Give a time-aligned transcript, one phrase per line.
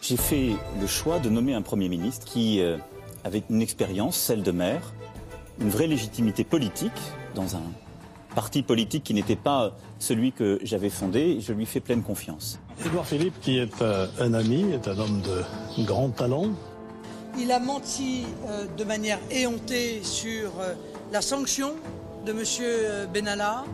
[0.00, 0.50] J'ai fait
[0.80, 2.78] le choix de nommer un Premier ministre qui euh,
[3.24, 4.92] avait une expérience, celle de maire,
[5.60, 6.92] une vraie légitimité politique
[7.34, 7.62] dans un
[8.34, 11.38] parti politique qui n'était pas celui que j'avais fondé.
[11.40, 12.58] Je lui fais pleine confiance.
[12.84, 16.46] Édouard Philippe, qui est euh, un ami, est un homme de grand talent.
[17.38, 20.74] Il a menti euh, de manière éhontée sur euh,
[21.12, 21.72] la sanction
[22.26, 23.08] de M.
[23.12, 23.64] Benalla.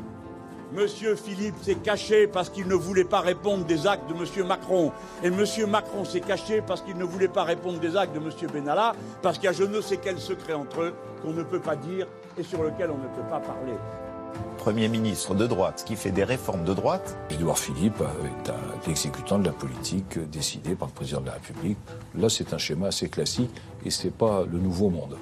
[0.76, 4.92] Monsieur Philippe s'est caché parce qu'il ne voulait pas répondre des actes de Monsieur Macron.
[5.22, 8.46] Et Monsieur Macron s'est caché parce qu'il ne voulait pas répondre des actes de Monsieur
[8.46, 11.60] Benalla, parce qu'il y a je ne sais quel secret entre eux qu'on ne peut
[11.60, 13.72] pas dire et sur lequel on ne peut pas parler.
[14.58, 17.16] Premier ministre de droite qui fait des réformes de droite.
[17.30, 21.78] Édouard Philippe est un exécutant de la politique décidée par le président de la République.
[22.14, 23.50] Là, c'est un schéma assez classique
[23.82, 25.16] et c'est pas le nouveau monde.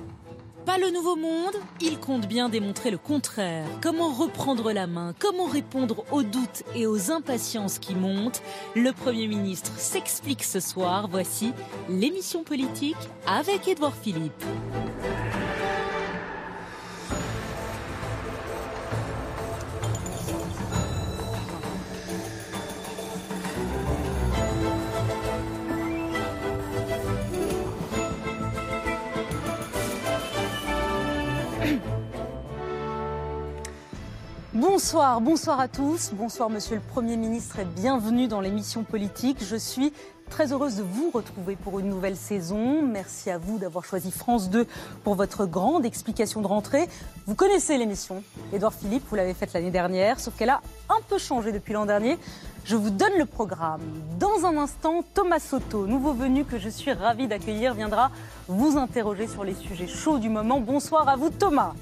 [0.67, 3.67] Pas le nouveau monde, il compte bien démontrer le contraire.
[3.83, 8.43] Comment reprendre la main Comment répondre aux doutes et aux impatiences qui montent
[8.75, 11.09] Le Premier ministre s'explique ce soir.
[11.11, 11.53] Voici
[11.91, 12.97] l'émission politique
[13.27, 14.43] avec Édouard Philippe.
[34.67, 39.45] Bonsoir, bonsoir à tous, bonsoir Monsieur le Premier ministre et bienvenue dans l'émission politique.
[39.45, 39.93] Je suis
[40.31, 42.81] très heureuse de vous retrouver pour une nouvelle saison.
[42.81, 44.67] Merci à vous d'avoir choisi France 2
[45.05, 46.89] pour votre grande explication de rentrée.
[47.27, 48.23] Vous connaissez l'émission,
[48.55, 51.85] Édouard Philippe, vous l'avez faite l'année dernière, sauf qu'elle a un peu changé depuis l'an
[51.85, 52.17] dernier.
[52.65, 53.83] Je vous donne le programme.
[54.19, 58.11] Dans un instant, Thomas Soto, nouveau venu que je suis ravie d'accueillir, viendra
[58.49, 60.59] vous interroger sur les sujets chauds du moment.
[60.59, 61.75] Bonsoir à vous Thomas.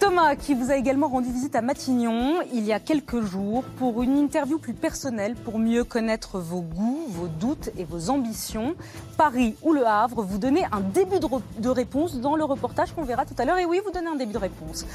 [0.00, 4.02] Thomas, qui vous a également rendu visite à Matignon il y a quelques jours pour
[4.02, 8.74] une interview plus personnelle pour mieux connaître vos goûts, vos doutes et vos ambitions.
[9.16, 11.18] Paris ou Le Havre, vous donnez un début
[11.58, 13.58] de, réponse dans le reportage qu'on verra tout à l'heure.
[13.58, 14.86] Et oui, vous donnez un début de réponse.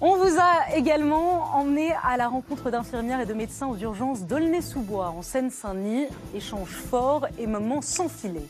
[0.00, 5.14] On vous a également emmené à la rencontre d'infirmières et de médecins aux urgences d'Aulnay-sous-Bois
[5.16, 6.06] en Seine-Saint-Denis.
[6.34, 8.46] Échange fort et moments sans filet.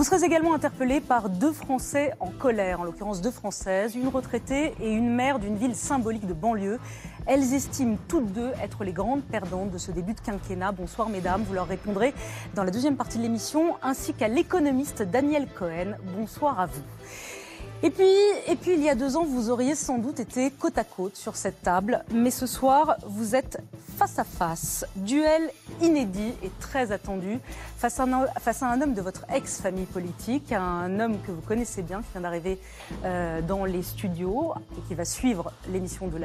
[0.00, 4.72] Vous serez également interpellé par deux Français en colère, en l'occurrence deux Françaises, une retraitée
[4.80, 6.78] et une mère d'une ville symbolique de banlieue.
[7.26, 10.72] Elles estiment toutes deux être les grandes perdantes de ce début de quinquennat.
[10.72, 12.14] Bonsoir mesdames, vous leur répondrez
[12.54, 15.98] dans la deuxième partie de l'émission, ainsi qu'à l'économiste Daniel Cohen.
[16.16, 16.82] Bonsoir à vous.
[17.82, 18.04] Et puis,
[18.46, 21.16] et puis, il y a deux ans, vous auriez sans doute été côte à côte
[21.16, 23.62] sur cette table, mais ce soir, vous êtes
[23.96, 24.84] face à face.
[24.96, 27.38] Duel inédit et très attendu
[27.78, 32.12] face à un, homme de votre ex-famille politique, un homme que vous connaissez bien, qui
[32.12, 32.58] vient d'arriver
[33.06, 36.18] euh, dans les studios et qui va suivre l'émission de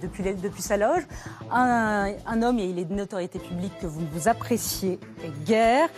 [0.00, 1.02] depuis, sa loge.
[1.50, 4.98] Un, homme, et il est de notoriété publique que vous vous appréciez
[5.44, 5.90] guère.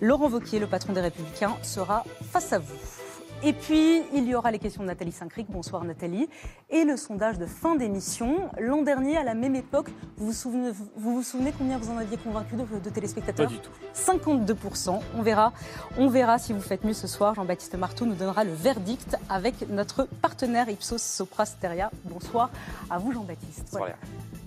[0.00, 3.01] Laurent Wauquiez, le patron des Républicains, sera face à vous.
[3.44, 5.48] Et puis, il y aura les questions de Nathalie Saint-Cric.
[5.50, 6.28] Bonsoir Nathalie.
[6.70, 8.48] Et le sondage de fin d'émission.
[8.60, 11.96] L'an dernier, à la même époque, vous vous souvenez, vous vous souvenez combien vous en
[11.96, 13.70] aviez convaincu de, de téléspectateurs Pas du tout.
[13.94, 15.00] 52%.
[15.16, 15.52] On verra,
[15.98, 17.34] on verra si vous faites mieux ce soir.
[17.34, 21.90] Jean-Baptiste Marteau nous donnera le verdict avec notre partenaire Ipsos Sopra Steria.
[22.04, 22.50] Bonsoir
[22.90, 23.64] à vous Jean-Baptiste.
[23.72, 23.96] Bonsoir, Léa.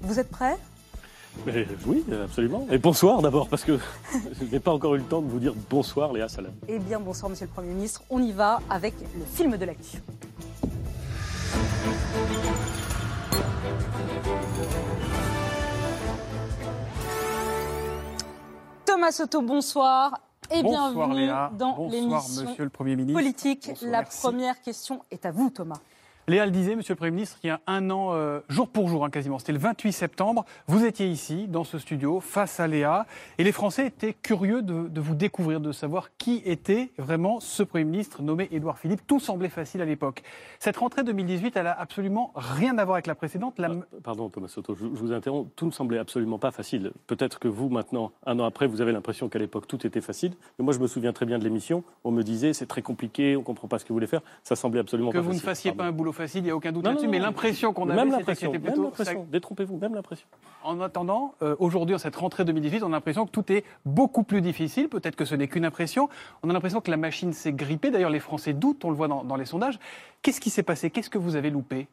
[0.03, 0.55] Vous êtes prêts?
[1.45, 2.65] Mais oui, absolument.
[2.71, 3.77] Et bonsoir d'abord, parce que
[4.39, 6.51] je n'ai pas encore eu le temps de vous dire bonsoir, Léa Salam.
[6.67, 8.03] Eh bien, bonsoir Monsieur le Premier ministre.
[8.09, 9.97] On y va avec le film de l'actu.
[18.85, 20.19] Thomas Soto, bonsoir.
[20.51, 21.49] Et Bonsoir bienvenue Léa.
[21.57, 23.19] dans Bonsoir l'émission Monsieur le Premier ministre.
[23.19, 23.65] politique.
[23.67, 24.21] Bonsoir, La merci.
[24.21, 25.79] première question est à vous, Thomas.
[26.27, 28.87] Léa le disait, Monsieur le Premier ministre, il y a un an, euh, jour pour
[28.89, 32.67] jour hein, quasiment, c'était le 28 septembre, vous étiez ici, dans ce studio, face à
[32.67, 33.05] Léa,
[33.37, 37.61] et les Français étaient curieux de, de vous découvrir, de savoir qui était vraiment ce
[37.63, 39.05] Premier ministre nommé Édouard Philippe.
[39.05, 40.23] Tout semblait facile à l'époque.
[40.59, 43.59] Cette rentrée 2018, elle a absolument rien à voir avec la précédente.
[43.59, 45.49] La- Ah, Pardon Thomas Soto, je, je vous interromps.
[45.55, 46.91] Tout ne semblait absolument pas facile.
[47.07, 50.33] Peut-être que vous, maintenant, un an après, vous avez l'impression qu'à l'époque, tout était facile.
[50.57, 51.83] Mais moi, je me souviens très bien de l'émission.
[52.03, 54.21] On me disait, c'est très compliqué, on ne comprend pas ce que vous voulez faire.
[54.43, 55.45] Ça semblait absolument que pas vous ne facile.
[55.49, 58.09] fassiez pas un boulot facile, il n'y a aucun doute là-dessus, mais l'impression qu'on avait,
[58.17, 58.83] c'était c'était même plutôt...
[58.83, 59.27] l'impression.
[59.31, 60.27] Détrompez-vous, même l'impression.
[60.63, 64.23] En attendant, euh, aujourd'hui, en cette rentrée 2018, on a l'impression que tout est beaucoup
[64.23, 64.89] plus difficile.
[64.89, 66.09] Peut-être que ce n'est qu'une impression.
[66.43, 67.91] On a l'impression que la machine s'est grippée.
[67.91, 69.79] D'ailleurs, les Français doutent, on le voit dans, dans les sondages.
[70.21, 70.89] Qu'est-ce qui s'est passé?
[70.89, 71.87] Qu'est-ce que vous avez loupé?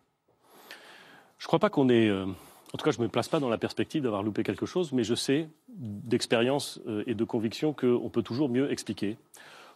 [1.38, 2.08] Je ne crois pas qu'on ait.
[2.08, 4.64] euh, en tout cas, je ne me place pas dans la perspective d'avoir loupé quelque
[4.64, 9.18] chose, mais je sais d'expérience euh, et de conviction qu'on peut toujours mieux expliquer,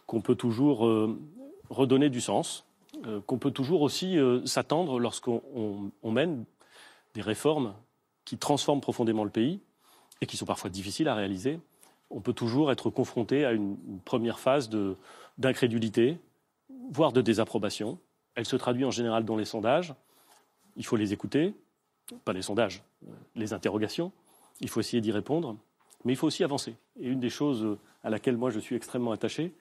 [0.07, 0.89] qu'on peut toujours
[1.69, 2.66] redonner du sens,
[3.05, 6.45] euh, qu'on peut toujours aussi euh, s'attendre lorsqu'on on- on mène
[7.13, 7.73] des réformes
[8.25, 9.59] qui transforment profondément le pays
[10.21, 11.59] et qui sont parfois difficiles à réaliser,
[12.09, 14.69] on peut toujours être confronté à une, une première phase
[15.37, 16.17] d'incrédulité,
[16.91, 17.99] voire de désapprobation.
[18.35, 19.93] Elle se traduit en général dans les sondages.
[20.75, 21.53] Il faut les écouter,
[22.23, 24.11] pas les sondages, euh, les interrogations.
[24.61, 25.55] Il faut essayer d'y répondre,
[26.05, 26.75] mais il faut aussi avancer.
[26.99, 29.53] Et une des choses à laquelle moi je suis extrêmement attaché,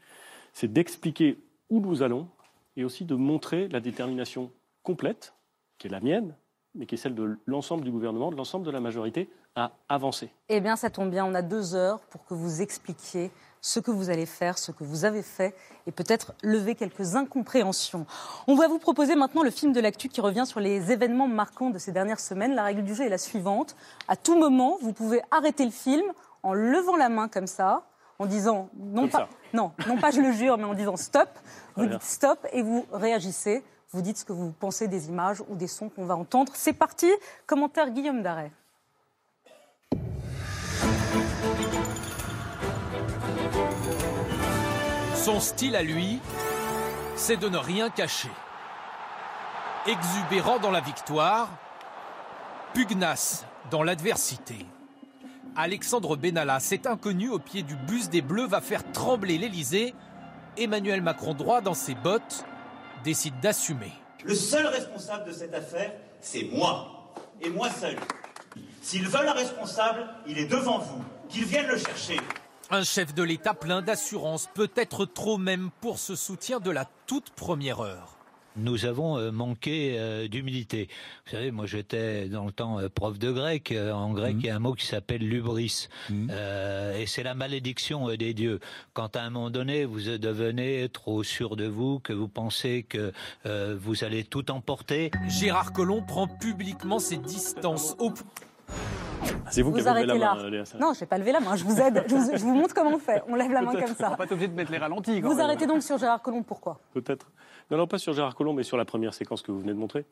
[0.52, 1.38] c'est d'expliquer
[1.68, 2.28] où nous allons
[2.76, 4.50] et aussi de montrer la détermination
[4.82, 5.34] complète,
[5.78, 6.34] qui est la mienne,
[6.74, 10.30] mais qui est celle de l'ensemble du gouvernement, de l'ensemble de la majorité, à avancer.
[10.48, 13.30] Eh bien, ça tombe bien, on a deux heures pour que vous expliquiez
[13.62, 15.54] ce que vous allez faire, ce que vous avez fait,
[15.86, 18.06] et peut-être lever quelques incompréhensions.
[18.46, 21.70] On va vous proposer maintenant le film de l'actu qui revient sur les événements marquants
[21.70, 22.54] de ces dernières semaines.
[22.54, 23.74] La règle du jeu est la suivante.
[24.06, 26.04] À tout moment, vous pouvez arrêter le film
[26.42, 27.88] en levant la main comme ça,
[28.18, 29.28] en disant non Comme pas, ça.
[29.52, 31.28] non, non pas je le jure, mais en disant stop.
[31.76, 33.62] Vous dites stop et vous réagissez.
[33.92, 36.52] Vous dites ce que vous pensez des images ou des sons qu'on va entendre.
[36.54, 37.10] C'est parti.
[37.46, 38.50] Commentaire Guillaume Darret.
[45.14, 46.20] Son style à lui,
[47.16, 48.30] c'est de ne rien cacher.
[49.86, 51.48] Exubérant dans la victoire,
[52.74, 54.66] pugnace dans l'adversité.
[55.58, 59.94] Alexandre Benalla, cet inconnu au pied du bus des Bleus, va faire trembler l'Elysée.
[60.58, 62.44] Emmanuel Macron, droit dans ses bottes,
[63.04, 63.92] décide d'assumer.
[64.22, 67.14] Le seul responsable de cette affaire, c'est moi.
[67.40, 67.96] Et moi seul.
[68.82, 71.02] S'ils veulent un responsable, il est devant vous.
[71.28, 72.20] Qu'ils viennent le chercher.
[72.70, 77.30] Un chef de l'État plein d'assurance, peut-être trop même pour ce soutien de la toute
[77.30, 78.15] première heure.
[78.56, 80.88] Nous avons euh, manqué euh, d'humilité.
[81.26, 83.74] Vous savez, moi j'étais dans le temps euh, prof de grec.
[83.92, 85.88] En grec, il y a un mot qui s'appelle lubris.
[86.30, 88.60] Euh, et c'est la malédiction des dieux.
[88.94, 93.12] Quand à un moment donné, vous devenez trop sûr de vous, que vous pensez que
[93.44, 95.10] euh, vous allez tout emporter.
[95.28, 97.94] Gérard Collomb prend publiquement ses distances
[99.50, 100.34] C'est vous, qui avez levé arrêtez la là.
[100.34, 100.84] main, Léa Salah.
[100.86, 101.56] Non, je vais pas lever la main.
[101.56, 102.04] Je vous aide.
[102.08, 103.22] Je vous, je vous montre comment on fait.
[103.28, 104.06] On lève la main comme ça.
[104.08, 105.20] On va pas obligé de mettre les ralentis.
[105.20, 105.44] quand Vous même.
[105.44, 106.42] arrêtez donc sur Gérard Collomb.
[106.42, 106.80] Pourquoi?
[106.94, 107.26] Peut-être.
[107.70, 109.78] Non, non, pas sur Gérard Collomb, mais sur la première séquence que vous venez de
[109.78, 110.04] montrer,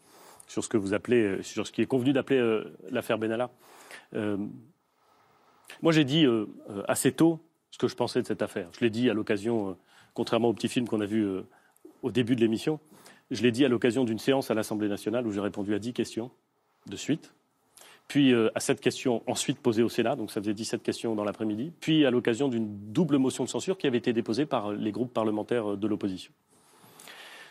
[0.48, 3.50] sur ce que vous appelez, euh, sur ce qui est convenu d'appeler euh, l'affaire Benalla.
[4.14, 4.36] Euh,
[5.82, 6.26] moi, j'ai dit
[6.86, 7.40] assez tôt
[7.70, 8.68] ce que je pensais de cette affaire.
[8.72, 9.76] Je l'ai dit à l'occasion,
[10.14, 11.26] contrairement au petit film qu'on a vu
[12.02, 12.78] au début de l'émission,
[13.30, 15.92] je l'ai dit à l'occasion d'une séance à l'Assemblée nationale où j'ai répondu à 10
[15.92, 16.30] questions
[16.86, 17.34] de suite.
[18.08, 21.72] Puis à cette question ensuite posée au Sénat, donc ça faisait 17 questions dans l'après-midi,
[21.80, 25.12] puis à l'occasion d'une double motion de censure qui avait été déposée par les groupes
[25.12, 26.32] parlementaires de l'opposition.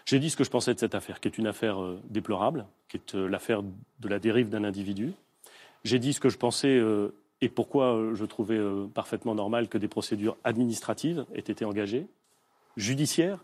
[0.05, 2.65] J'ai dit ce que je pensais de cette affaire, qui est une affaire euh, déplorable,
[2.89, 5.13] qui est euh, l'affaire de la dérive d'un individu.
[5.83, 8.59] J'ai dit ce que je pensais euh, et pourquoi je trouvais
[8.93, 12.07] parfaitement normal que des procédures administratives aient été engagées,
[12.77, 13.39] judiciaires,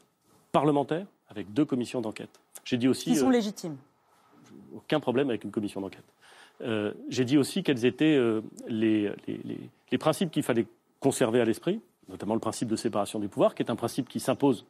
[0.51, 2.39] parlementaires, avec deux commissions d'enquête.
[2.63, 3.75] J'ai dit aussi Qui sont légitimes?
[4.75, 6.03] aucun problème avec une commission d'enquête.
[6.61, 9.59] Euh, J'ai dit aussi quels étaient euh, les, les- les-
[9.91, 10.65] les principes qu'il fallait
[10.99, 14.19] conserver à l'esprit, notamment le principe de séparation des pouvoirs, qui est un principe qui
[14.19, 14.65] s'impose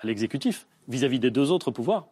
[0.00, 2.06] à l'exécutif vis-à-vis des deux autres pouvoirs,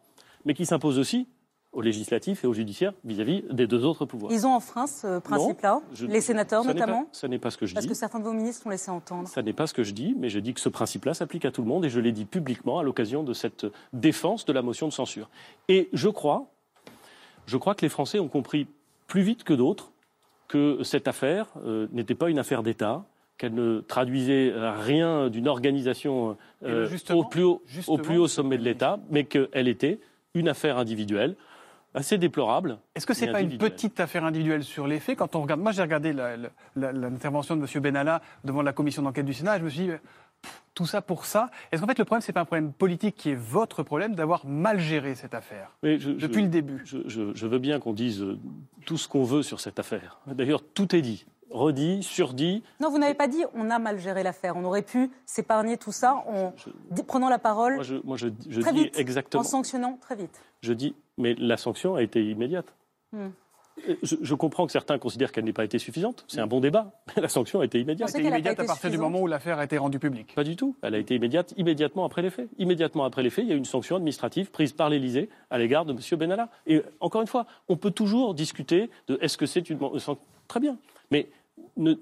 [0.45, 1.27] mais qui s'impose aussi
[1.73, 4.31] au législatif et au judiciaire vis-à-vis des deux autres pouvoirs.
[4.31, 7.73] Ils ont enfreint ce principe-là, les sénateurs notamment pas- Ça n'est pas ce que je
[7.73, 7.89] Parce dis.
[7.89, 9.27] que certains de vos ministres ont laissé entendre.
[9.27, 11.51] Ça n'est pas ce que je dis, mais je dis que ce principe-là s'applique à
[11.51, 14.61] tout le monde et je l'ai dit publiquement à l'occasion de cette défense de la
[14.61, 15.29] motion de censure.
[15.67, 16.47] Et je crois,
[17.45, 18.67] je crois que les Français ont compris
[19.07, 19.91] plus vite que d'autres
[20.47, 23.03] que cette affaire euh, n'était pas une affaire d'État,
[23.37, 28.57] qu'elle ne traduisait rien d'une organisation euh, au, plus haut, au justement, plus haut sommet
[28.57, 29.99] de l'État, mais qu'elle était
[30.33, 31.35] une affaire individuelle
[31.93, 32.77] assez déplorable.
[32.95, 35.61] Est-ce que c'est mais pas une petite affaire individuelle sur les faits Quand on regarde,
[35.61, 36.13] moi j'ai regardé
[36.75, 37.81] l'intervention de M.
[37.81, 39.87] Benalla devant la commission d'enquête du Sénat, et je me suis dit,
[40.41, 41.49] pff, tout ça pour ça.
[41.71, 44.45] Est-ce qu'en fait le problème c'est pas un problème politique qui est votre problème d'avoir
[44.45, 48.23] mal géré cette affaire Mais je- depuis je- le début Je, veux bien qu'on dise
[48.85, 50.19] tout ce qu'on veut sur cette affaire.
[50.27, 52.63] D'ailleurs, tout est dit, redit, surdit.
[52.79, 54.55] Non, vous n'avez pas dit on a mal géré l'affaire.
[54.55, 56.53] On aurait pu s'épargner tout ça en
[57.07, 59.41] prenant la parole Moi, je, moi, je, je très dis vite, exactement.
[59.41, 60.41] en sanctionnant très vite.
[60.61, 62.73] Je dis, mais la sanction a été immédiate.
[63.11, 63.29] Hmm.
[64.01, 66.25] Je, je comprends que certains considèrent qu'elle n'ait pas été suffisante.
[66.27, 66.91] C'est un bon débat.
[67.15, 68.09] Mais la sanction a été immédiate.
[68.09, 70.33] C'était immédiate à partir du moment où l'affaire a été rendue publique.
[70.33, 70.75] Pas du tout.
[70.81, 72.49] Elle a été immédiate immédiatement après les faits.
[72.57, 75.59] Immédiatement après les faits, il y a eu une sanction administrative prise par l'Élysée à
[75.59, 76.19] l'égard de M.
[76.19, 76.49] Benalla.
[76.65, 80.17] Et encore une fois, on peut toujours discuter de est-ce que c'est une sanction.
[80.47, 80.77] Très bien.
[81.11, 81.27] Mais
[81.75, 81.95] ne,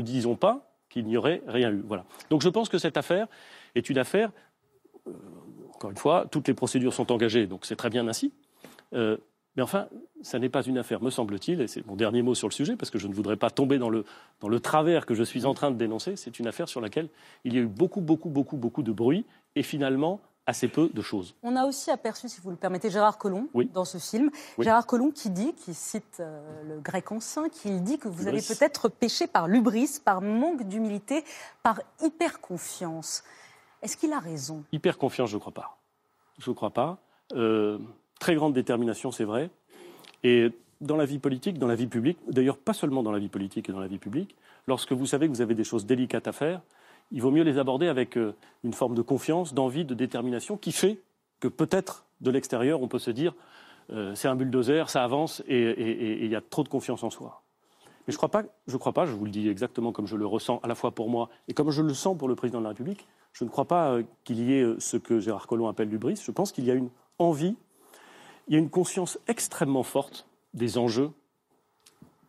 [0.00, 1.82] disons pas qu'il n'y aurait rien eu.
[1.86, 2.04] Voilà.
[2.30, 3.26] Donc je pense que cette affaire
[3.74, 4.30] est une affaire.
[5.06, 5.12] euh,
[5.74, 8.32] encore une fois, toutes les procédures sont engagées, donc c'est très bien ainsi.
[8.94, 9.16] Euh,
[9.54, 9.88] mais enfin,
[10.22, 12.76] ça n'est pas une affaire, me semble-t-il, et c'est mon dernier mot sur le sujet,
[12.76, 14.04] parce que je ne voudrais pas tomber dans le,
[14.40, 16.16] dans le travers que je suis en train de dénoncer.
[16.16, 17.08] C'est une affaire sur laquelle
[17.44, 19.24] il y a eu beaucoup, beaucoup, beaucoup, beaucoup de bruit,
[19.56, 21.34] et finalement assez peu de choses.
[21.42, 24.30] On a aussi aperçu, si vous le permettez, Gérard Collomb dans ce film.
[24.58, 28.40] Gérard Collomb qui dit, qui cite euh, le grec ancien, qui dit que vous avez
[28.40, 31.22] peut-être péché par lubris, par manque d'humilité,
[31.62, 33.24] par hyper-confiance.
[33.82, 34.64] Est-ce qu'il a raison?
[34.72, 35.76] Hyper-confiance, je ne crois pas.
[36.38, 36.96] Je ne crois pas.
[37.34, 37.78] Euh,
[38.18, 39.50] très grande détermination, c'est vrai.
[40.24, 40.50] Et
[40.80, 43.68] dans la vie politique, dans la vie publique, d'ailleurs pas seulement dans la vie politique
[43.68, 44.34] et dans la vie publique,
[44.66, 46.62] lorsque vous savez que vous avez des choses délicates à faire,
[47.10, 48.34] il vaut mieux les aborder avec euh,
[48.64, 51.00] une forme de confiance, d'envie, de détermination qui fait
[51.40, 53.34] que peut-être de l'extérieur, on peut se dire
[53.90, 57.42] euh, c'est un bulldozer, ça avance et il y a trop de confiance en soi.
[58.06, 60.16] Mais je ne crois, pas, je crois pas, je vous le dis exactement comme je
[60.16, 62.58] le ressens à la fois pour moi et comme je le sens pour le président
[62.58, 65.68] de la République, je ne crois pas euh, qu'il y ait ce que Gérard Collomb
[65.68, 66.20] appelle l'ubris.
[66.22, 67.56] Je pense qu'il y a une envie,
[68.48, 71.10] il y a une conscience extrêmement forte des enjeux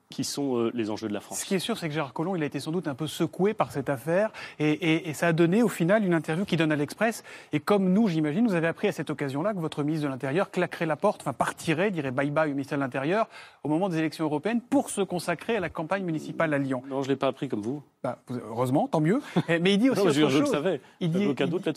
[0.10, 1.40] qui sont euh, les enjeux de la France.
[1.40, 3.06] Ce qui est sûr, c'est que Gérard Collomb, il a été sans doute un peu
[3.06, 6.76] secoué par cette affaire et, ça a donné au final une interview qui donne à
[6.76, 7.24] l'Express.
[7.54, 10.50] Et comme nous, j'imagine, vous avez appris à cette occasion-là que votre ministre de l'Intérieur
[10.50, 13.28] claquerait la porte, enfin partirait, dirait bye-bye au ministère de l'Intérieur
[13.64, 16.82] au moment des élections européennes pour se consacrer à la campagne municipale à Lyon.
[16.90, 17.84] Non, je ne l'ai pas appris comme vous.
[18.02, 19.22] Bah, heureusement, tant mieux.
[19.50, 20.32] Mais il dit aussi autre chose.
[20.32, 20.82] Je le savais.
[21.02, 21.36] Il dit,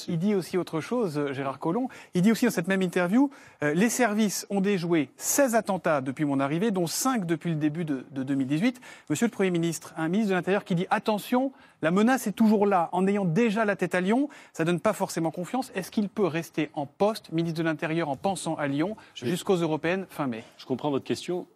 [0.09, 1.89] il, dit, aussi autre chose, euh, Gérard Collomb.
[2.15, 3.31] Il dit aussi dans cette même interview
[3.63, 7.85] euh, les services ont déjoué 16 attentats depuis mon arrivée, dont 5 depuis le début
[7.85, 8.81] de, 2018.
[9.11, 11.53] Monsieur le Premier ministre, un ministre de l'Intérieur qui dit attention,
[11.83, 12.89] la menace est toujours là.
[12.93, 15.73] En ayant déjà la tête à Lyon, ça donne pas forcément confiance.
[15.75, 20.07] Est-ce qu'il peut rester en poste, ministre de l'Intérieur, en pensant à Lyon jusqu'aux européennes
[20.09, 20.45] fin mai?
[20.59, 21.47] Je comprends votre question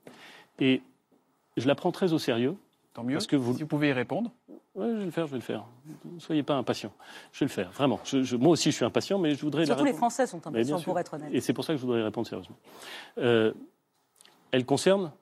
[0.58, 0.82] et
[1.56, 2.56] je la prends très au sérieux.
[2.94, 3.14] Tant mieux.
[3.14, 3.54] Parce que vous...
[3.54, 4.30] Si vous pouvez y répondre.
[4.74, 5.64] Oui, je vais le faire, je vais le faire.
[6.04, 6.92] Ne soyez pas impatient.
[7.32, 7.98] Je vais le faire, vraiment.
[8.38, 9.64] moi aussi, je suis impatient, mais je voudrais.
[9.64, 11.30] Surtout les Français sont impatients, pour être honnête.
[11.32, 12.56] Et c'est pour ça que je voudrais répondre sérieusement.
[13.16, 13.54] Euh,
[14.50, 15.12] elle concerne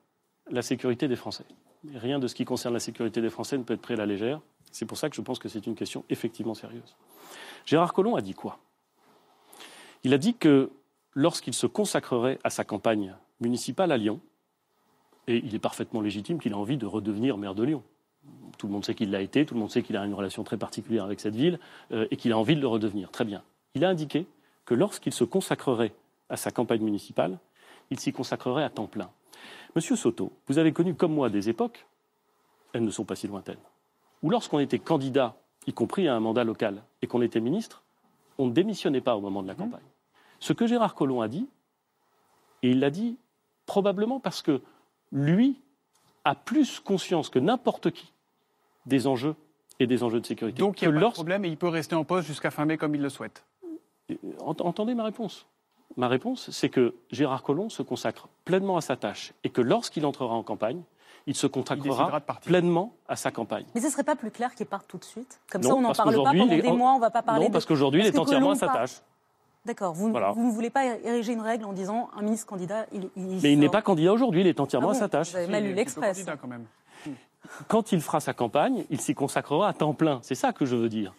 [0.49, 1.45] la sécurité des Français.
[1.93, 4.05] Rien de ce qui concerne la sécurité des Français ne peut être pris à la
[4.05, 4.41] légère.
[4.71, 6.95] C'est pour ça que je pense que c'est une question effectivement sérieuse.
[7.65, 8.59] Gérard Collomb a dit quoi?
[10.03, 10.71] Il a dit que
[11.13, 14.19] lorsqu'il se consacrerait à sa campagne municipale à Lyon,
[15.27, 17.83] et il est parfaitement légitime qu'il ait envie de redevenir maire de Lyon
[18.57, 20.43] tout le monde sait qu'il l'a été, tout le monde sait qu'il a une relation
[20.43, 21.59] très particulière avec cette ville
[21.91, 23.11] euh, et qu'il a envie de le redevenir.
[23.11, 23.43] Très bien.
[23.73, 24.25] Il a indiqué
[24.65, 25.93] que lorsqu'il se consacrerait
[26.29, 27.37] à sa campagne municipale,
[27.91, 29.09] il s'y consacrerait à temps plein.
[29.75, 31.85] Monsieur Soto, vous avez connu comme moi des époques,
[32.73, 33.59] elles ne sont pas si lointaines,
[34.23, 35.35] où lorsqu'on était candidat,
[35.67, 37.83] y compris à un mandat local, et qu'on était ministre,
[38.37, 39.57] on ne démissionnait pas au moment de la mmh.
[39.57, 39.83] campagne.
[40.39, 41.47] Ce que Gérard Collomb a dit,
[42.63, 43.17] et il l'a dit
[43.65, 44.61] probablement parce que
[45.11, 45.59] lui
[46.23, 48.13] a plus conscience que n'importe qui
[48.85, 49.35] des enjeux
[49.79, 50.59] et des enjeux de sécurité.
[50.59, 52.65] Donc il n'y a pas de problème et il peut rester en poste jusqu'à fin
[52.65, 53.45] mai comme il le souhaite.
[54.39, 55.47] Entendez ma réponse.
[55.97, 60.05] Ma réponse, c'est que Gérard Collomb se consacre pleinement à sa tâche et que lorsqu'il
[60.05, 60.81] entrera en campagne,
[61.27, 63.65] il se consacrera pleinement à sa campagne.
[63.73, 65.39] Mais ce ne serait pas plus clair qu'il parte tout de suite?
[65.49, 67.51] Comme ça, on n'en parle pas pendant des mois, on ne va pas parler Non,
[67.51, 69.01] parce qu'aujourd'hui, il est entièrement à sa tâche.
[69.65, 69.93] D'accord.
[69.93, 73.59] Vous, ne voulez pas ériger une règle en disant un ministre candidat, il, Mais il
[73.59, 75.31] n'est pas candidat aujourd'hui, il est entièrement ah à sa tâche.
[75.31, 76.23] Vous avez mal lu l'Express.
[77.67, 80.19] quand il fera sa campagne, il s'y consacrera à temps plein.
[80.21, 81.15] C'est ça que je veux dire.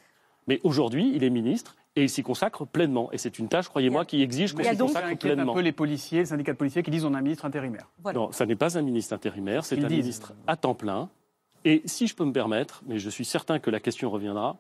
[0.46, 3.10] Mais aujourd'hui, il est ministre et il s'y consacre pleinement.
[3.12, 5.52] Et c'est une tâche, croyez-moi, qui exige qu'on s'y consacre pleinement.
[5.52, 7.88] un peu les policiers, les syndicats de policiers qui disent on a un ministre intérimaire.
[8.14, 11.08] Non, ça n'est pas un ministre intérimaire, c'est un ministre à temps plein.
[11.64, 14.58] Et si je peux me permettre, mais je suis certain que la question reviendra,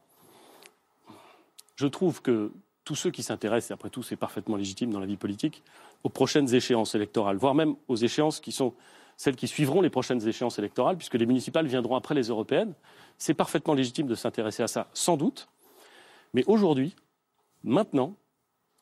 [1.76, 2.52] je trouve que
[2.84, 5.62] tous ceux qui s'intéressent, et après tout c'est parfaitement légitime dans la vie politique,
[6.02, 8.74] aux prochaines échéances électorales, voire même aux échéances qui sont
[9.16, 12.74] celles qui suivront les prochaines échéances électorales, puisque les municipales viendront après les européennes.
[13.18, 15.48] C'est parfaitement légitime de s'intéresser à ça, sans doute.
[16.36, 16.94] Mais aujourd'hui,
[17.64, 18.14] maintenant,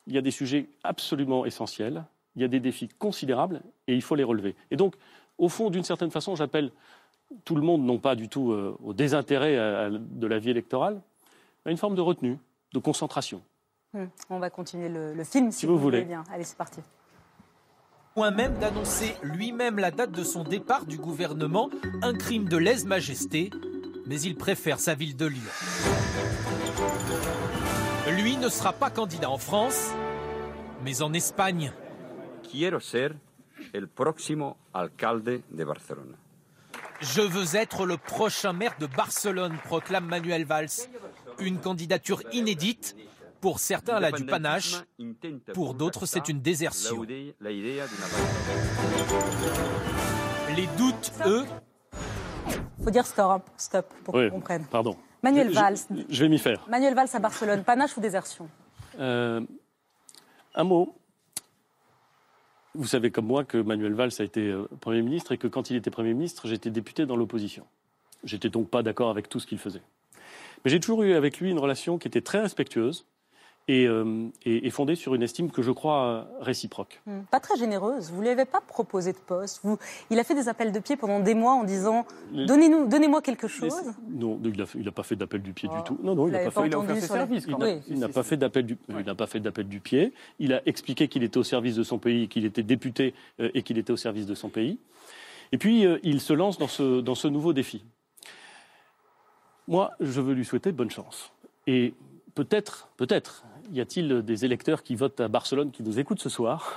[0.08, 4.02] il y a des sujets absolument essentiels, il y a des défis considérables et il
[4.02, 4.56] faut les relever.
[4.72, 4.96] Et donc,
[5.38, 6.72] au fond, d'une certaine façon, j'appelle
[7.44, 11.00] tout le monde, non pas du tout euh, au désintérêt euh, de la vie électorale,
[11.64, 12.38] à une forme de retenue,
[12.72, 13.40] de concentration.
[13.94, 16.24] Hum, on va continuer le, film si, vous, voulez bien.
[16.32, 16.80] Allez, c'est parti
[18.14, 21.68] point même d'annoncer lui-même la date de son départ du gouvernement,
[22.02, 23.50] un crime de lèse-majesté,
[24.06, 25.50] mais il préfère sa ville de Lyon.
[28.10, 29.90] Lui ne sera pas candidat en France,
[30.84, 31.72] mais en Espagne.
[32.50, 33.16] Quiero ser
[33.72, 36.16] el próximo alcalde de Barcelona.
[37.00, 40.88] Je veux être le prochain maire de Barcelone, proclame Manuel Valls.
[41.38, 42.94] Une candidature inédite
[43.40, 44.82] pour certains, elle a du panache.
[45.54, 47.02] Pour d'autres, c'est une désertion.
[50.56, 51.44] Les doutes, eux.
[52.82, 54.66] faut dire stop, stop pour qu'on comprenne.
[54.66, 54.96] Pardon.
[55.24, 55.78] Manuel Valls.
[56.10, 56.66] Je, vais m'y faire.
[56.68, 58.46] Manuel Valls à Barcelone, panache ou désertion
[59.00, 59.40] euh,
[60.54, 60.94] Un mot.
[62.74, 65.70] Vous savez comme moi que Manuel Valls a été euh, Premier ministre et que quand
[65.70, 67.64] il était Premier ministre, j'étais député dans l'opposition.
[68.22, 69.82] J'étais donc pas d'accord avec tout ce qu'il faisait.
[70.64, 73.06] Mais j'ai toujours eu avec lui une relation qui était très respectueuse,
[73.66, 77.00] et, euh, et- et fondée sur une estime que je crois euh, réciproque.
[77.06, 77.20] Hmm.
[77.30, 78.10] Pas très généreuse.
[78.10, 79.60] Vous ne lui avez pas proposé de poste.
[79.62, 79.78] Vous...
[80.10, 83.48] Il a fait des appels de pied pendant des mois en disant Donnez-nous, Donnez-moi quelque
[83.48, 83.74] chose.
[84.10, 85.76] Non, il n'a a pas fait d'appel du pied Oh.
[85.78, 85.98] du tout.
[86.02, 86.66] Non, non, il n'a pas fait.
[86.66, 86.82] Il quand
[87.58, 87.80] n'a- même.
[87.88, 88.76] il n'a pas fait d'appel du.
[88.90, 90.12] Il n'a pas fait d'appel du pied.
[90.38, 93.62] Il a expliqué qu'il était au service de son pays, qu'il était député euh, et
[93.62, 94.78] qu'il était au service de son pays.
[95.52, 97.82] Et puis euh, il se lance dans ce dans ce nouveau défi.
[99.68, 101.32] Moi, je veux lui souhaiter bonne chance.
[101.66, 101.94] Et
[102.34, 106.74] peut-être, peut-être, y a-t-il des électeurs qui votent à Barcelone qui nous écoutent ce soir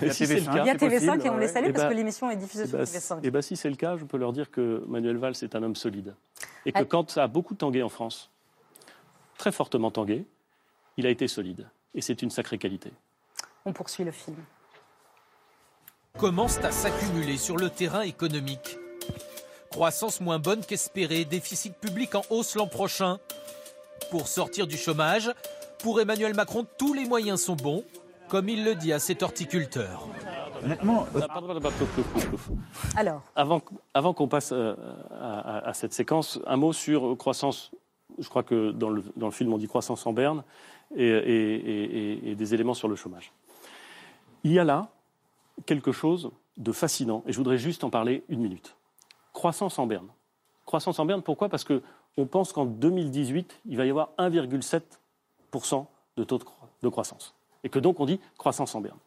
[0.00, 1.48] Il y a Si c'est le TV5, cas- Il y a TV5 et on les
[1.48, 3.20] salue Eh parce ben, que l'émission est diffusée eh sur ben, TV5.
[3.22, 5.62] eh ben, si c'est le cas, je peux leur dire que Manuel Valls est un
[5.62, 6.14] homme solide.
[6.64, 6.84] Et que Ah.
[6.84, 8.30] quand ça a beaucoup tangué en France,
[9.38, 10.24] très fortement tangué,
[10.96, 11.68] il a été solide.
[11.94, 12.92] Et c'est une sacrée qualité.
[13.64, 14.36] On poursuit le film.
[16.18, 18.78] commencent à s'accumuler sur le terrain économique.
[19.70, 23.18] Croissance moins bonne qu'espérée, déficit public en hausse l'an prochain.
[24.10, 25.30] Pour sortir du chômage,
[25.78, 27.84] pour Emmanuel Macron, tous les moyens sont bons,
[28.28, 30.06] comme il le dit à cet horticulteur.
[30.64, 31.06] Honnêtement.
[31.14, 31.18] Ah.
[32.96, 33.60] Alors, Avant,
[33.94, 34.74] avant qu'on passe euh,
[35.20, 37.70] à, à- à cette séquence, un mot sur croissance.
[38.18, 40.42] Je crois que dans le, dans le film, on dit croissance en berne
[40.96, 43.32] et, et- et- et- et des éléments sur le chômage.
[44.44, 44.88] Il y a là
[45.66, 48.76] quelque chose de fascinant, et je voudrais juste en parler une minute.
[49.34, 50.08] Croissance en berne.
[50.64, 51.48] Croissance en berne, pourquoi?
[51.50, 54.80] Parce qu'on pense qu'en 2018, il va y avoir 1,7%
[56.16, 57.34] de taux de, cro- de croissance.
[57.64, 58.98] Et que donc on dit croissance en berne.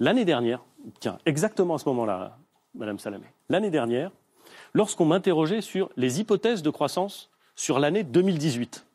[0.00, 0.62] L'année dernière,
[1.00, 2.38] tiens, exactement à ce moment-là,
[2.74, 4.10] Madame Salamé, l'année dernière,
[4.72, 8.86] lorsqu'on m'interrogeait sur les hypothèses de croissance sur l'année 2018,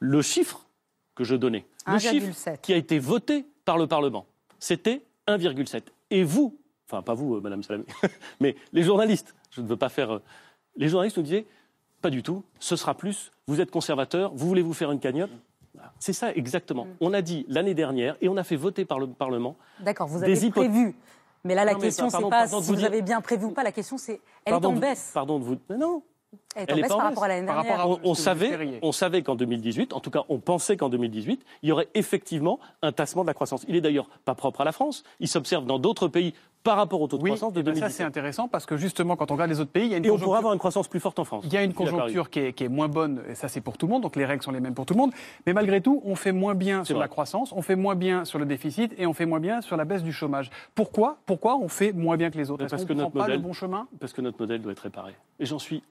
[0.00, 0.66] le chiffre
[1.14, 2.60] que je donnais, le chiffre 1,7.
[2.60, 4.26] qui a été voté par le Parlement,
[4.58, 5.82] c'était 1,7.
[6.10, 7.84] Et vous, enfin pas vous, euh, Madame Salamé,
[8.40, 10.14] mais les journalistes, je ne veux pas faire.
[10.14, 10.22] euh,
[10.76, 11.46] les journalistes nous disaient,
[12.02, 15.30] pas du tout, ce sera plus, vous êtes conservateur, vous voulez vous faire une cagnotte.
[15.98, 16.86] C'est ça exactement.
[17.00, 20.18] On a dit l'année dernière, et on a fait voter par le Parlement, d'accord, vous
[20.20, 20.94] Des avez hypo- prévu.
[21.44, 23.50] Mais là, la Non, question, c'est pas pardon si vous dire- avez bien prévu ou
[23.50, 23.64] pas.
[23.64, 25.10] La question, c'est elle pardon est en de- baisse.
[25.14, 25.56] Pardon de vous.
[25.70, 26.02] Mais non,
[26.54, 27.80] Elle est Elle en est baisse par rapport à l'année dernière.
[27.80, 31.44] à- on, on savait, on savait qu'en 2018, en tout cas, on pensait qu'en 2018,
[31.62, 33.64] il y aurait effectivement un tassement de la croissance.
[33.68, 35.02] Il est d'ailleurs pas propre à la France.
[35.20, 37.74] Il s'observe dans d'autres pays par rapport au taux de Oui, croissance de eh ben
[37.74, 37.96] ça 2017.
[37.96, 40.04] c'est intéressant parce que justement, quand on regarde les autres pays, il y a une
[40.04, 41.44] Et on pourra avoir une croissance plus forte en France.
[41.46, 43.76] Il y a une conjoncture qui est, qui est moins bonne, et ça c'est pour
[43.78, 45.12] tout le monde, donc les règles sont les mêmes pour tout le monde.
[45.46, 47.04] Mais malgré tout, on fait moins bien sur vrai.
[47.04, 49.76] la croissance, on fait moins bien sur le déficit et on fait moins bien sur
[49.76, 50.50] la baisse du chômage.
[50.74, 51.18] Pourquoi?
[51.26, 52.66] Pourquoi on fait moins bien que les autres?
[52.66, 53.88] Parce qu'on que notre pas le modèle- bon chemin?
[54.00, 55.14] Parce que notre modèle doit être réparé.
[55.40, 55.82] Et j'en suis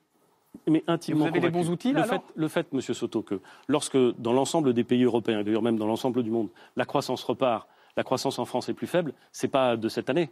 [0.67, 1.65] mais intimement Et vous avez les convaincu.
[1.67, 5.03] bons outils, là, le fait, le fait, Monsieur Soto, que lorsque dans l'ensemble des pays
[5.03, 8.67] européens, et d'ailleurs même dans l'ensemble du monde, la croissance repart, la croissance en France
[8.67, 10.29] est plus faible, c'est pas de cette année.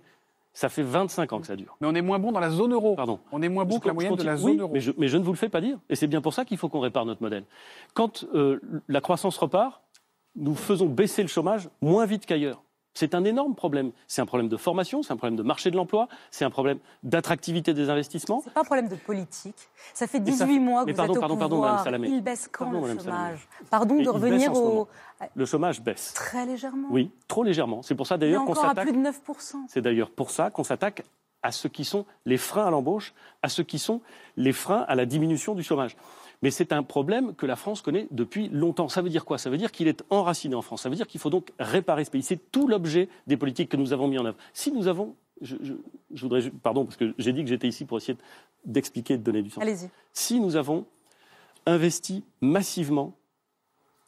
[0.59, 1.77] Ça fait 25 ans que ça dure.
[1.79, 2.93] Mais on est moins bon dans la zone euro.
[2.93, 3.21] Pardon.
[3.31, 4.73] On est moins bon Je que la moyenne de la zone Oui, euro.
[4.73, 5.77] Mais je, mais je ne vous le fais pas dire.
[5.89, 7.45] Et c'est bien pour ça qu'il faut qu'on répare notre modèle.
[7.93, 9.81] Quand euh, la croissance repart,
[10.35, 12.61] nous faisons baisser le chômage moins vite qu'ailleurs.
[12.93, 13.91] C'est un énorme problème.
[14.07, 16.79] C'est un problème de formation, c'est un problème de marché de l'emploi, c'est un problème
[17.03, 18.41] d'attractivité des investissements.
[18.43, 19.55] C'est pas un problème de politique.
[19.93, 21.55] Ça fait Et ça 18 fait- mois que mais vous pardon, êtes au pardon, pardon,
[21.57, 21.83] pouvoir.
[21.83, 22.07] Salamé.
[22.09, 23.47] Il baisse quand Pardon, le chômage?
[23.69, 24.87] Pardon de il revenir au...
[25.35, 26.13] Le chômage baisse.
[26.13, 26.87] Très légèrement.
[26.91, 27.81] Oui, trop légèrement.
[27.81, 28.87] C'est pour ça d'ailleurs qu'on s'attaque.
[28.87, 29.11] plus de 9%.
[29.67, 31.03] C'est d'ailleurs pour ça qu'on s'attaque
[31.41, 34.01] à ce qui sont les freins à l'embauche, à ce qui sont
[34.35, 35.95] les freins à la diminution du chômage.
[36.41, 38.87] Mais c'est un problème que la France connaît depuis longtemps.
[38.87, 39.37] Ça veut dire quoi?
[39.37, 40.83] Ça veut dire qu'il est enraciné en France.
[40.83, 42.23] Ça veut dire qu'il faut donc réparer ce pays.
[42.23, 44.37] C'est tout l'objet des politiques que nous avons mis en œuvre.
[44.53, 45.73] Si nous avons, je, je-
[46.13, 48.17] je voudrais, ju- pardon, parce que j'ai dit que j'étais ici pour essayer
[48.65, 49.61] d'expliquer et de donner du sens.
[49.61, 49.89] Allez-y.
[50.13, 50.85] Si nous avons
[51.65, 53.13] investi massivement,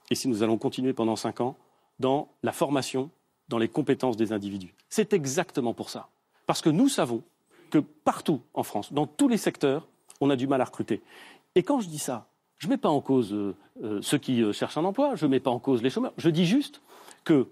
[0.09, 1.55] et si nous allons continuer pendant cinq ans,
[1.99, 3.09] dans la formation,
[3.49, 6.07] dans les compétences des individus, c'est exactement pour ça.
[6.47, 7.23] Parce que nous savons
[7.69, 9.87] que partout en France, dans tous les secteurs,
[10.21, 11.01] on a du mal à recruter.
[11.55, 14.41] Et quand je dis ça, je ne mets pas en cause euh, euh, ceux qui
[14.41, 16.13] euh, cherchent un emploi, je ne mets pas en cause les chômeurs.
[16.17, 16.81] Je dis juste
[17.23, 17.47] que,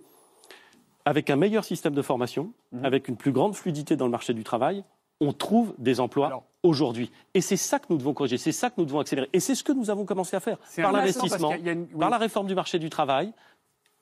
[1.06, 2.52] avec un meilleur système de formation,
[2.84, 4.84] avec une plus grande fluidité dans le marché du travail,
[5.22, 6.30] on trouve des emplois
[6.64, 7.12] aujourd'hui.
[7.34, 9.30] Et c'est ça que nous devons corriger, c'est ça que nous devons accélérer.
[9.34, 12.00] Et c'est ce que nous avons commencé à faire par l'investissement, une- oui.
[12.00, 13.34] par la réforme du marché du travail,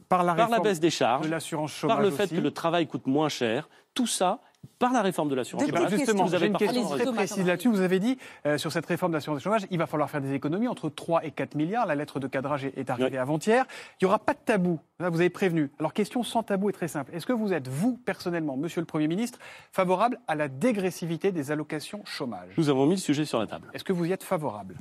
[0.09, 2.35] par la, par la réforme baisse des charges, de par le fait aussi.
[2.35, 4.39] que le travail coûte moins cher, tout ça
[4.79, 5.91] par la réforme de l'assurance Eh ben, chômage.
[5.97, 7.69] justement, vous avez une question très précise là-dessus.
[7.69, 10.67] Vous avez dit, euh, sur cette réforme d'assurance chômage, il va falloir faire des économies
[10.67, 11.85] entre 3 et 4 milliards.
[11.85, 13.65] La lettre de cadrage est- arrivée avant-hier.
[13.99, 14.79] Il n'y aura pas de tabou.
[14.99, 15.69] Là, vous avez prévenu.
[15.79, 17.13] Alors, question sans tabou est très simple.
[17.13, 19.39] Est-ce que vous êtes, vous, personnellement, monsieur le Premier ministre,
[19.71, 22.49] favorable à la dégressivité des allocations chômage?
[22.57, 23.69] Nous avons mis le sujet sur la table.
[23.73, 24.75] Est-ce que vous y êtes favorable?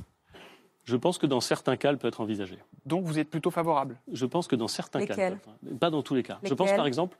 [0.85, 2.59] Je pense que dans certains cas, elle peut être envisagée.
[2.85, 3.96] Donc, vous êtes plutôt favorable?
[4.12, 6.38] Je pense que dans certains cas, Lesquels elle peut être- pas dans tous les cas.
[6.44, 7.16] Je pense par exemple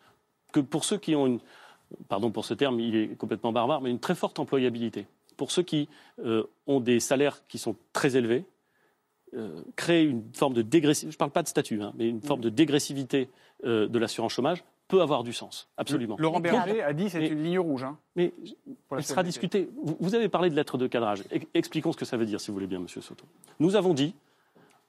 [0.52, 1.40] que pour ceux qui ont une,
[2.09, 5.07] pardon pour ce terme, il est complètement barbare, mais une très forte employabilité.
[5.37, 5.88] Pour ceux qui
[6.25, 8.44] euh, ont des salaires qui sont très élevés,
[9.35, 12.22] euh, créer une forme de dégressivité, je ne parle pas de statut, hein, mais une
[12.22, 13.29] forme de dégressivité
[13.64, 16.14] euh, de l'assurance chômage peut avoir du sens, absolument.
[16.18, 17.83] Laurent Berger a dit c'est une ligne rouge.
[17.83, 17.99] hein.
[18.14, 18.33] Mais
[18.96, 19.68] il sera discuté.
[19.83, 21.22] Vous, vous avez parlé de lettres de cadrage.
[21.35, 23.25] E- Expliquons ce que ça veut dire, si vous voulez bien, Monsieur Soto.
[23.59, 24.14] Nous avons dit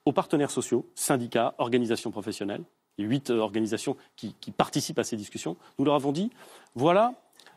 [0.05, 2.61] aux partenaires sociaux, syndicats, organisations professionnelles,
[2.97, 6.31] les huit euh, organisations qui participent à ces discussions, nous leur avons dit
[6.75, 7.13] voilà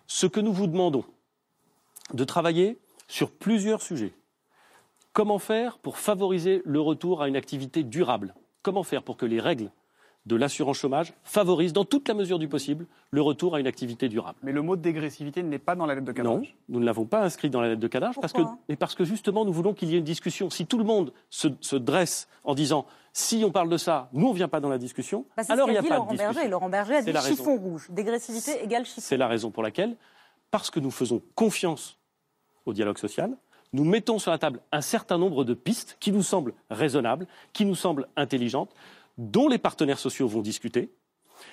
[0.07, 1.05] ce que nous vous demandons
[2.14, 4.12] de travailler sur plusieurs sujets.
[5.12, 8.35] Comment faire pour favoriser le retour à une activité durable?
[8.62, 9.70] Comment faire pour que les règles
[10.26, 14.09] de l'assurance chômage favorisent, dans toute la mesure du possible, le retour à une activité
[14.09, 16.56] durable Mais le mot de dégressivité n'est pas dans la lettre de non, cadrage.
[16.68, 18.59] nous ne l'avons pas inscrit dans la lettre de cadrage parce que, Pourquoi?
[18.68, 20.50] mais parce que justement nous voulons qu'il y ait une discussion.
[20.50, 24.26] Si tout le monde se, se dresse en disant si on parle de ça, nous
[24.26, 26.06] on ne vient pas dans la discussion, Bah, alors il n'y a dit pas Laurent
[26.12, 26.33] de discussion.
[26.35, 26.48] Berger.
[26.50, 27.37] Laurent Berger a C'est dit la raison.
[27.37, 27.87] chiffon rouge.
[27.90, 29.00] Dégressivité égale chiffon.
[29.02, 29.96] C'est la raison pour laquelle,
[30.50, 31.98] parce que nous faisons confiance
[32.66, 33.37] au dialogue social,
[33.72, 37.64] nous mettons sur la table un certain nombre de pistes qui nous semblent raisonnables, qui
[37.64, 38.70] nous semblent intelligentes,
[39.20, 40.90] dont les partenaires sociaux vont discuter.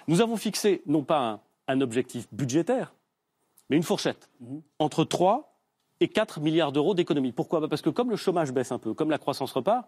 [0.07, 2.93] Nous avons fixé non pas un, un objectif budgétaire,
[3.69, 4.29] mais une fourchette
[4.79, 5.53] entre 3
[5.99, 7.33] et 4 milliards d'euros d'économie.
[7.33, 7.67] Pourquoi?
[7.67, 9.87] Parce que comme le chômage baisse un peu, comme la croissance repart,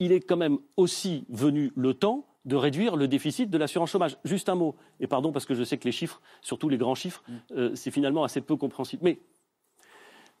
[0.00, 4.16] il est quand même aussi venu le temps de réduire le déficit de l'assurance chômage.
[4.24, 6.94] Juste un mot, et pardon parce que je sais que les chiffres, surtout les grands
[6.94, 9.02] chiffres, euh, c'est finalement assez peu compréhensible.
[9.04, 9.18] Mais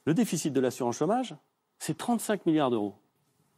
[0.06, 1.34] le déficit de l'assurance chômage,
[1.78, 2.94] c'est 35 milliards d'euros.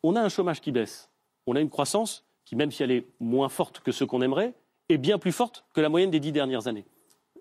[0.02, 1.10] On a un chômage qui baisse.
[1.46, 4.54] On a une croissance qui, même si elle est moins forte que ce qu'on aimerait,
[4.88, 6.86] est bien plus forte que la moyenne des dix dernières années.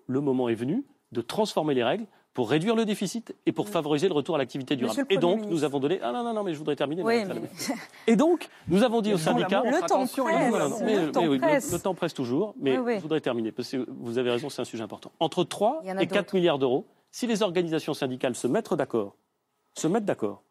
[0.06, 4.08] Le moment est venu de transformer les règles pour réduire le déficit et pour favoriser
[4.08, 5.06] le retour à l'activité durable.
[5.08, 5.54] Et donc, ministre.
[5.54, 6.00] nous avons donné.
[6.02, 7.02] Ah non, non, non, mais je voudrais terminer.
[7.02, 7.34] Oui, mais-.
[8.06, 9.62] Et donc, nous avons dit aux syndicats.
[9.64, 10.06] Le temps
[11.38, 11.72] presse.
[11.72, 12.12] Le temps presse.
[12.12, 12.94] toujours, mais Oui, oui.
[12.96, 15.12] je voudrais terminer, parce que vous avez raison, c'est un sujet important.
[15.18, 16.34] Entre 3 Il y en a et 4 d'autres.
[16.34, 19.16] milliards d'euros, si les organisations syndicales se mettent d'accord,
[19.74, 20.42] se mettent d'accord,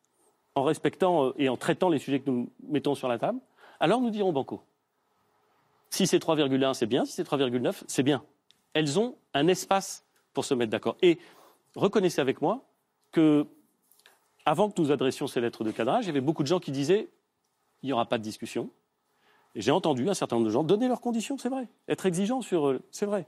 [0.55, 3.37] en respectant euh, et en traitant les sujets que nous mettons sur la table,
[3.79, 4.61] alors nous dirons banco.
[5.89, 8.23] Si c'est 3,1, c'est bien, si c'est 3,9, c'est bien.
[8.73, 10.97] Elles ont un espace pour se mettre d'accord.
[11.01, 11.19] Et
[11.75, 12.65] reconnaissez avec moi
[13.11, 13.47] que,
[14.45, 16.71] avant que nous adressions ces lettres de cadrage, il y avait beaucoup de gens qui
[16.71, 17.09] disaient
[17.81, 18.69] il n'y aura pas de discussion.
[19.55, 21.69] J'ai entendu un certain nombre de gens donner leurs conditions, c'est vrai.
[21.87, 22.79] Être exigeant sur.
[22.91, 23.27] C'est vrai.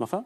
[0.00, 0.24] Enfin,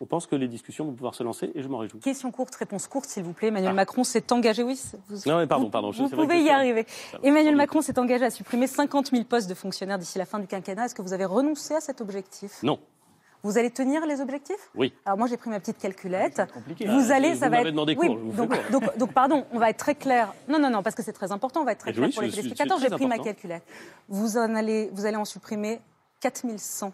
[0.00, 2.00] on pense que les discussions vont pouvoir se lancer et je m'en réjouis.
[2.00, 3.48] Question courte, réponse courte, s'il vous plaît.
[3.48, 4.80] Emmanuel Macron s'est engagé, oui.
[5.08, 6.86] Vous, Non, mais pardon, vous- pardon, je- Vous pouvez y arriver.
[7.12, 10.38] Va, Emmanuel Macron s'est engagé à supprimer 50 000 postes de fonctionnaires d'ici la fin
[10.38, 10.86] du quinquennat.
[10.86, 12.62] Est-ce que vous avez renoncé à cet objectif?
[12.62, 12.78] Non,
[13.44, 14.70] Vous allez tenir les objectifs?
[14.76, 14.92] Oui.
[15.04, 16.42] Alors moi j'ai pris ma petite calculette.
[16.54, 16.86] compliqué.
[16.86, 17.72] Vous Ah, allez, vous ça va m'avez être.
[17.74, 20.32] demandé Oui, vous fais donc, donc, donc, pardon, on va être très clair.
[20.46, 21.62] Non, non, non, parce que c'est très important.
[21.62, 22.78] On va être très Mais clair oui, pour les je suis- téléspectateurs.
[22.78, 23.64] J'ai pris ma calculette.
[24.08, 25.80] Vous en allez, vous allez en supprimer
[26.20, 26.92] 4100.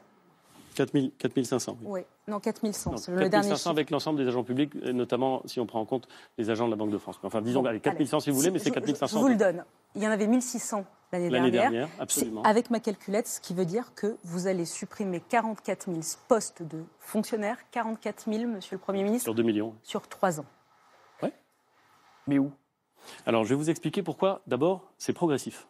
[0.78, 1.76] 4000 4500.
[1.82, 1.86] oui.
[1.88, 2.90] Oui, non 4100.
[2.92, 3.70] Non, C'est le dernier 4500 chiffre.
[3.70, 6.76] avec l'ensemble des agents publics, notamment si on prend en compte les agents de la
[6.76, 7.18] Banque de France.
[7.22, 9.16] Enfin, disons, Bon, allez, 4100 si vous voulez, mais c'est je- je- 4500.
[9.18, 9.64] Je vous le donne.
[9.94, 11.70] Il y en avait 1600 l'année L'année dernière.
[11.72, 12.42] dernière, absolument.
[12.42, 16.84] Avec ma calculette, ce qui veut dire que vous allez supprimer 44 000 postes de
[17.00, 19.74] fonctionnaires, 44 000, Monsieur le Premier ministre, Sur 2 millions.
[19.82, 20.46] sur trois ans.
[22.26, 22.52] Mais où?
[23.24, 24.42] Alors, je vais vous expliquer pourquoi.
[24.46, 25.66] D'abord, c'est progressif.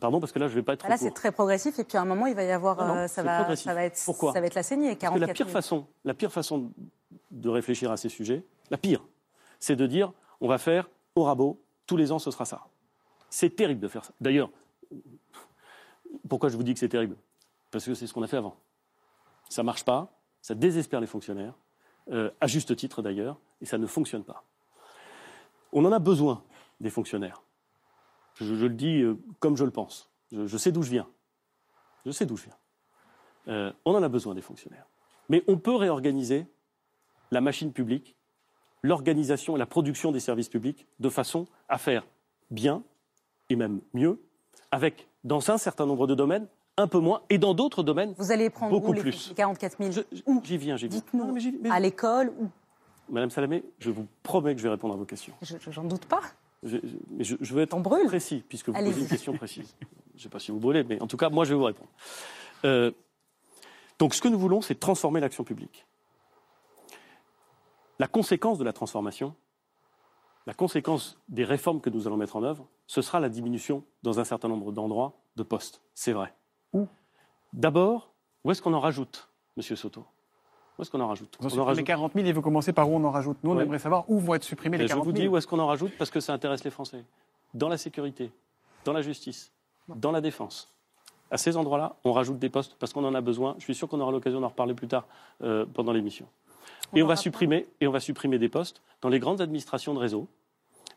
[0.00, 1.84] Pardon, parce que là, je ne vais pas être Ah, Là, c'est très progressif, et
[1.84, 3.64] puis à un moment, il va y avoir, Non, non, euh, ça, va, progressif.
[3.64, 4.96] ça va être, Pourquoi ça va être la saignée.
[4.96, 5.52] Parce que 44 la pire 000.
[5.52, 6.70] façon, la pire façon
[7.30, 9.04] de réfléchir à ces sujets, la pire,
[9.58, 12.66] c'est de dire on va faire au rabot, tous les ans ce sera ça.
[13.30, 14.12] C'est terrible de faire ça.
[14.20, 14.50] D'ailleurs,
[16.28, 17.16] pourquoi je vous dis que c'est terrible?
[17.70, 18.56] Parce que c'est ce qu'on a fait avant.
[19.48, 21.54] Ça ne marche pas, ça désespère les fonctionnaires,
[22.10, 24.44] euh, à juste titre d'ailleurs, et ça ne fonctionne pas.
[25.72, 26.42] On en a besoin
[26.80, 27.42] des fonctionnaires.
[28.36, 30.10] Je, je le dis euh, comme je le pense.
[30.32, 31.06] Je, je sais d'où je viens.
[32.04, 32.56] Je sais d'où je viens.
[33.48, 34.86] Euh, on en a besoin des fonctionnaires.
[35.28, 36.46] Mais on peut réorganiser
[37.30, 38.16] la machine publique,
[38.82, 42.06] l'organisation et la production des services publics de façon à faire
[42.50, 42.82] bien
[43.50, 44.20] et même mieux,
[44.70, 46.46] avec, dans un certain nombre de domaines,
[46.76, 49.28] un peu moins, et dans d'autres domaines, Vous allez prendre beaucoup où les, plus.
[49.30, 50.98] les 44 000 Je- je- Où J'y viens, j'y viens.
[50.98, 51.32] Dites-nous.
[51.62, 52.48] Mais À l'école ou
[53.08, 55.32] Madame Salamé, je vous promets que je vais répondre à vos questions.
[55.42, 56.20] Je- je- J'en doute pas.
[56.66, 58.06] Je, je- mais je, je veux être T'en brûles.
[58.06, 59.74] précis, puisque vous posez une question précise.
[59.80, 61.64] Je ne sais pas si vous brûlez, mais en tout cas, moi, je vais vous
[61.64, 61.90] répondre.
[62.64, 62.90] Euh,
[63.98, 65.86] donc, ce que nous voulons, c'est transformer l'action publique.
[67.98, 69.34] La conséquence de la transformation,
[70.46, 74.20] la conséquence des réformes que nous allons mettre en œuvre, ce sera la diminution dans
[74.20, 75.80] un certain nombre d'endroits de postes.
[75.94, 76.34] C'est vrai.
[76.72, 76.86] Où?
[77.52, 78.12] D'abord,
[78.44, 80.04] où est-ce qu'on en rajoute, Monsieur Soto?
[80.78, 81.36] Où est-ce qu'on en rajoute?
[81.40, 82.96] Vous On en rajoute 40 000 et vous commencez par où?
[82.96, 83.62] On en rajoute Nous, on Ouais.
[83.64, 85.22] aimerait savoir où vont être supprimés les Mais je 40 vous 000.
[85.22, 87.04] dis où est-ce qu'on en rajoute parce que ça intéresse les Français.
[87.54, 88.30] Dans la sécurité,
[88.84, 89.52] dans la justice,
[89.88, 90.72] dans la défense.
[91.30, 93.54] À ces endroits-là, on rajoute des postes parce qu'on en a besoin.
[93.58, 95.06] Je suis sûr qu'on aura l'occasion d'en reparler plus tard
[95.42, 96.26] euh, pendant l'émission.
[96.94, 99.98] Et on va supprimer et on va supprimer des postes dans les grandes administrations de
[99.98, 100.28] réseau.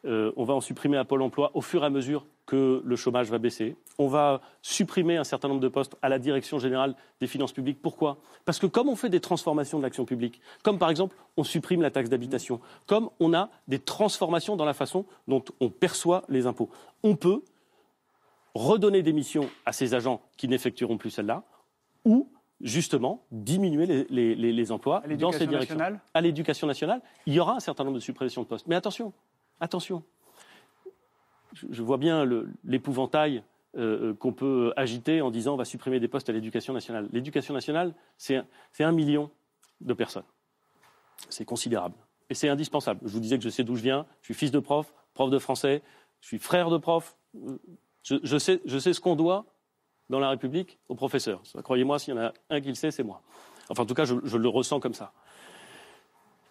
[0.06, 2.96] Euh, on va en supprimer à Pôle Emploi au fur et à mesure que le
[2.96, 3.76] chômage va baisser.
[4.00, 7.80] On va supprimer un certain nombre de postes à la direction générale des finances publiques.
[7.80, 8.18] Pourquoi?
[8.44, 11.84] Parce que comme on fait des transformations de l'action publique, comme par exemple on supprime
[11.84, 16.48] la taxe d'habitation, comme on a des transformations dans la façon dont on perçoit les
[16.48, 16.72] impôts,
[17.04, 17.44] on peut
[18.56, 21.44] redonner des missions à ces agents qui n'effectueront plus celles-là,
[22.04, 22.30] ou
[22.62, 25.76] justement diminuer les, les- les- les emplois À dans ces l'éducation directions.
[25.76, 26.00] nationale?
[26.16, 28.66] À l'éducation nationale, il y aura un certain nombre de suppressions de postes.
[28.68, 29.14] Mais attention,
[29.60, 30.04] attention.
[31.54, 32.28] Je, vois bien
[32.64, 33.44] l'épouvantail
[33.78, 37.08] euh, euh, qu'on peut agiter en disant on va supprimer des postes à l'éducation nationale.
[37.12, 38.44] L'éducation nationale, c'est
[38.80, 39.30] un- million
[39.82, 40.24] de personnes.
[41.30, 41.96] C'est considérable.
[42.30, 43.00] Et c'est indispensable.
[43.04, 44.06] Je vous disais que je sais d'où je viens.
[44.22, 45.82] Je suis fils de prof, prof de français.
[46.22, 47.16] Je suis frère de prof.
[48.04, 49.46] Je, sais, je sais ce qu'on doit
[50.10, 51.42] dans la République aux professeurs.
[51.64, 53.22] Croyez-moi, s'il y en a un qui le sait, c'est moi.
[53.70, 55.14] Enfin, en tout cas, je, je le ressens comme ça.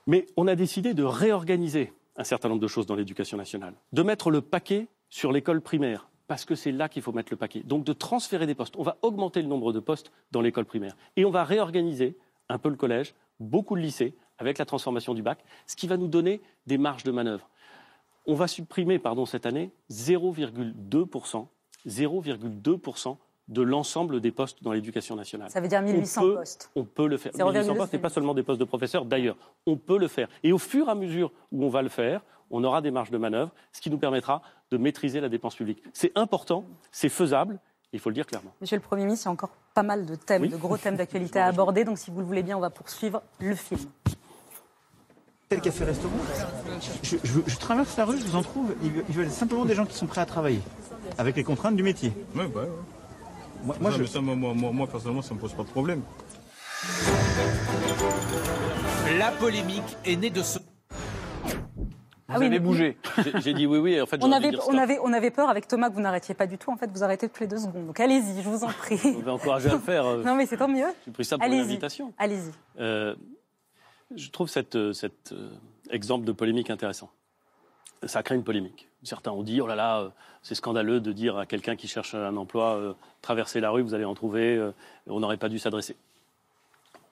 [0.06, 4.02] Mais on a décidé de réorganiser un certain nombre de choses dans l'éducation nationale, de
[4.02, 7.60] mettre le paquet sur l'école primaire, parce que c'est là qu'il faut mettre le paquet.
[7.60, 8.74] Donc de transférer des postes.
[8.76, 10.96] On va augmenter le nombre de postes dans l'école primaire.
[11.16, 12.18] Et on va réorganiser
[12.50, 15.96] un peu le collège, beaucoup de lycées, avec la transformation du bac, ce qui va
[15.96, 17.48] nous donner des marges de manœuvre.
[18.26, 21.46] On va supprimer, pardon, cette année, 0,2%,
[21.86, 23.16] 0,2%
[23.48, 25.50] de l'ensemble des postes dans l'éducation nationale.
[25.50, 26.70] Ça veut dire 1800 on peut, postes.
[26.76, 27.32] On peut le faire.
[27.32, 29.36] 0,2, 1800 postes, c'est pas seulement des postes de professeurs, d'ailleurs.
[29.66, 30.28] On peut le faire.
[30.42, 33.10] Et au fur et à mesure où on va le faire, on aura des marges
[33.10, 35.82] de manœuvre, ce qui nous permettra de maîtriser la dépense publique.
[35.92, 37.58] C'est important, c'est faisable,
[37.92, 38.52] il faut le dire clairement.
[38.60, 40.48] Monsieur le Premier ministre, il y a encore pas mal de thèmes, Oui.
[40.50, 41.84] de gros thèmes d'actualité à aborder.
[41.84, 43.80] Donc, si vous le voulez bien, on va poursuivre le film.
[45.50, 46.14] Le café-restaurant
[47.02, 48.74] je, je- je traverse la rue, je vous en trouve.
[48.82, 50.60] Ils, ils veulent simplement des gens qui sont prêts à travailler,
[51.16, 52.12] avec les contraintes du métier.
[52.36, 52.68] Ouais, bah, ouais.
[53.64, 56.02] Moi, moi, je- ça, moi, moi, personnellement, ça me pose pas de problème.
[59.18, 60.58] La polémique est née de ce.
[62.30, 62.96] Ah oui, mais- J'ai-
[63.40, 65.66] J'ai dit oui, oui, en fait, On avait, dire on, avait, on avait peur avec
[65.66, 66.70] Thomas que vous n'arrêtiez pas du tout.
[66.70, 67.86] En fait, vous arrêtez toutes les deux secondes.
[67.86, 69.00] Donc, allez-y, je vous en prie.
[69.16, 70.04] On va encourager à le faire.
[70.04, 70.22] euh.
[70.22, 70.86] Non, mais c'est tant mieux.
[71.06, 71.64] J'ai pris ça pour une Allez-y.
[71.64, 72.12] invitation.
[72.18, 72.52] Allez-y.
[72.80, 73.16] Euh,
[74.14, 75.50] je trouve cet euh, cet, euh,
[75.90, 77.10] exemple de polémique intéressant.
[78.04, 78.87] Ça crée une polémique.
[79.04, 80.08] Certains ont dit oh là là, euh,
[80.42, 83.94] c'est scandaleux de dire à quelqu'un qui cherche un emploi euh, traversez la rue, vous
[83.94, 84.56] allez en trouver.
[84.56, 84.72] euh,
[85.06, 85.96] on n'aurait pas dû s'adresser.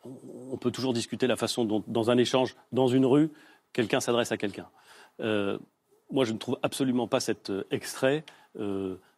[0.04, 3.30] On- peut toujours discuter la façon dont, dans un échange, dans une rue,
[3.72, 4.66] quelqu'un s'adresse à quelqu'un.
[5.20, 5.58] Euh,
[6.10, 8.24] moi, je ne trouve absolument pas cet extrait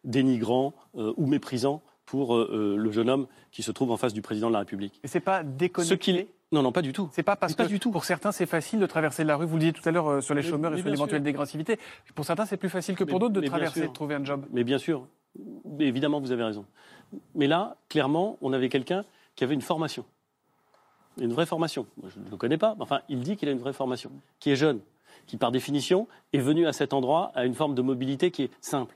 [0.03, 4.53] dénigrant ou méprisant pour le jeune homme qui se trouve en face du président de
[4.53, 4.99] la République.
[5.03, 6.27] Et c'est pas Ce déconnecté qu'il est.
[6.51, 7.09] Non, non, pas du tout.
[7.11, 7.91] C'est pas parce Pas que du tout.
[7.91, 9.45] pour certains c'est facile de traverser la rue.
[9.45, 11.77] Vous le disiez tout à l'heure euh, sur les Mais- chômeurs et sur l'éventuelle dégressivité.
[12.15, 14.45] Pour certains c'est plus facile que pour d'autres de traverser, de trouver un job.
[14.51, 15.05] Mais bien sûr.
[15.65, 16.65] Mais évidemment, vous avez raison.
[17.35, 20.05] Mais là, clairement, on avait quelqu'un qui avait une formation.
[21.21, 21.85] Une vraie formation.
[22.01, 24.09] Moi, je ne le connais pas, mais enfin, il dit qu'il a une vraie formation.
[24.39, 24.79] Qui est jeune.
[25.27, 28.51] Qui, par définition, est venu à cet endroit à une forme de mobilité qui est
[28.61, 28.95] simple.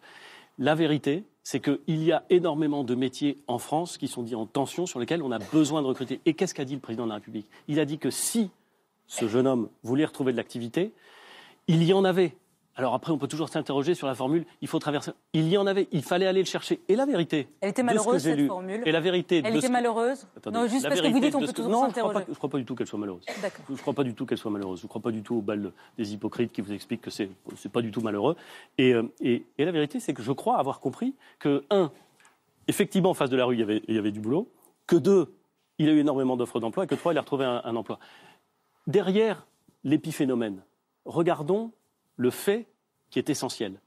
[0.58, 4.46] La vérité, c'est qu'il y a énormément de métiers en France qui sont dits en
[4.46, 6.22] tension, sur lesquels on a besoin de recruter.
[6.26, 7.48] Et qu'est-ce qu'a dit le président de la République?
[7.68, 8.50] Il a dit que si
[9.08, 10.94] ce jeune homme voulait retrouver de l'activité,
[11.68, 12.36] il y en avait.
[12.76, 14.46] Alors après, on peut toujours s'interroger sur la formule.
[14.62, 15.12] Il faut traverser.
[15.34, 15.88] Il y en avait.
[15.92, 16.82] Il fallait aller le chercher.
[16.88, 17.48] Et la vérité.
[17.62, 18.82] Elle était ce malheureuse, cette lu, formule.
[18.86, 19.44] Et la vérité.
[19.46, 21.52] Elle de était ce malheureuse Attendez, Non, juste parce que vous dites on peut ce
[21.52, 22.26] toujours Non, je ne crois, s'interroger.
[22.26, 23.24] pas- je crois pas du tout qu'elle soit malheureuse.
[23.44, 23.66] D'accord.
[23.68, 24.80] Je ne crois pas du tout qu'elle soit malheureuse.
[24.80, 27.30] Je ne crois pas du tout au bal des hypocrites qui vous expliquent que c'est
[27.58, 28.36] c'est pas du tout malheureux.
[28.80, 31.92] Et, euh, et, et la vérité, c'est que je crois avoir compris que un,
[32.68, 34.50] effectivement, en face de la rue, il y avait, il y avait du boulot.
[34.88, 35.32] Que deux,
[35.78, 36.86] il a eu énormément d'offres d'emploi.
[36.86, 38.00] Et que trois, il a retrouvé un, un emploi.
[38.88, 39.46] Derrière
[39.84, 40.64] l'épiphénomène,
[41.06, 41.72] regardons
[42.24, 42.66] le fait
[43.12, 43.80] qui est essentiel.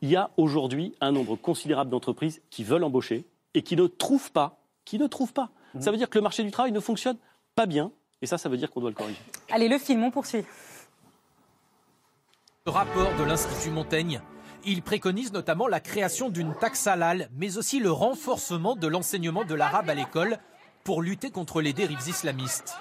[0.00, 3.24] Il y a aujourd'hui un nombre considérable d'entreprises qui veulent embaucher
[3.54, 5.50] et qui ne trouvent pas, qui ne trouvent pas.
[5.78, 7.16] Ça veut dire que le marché du travail ne fonctionne
[7.54, 7.92] pas bien.
[8.20, 9.20] Et ça, ça veut dire qu'on doit le corriger.
[9.50, 10.44] Allez, le film, on poursuit.
[12.66, 14.20] Le rapport de l'Institut Montaigne.
[14.64, 19.54] Il préconise notamment la création d'une taxe halal, mais aussi le renforcement de l'enseignement de
[19.54, 20.38] l'arabe à l'école
[20.84, 22.76] pour lutter contre les dérives islamistes.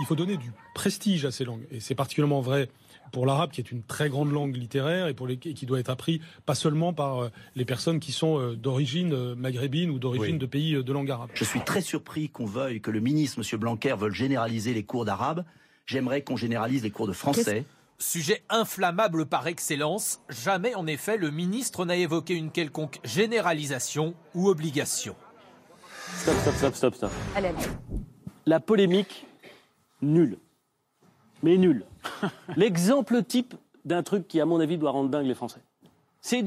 [0.00, 1.66] Il faut donner du prestige à ces langues.
[1.70, 2.68] Et c'est particulièrement vrai
[3.12, 5.80] pour l'arabe, qui est une très grande langue littéraire et, pour les, et qui doit
[5.80, 9.98] être appris pas seulement par euh, les personnes qui sont euh, d'origine euh, maghrébine ou
[9.98, 10.38] d'origine Oui.
[10.38, 11.30] de pays de langue arabe.
[11.34, 13.60] Je suis très surpris qu'on veuille, que le ministre, M.
[13.60, 15.44] Blanquer, veuille généraliser les cours d'arabe.
[15.86, 17.64] J'aimerais qu'on généralise les cours de français.
[18.00, 24.48] Sujet inflammable par excellence, jamais en effet le ministre n'a évoqué une quelconque généralisation ou
[24.48, 25.16] obligation.
[26.18, 27.10] Stop, stop, stop, stop, stop.
[27.34, 27.56] Allez, allez.
[28.46, 29.26] La polémique,
[30.00, 30.38] nulle.
[31.42, 31.84] Mais nulle.
[32.56, 35.60] L'exemple type d'un truc qui, à mon avis, doit rendre dingue les Français.
[36.20, 36.44] C'est,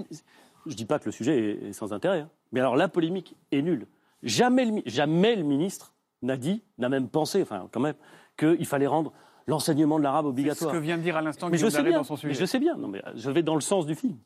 [0.66, 2.30] je dis pas que le sujet est, sans intérêt, hein.
[2.52, 3.88] mais alors la polémique est nulle.
[4.24, 7.96] Jamais le, mi- jamais le ministre n'a dit, n'a même pensé, enfin quand même,
[8.38, 9.12] qu'il fallait rendre
[9.48, 10.72] l'enseignement de l'arabe Ce obligatoire.
[10.74, 12.20] que vient de dire à l'instant Mais je Guillaume sais Daré bien, dans son mais
[12.20, 12.34] sujet.
[12.36, 12.76] je sais bien.
[12.76, 14.18] Non, mais je vais dans le sens du film.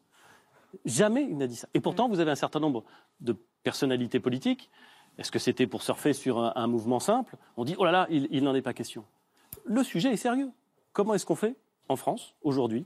[0.83, 1.67] Jamais il n'a dit ça.
[1.73, 2.83] Et pourtant, vous avez un certain nombre
[3.21, 4.69] de personnalités politiques.
[5.17, 7.37] Est-ce que c'était pour surfer sur un, un mouvement simple?
[7.55, 9.05] On dit, oh là là, il n'en est pas question.
[9.65, 10.49] Le sujet est sérieux.
[10.93, 11.55] Comment est-ce qu'on fait
[11.89, 12.85] en France, aujourd'hui,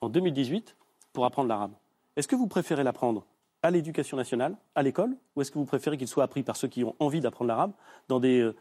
[0.00, 0.76] en 2018,
[1.12, 1.72] pour apprendre l'arabe?
[2.16, 3.24] Est-ce que vous préférez l'apprendre
[3.62, 6.68] à l'éducation nationale, à l'école, ou est-ce que vous préférez qu'il soit appris par ceux
[6.68, 7.72] qui ont envie d'apprendre l'arabe
[8.08, 8.54] dans des euh,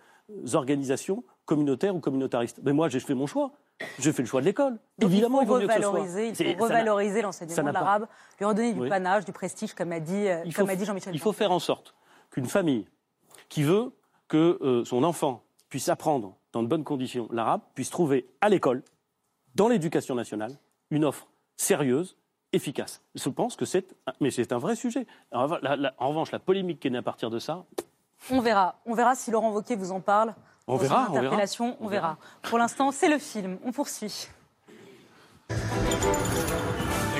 [0.53, 2.59] organisations communautaires ou communautaristes?
[2.63, 3.51] Mais moi, j'ai fait mon choix.
[3.99, 4.79] J'ai fait le choix de l'école.
[5.01, 8.07] Évidemment, il faut revaloriser, il faut revaloriser l'enseignement de l'arabe,
[8.39, 8.89] lui redonner du Oui.
[8.89, 11.13] panache, du prestige, comme a dit, euh, Il comme faut- a dit Jean-Michel.
[11.13, 11.93] Il faut faire en sorte
[12.31, 12.87] qu'une famille
[13.49, 13.91] qui veut
[14.29, 15.43] que euh, son enfant
[15.75, 18.81] puisse apprendre dans de bonnes conditions l'arabe puisse trouver à l'école,
[19.55, 20.57] dans l'éducation nationale,
[20.89, 22.15] une offre sérieuse,
[22.53, 23.01] efficace.
[23.13, 25.05] Je pense que c'est, un- mais c'est un vrai sujet.
[25.33, 27.65] En revanche, la, la- en revanche, la polémique qui est née à partir de ça,
[28.31, 28.79] On verra.
[28.85, 30.33] On verra si Laurent Wauquiez vous en parle.
[30.65, 31.35] On verra, on verra.
[31.81, 32.17] on verra.
[32.43, 33.57] Pour l'instant, c'est le film.
[33.65, 34.29] On poursuit.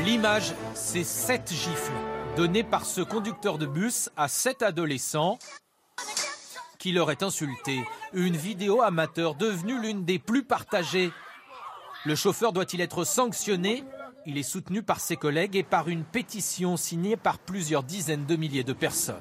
[0.06, 1.92] L'image, c'est sept gifles
[2.38, 5.40] données par ce conducteur de bus à sept adolescents
[6.86, 7.84] qui leur est insulté.
[8.14, 11.12] Une vidéo amateur devenue l'une des plus partagées.
[12.06, 13.84] Le chauffeur doit-il être sanctionné?
[14.28, 18.36] Il est soutenu par ses collègues et par une pétition signée par plusieurs dizaines de
[18.36, 19.16] milliers de personnes.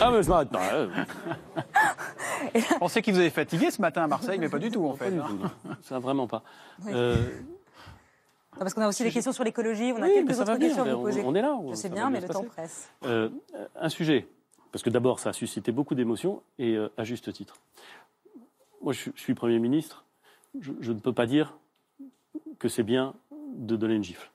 [0.00, 0.28] Ah, mais je
[2.80, 5.16] pensais qu'il vous avait fatigué ce matin à Marseille, mais pas du tout en fait.
[5.16, 5.28] hein.
[5.82, 6.42] Ça, vraiment pas.
[6.88, 7.24] Euh,
[8.58, 10.66] Non, parce qu'on a aussi des questions sur l'écologie, on a Oui, quelques autres bien,
[10.66, 11.22] questions à vous on- poser.
[11.24, 12.88] on est là, Je sais bien, mais le temps presse.
[13.04, 13.28] Euh,
[13.76, 14.26] un sujet,
[14.72, 17.56] parce que d'abord ça a suscité beaucoup d'émotions et euh, à juste titre.
[18.82, 20.04] Moi je, suis- Premier ministre,
[20.60, 21.54] je, je ne peux pas dire
[22.58, 23.14] que c'est bien
[23.54, 24.28] de donner une gifle.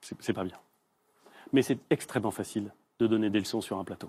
[0.00, 0.56] C'est pas bien.
[1.52, 4.08] Mais c'est extrêmement facile de donner des leçons sur un plateau.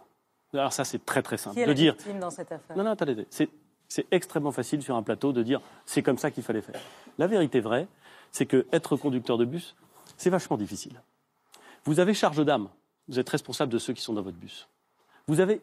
[0.53, 1.55] Alors ça c'est très très simple.
[1.55, 2.77] Qui est de la dire, dans cette affaire?
[2.77, 3.49] Non, non, attendez, c'est,
[3.89, 6.79] c'est extrêmement facile sur un plateau de dire c'est comme ça qu'il fallait faire.
[7.17, 7.87] La vérité vraie,
[8.31, 9.75] c'est que être conducteur de bus,
[10.17, 11.01] c'est vachement difficile.
[11.83, 12.69] Vous avez charge d'âme,
[13.07, 14.67] vous êtes responsable de ceux qui sont dans votre bus.
[15.27, 15.61] Vous avez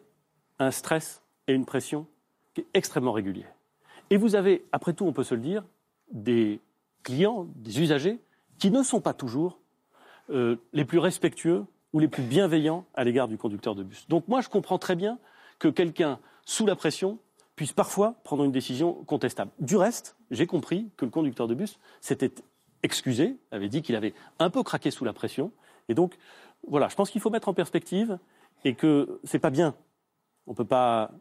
[0.59, 2.05] un stress et une pression
[2.53, 3.45] qui est extrêmement régulier.
[4.09, 5.63] Et vous avez, après tout, on peut se le dire,
[6.11, 6.59] des
[7.03, 8.19] clients, des usagers
[8.57, 9.59] qui ne sont pas toujours
[10.29, 14.07] euh, les plus respectueux ou les plus bienveillants à l'égard du conducteur de bus.
[14.09, 15.17] Donc moi, je comprends très bien
[15.57, 17.19] que quelqu'un, sous la pression,
[17.55, 19.51] puisse parfois prendre une décision contestable.
[19.59, 22.31] Du reste, j'ai compris que le conducteur de bus s'était
[22.83, 25.51] excusé, avait dit qu'il avait un peu craqué sous la pression.
[25.87, 26.17] Et donc,
[26.67, 28.19] voilà, je pense qu'il faut mettre en perspective
[28.63, 29.75] et que c'est pas bien.
[30.47, 31.11] On peut pas.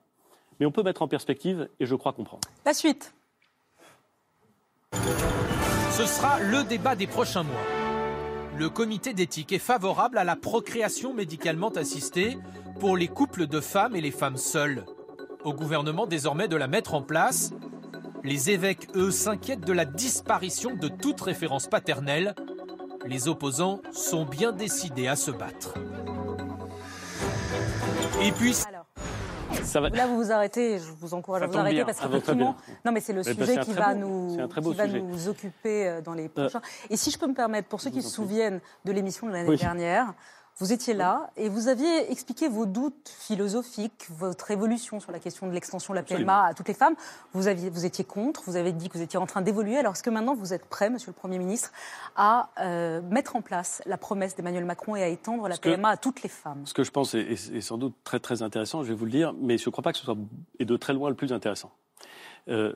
[0.60, 2.48] Mais on peut mettre en perspective et je crois comprendre.
[2.64, 3.14] La suite.
[4.92, 7.62] Ce sera le débat des prochains mois.
[8.56, 12.38] Le comité d'éthique est favorable à la procréation médicalement assistée
[12.80, 14.84] pour les couples de femmes et les femmes seules.
[15.44, 17.52] Au gouvernement désormais de la mettre en place.
[18.24, 22.34] Les évêques, eux, s'inquiètent de la disparition de toute référence paternelle.
[23.06, 25.74] Les opposants sont bien décidés à se battre.
[28.20, 28.56] Et puis...
[29.62, 29.88] Ça va...
[29.88, 33.00] Là, vous vous arrêtez, je vous encourage à vous arrêter bien, parce qu'effectivement, non, mais
[33.00, 36.60] c'est le Mais sujet qui va, beau- nous, qui va occuper euh, dans les prochains.
[36.90, 39.48] Et si je peux me permettre, pour ceux qui se souviennent de l'émission de l'année
[39.48, 39.56] Oui.
[39.56, 40.12] dernière,
[40.58, 45.46] vous étiez là et vous aviez expliqué vos doutes philosophiques, votre évolution sur la question
[45.46, 46.42] de l'extension de la PMA Absolument.
[46.42, 46.94] à toutes les femmes.
[47.32, 49.76] Vous, aviez, vous étiez contre, vous avez dit que vous étiez en train d'évoluer.
[49.78, 51.70] Alors est-ce que maintenant vous êtes prêt, Monsieur le Premier ministre,
[52.16, 55.90] à euh, mettre en place la promesse d'Emmanuel Macron et à étendre la que- PMA
[55.90, 56.62] à toutes les femmes?
[56.66, 59.04] Ce que je pense est, est- est sans doute très très intéressant, je vais vous
[59.04, 60.16] le dire, mais je ne crois pas que ce soit
[60.58, 61.70] et de très loin le plus intéressant.
[62.48, 62.72] Euh,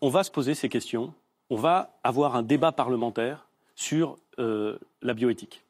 [0.00, 1.12] on va se poser ces questions,
[1.50, 5.62] on va avoir un débat parlementaire sur euh, la bioéthique.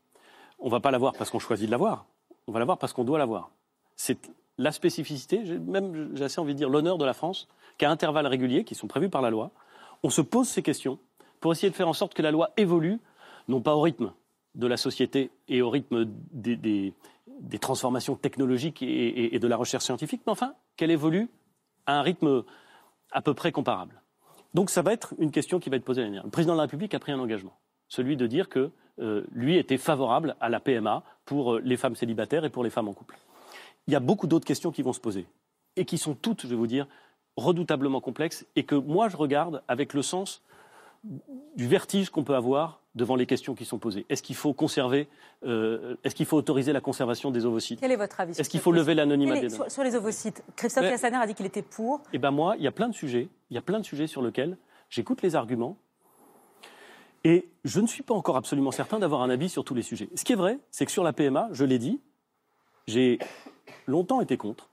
[0.65, 2.07] On ne va pas l'avoir parce qu'on choisit de l'avoir,
[2.47, 3.51] on va l'avoir parce qu'on doit l'avoir.
[3.97, 8.27] C'est la spécificité, même j'ai assez envie de dire l'honneur de la France, qu'à intervalles
[8.27, 9.51] réguliers, qui sont prévus par la loi,
[10.03, 10.99] on se pose ces questions
[11.41, 12.99] pour essayer de faire en sorte que la loi évolue,
[13.47, 14.15] non pas au rythme
[14.55, 16.95] de la société et au rythme des,
[17.61, 21.29] transformations technologiques et, de la recherche scientifique, mais enfin qu'elle évolue
[21.85, 22.43] à un rythme
[23.13, 24.01] à peu près comparable.
[24.55, 26.25] Donc ça va être une question qui va être posée l'année dernière.
[26.25, 29.79] Le président de la République a pris un engagement, celui de dire que lui était
[29.79, 33.17] favorable à la PMA pour euh, les femmes célibataires et pour les femmes en couple.
[33.87, 35.27] Il y a beaucoup d'autres questions qui vont se poser
[35.77, 36.87] et qui sont toutes, je vais vous dire,
[37.37, 40.43] redoutablement complexes et que moi je regarde avec le sens
[41.57, 44.07] du vertige qu'on peut avoir devant les questions qui sont posées.
[44.09, 45.09] Est-ce qu'il faut conserver,
[45.45, 47.81] euh, est-ce qu'il faut autoriser la conservation des ovocytes?
[47.81, 50.89] Quel est votre avis Est-ce qu'il faut lever l'anonymat des sur, sur les ovocytes, Christophe
[50.89, 52.03] Cassaner a dit qu'il était pour.
[52.13, 54.07] Eh ben moi, il y a plein de sujets, il y a plein de sujets
[54.07, 54.57] sur lesquels
[54.89, 55.77] j'écoute les arguments
[57.25, 60.09] et je ne suis pas encore absolument certain d'avoir un avis sur tous les sujets.
[60.15, 62.01] Ce qui est vrai, c'est que sur la PMA, je l'ai dit,
[62.87, 63.19] j'ai
[63.87, 64.69] longtemps été contre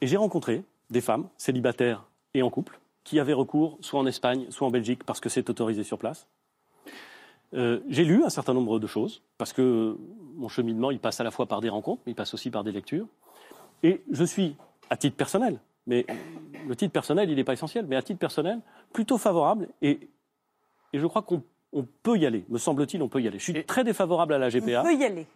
[0.00, 2.04] et j'ai rencontré des femmes célibataires
[2.34, 5.48] et en couple qui avaient recours soit en Espagne, soit en Belgique parce que c'est
[5.48, 6.26] autorisé sur place
[7.54, 9.96] Euh, j'ai lu un certain nombre de choses, parce que
[10.34, 12.64] mon cheminement, il passe à la fois par des rencontres, mais il passe aussi par
[12.64, 13.06] des lectures.
[13.84, 14.56] Et je suis,
[14.90, 16.04] à titre personnel, mais
[16.66, 18.58] le titre personnel, il n'est pas essentiel, mais à titre personnel,
[18.92, 20.00] plutôt favorable, et,
[20.94, 21.42] et je crois qu'on
[21.72, 23.38] on peut y aller, me semble-t-il, on peut y aller.
[23.40, 24.80] Je suis très défavorable à la GPA.
[24.80, 25.26] On peut y aller.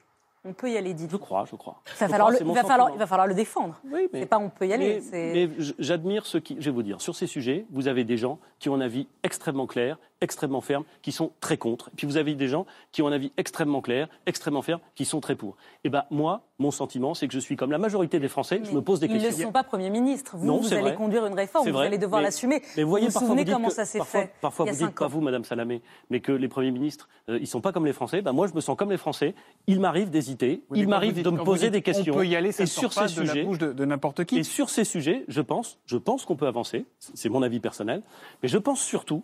[0.44, 1.10] On peut y aller, dites.
[1.10, 1.82] Je crois, je crois.
[1.84, 2.94] Il va, Je falloir crois, le, il va falloir- sentiment.
[2.94, 3.80] il va falloir le défendre.
[3.92, 5.02] Oui, mais- c'est pas on peut y aller.
[5.10, 5.50] Mais, mais
[5.80, 8.68] j'admire ceux qui, je vais vous dire, sur ces sujets, vous avez des gens qui
[8.68, 11.88] ont un avis extrêmement clair, extrêmement ferme, qui sont très contre.
[11.88, 15.04] Et puis vous avez des gens qui ont un avis extrêmement clair, extrêmement ferme, qui
[15.04, 15.56] sont très pour.
[15.84, 18.72] Et ben moi, mon sentiment, c'est que je suis comme la majorité des Français, je
[18.72, 19.46] me pose des Ils ne questions.
[19.48, 20.36] sont pas Premier ministre.
[20.36, 20.94] Vous, Non, vous allez vrai.
[20.96, 22.62] conduire une réforme, C'est vous allez devoir l'assumer.
[22.76, 24.32] Mais vous voyez, vous vous parfois souvenez vous dites comment que- ça s'est parfois, fait
[24.40, 25.08] Parfois, il y a vous dites, cinq pas ans.
[25.08, 28.20] vous, Madame Salamé, mais que les premiers ministres, euh, ils sont pas comme les Français.
[28.22, 29.34] Ben, moi, je me sens comme les Français.
[29.68, 32.14] Il m'arrive d'hésiter, Oui, il m'arrive de me poser dites des questions.
[32.14, 33.72] On peut y aller, ça et ne sur pas ces de la sujets, bouche de,
[33.72, 34.38] de n'importe qui.
[34.38, 36.86] et sur ces sujets, je pense, je pense qu'on peut avancer.
[36.98, 38.02] C'est mon avis personnel.
[38.42, 39.22] Mais je pense surtout,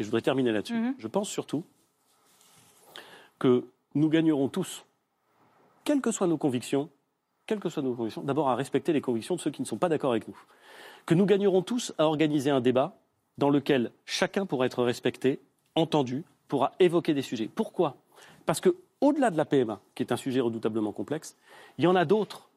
[0.00, 0.94] et je voudrais terminer là-dessus, Mhm.
[0.98, 1.62] je pense surtout
[3.38, 4.86] que nous gagnerons tous,
[5.84, 6.88] quelles que soient nos convictions,
[7.46, 9.76] quelles que soient nos convictions, d'abord à respecter les convictions de ceux qui ne sont
[9.76, 10.38] pas d'accord avec nous.
[11.04, 12.96] Que nous gagnerons tous à organiser un débat
[13.36, 15.38] dans lequel chacun pourra être respecté,
[15.74, 17.48] entendu, pourra évoquer des sujets.
[17.54, 17.96] Pourquoi?
[18.46, 21.36] Parce que au-delà de la PMA, qui est un sujet redoutablement complexe,
[21.76, 22.48] il y en a d'autres,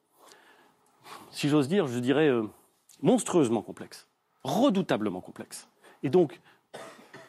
[1.31, 2.43] si j'ose dire, je dirais euh,
[3.01, 4.07] monstrueusement complexes,
[4.43, 5.67] redoutablement complexes.
[6.03, 6.39] Et donc,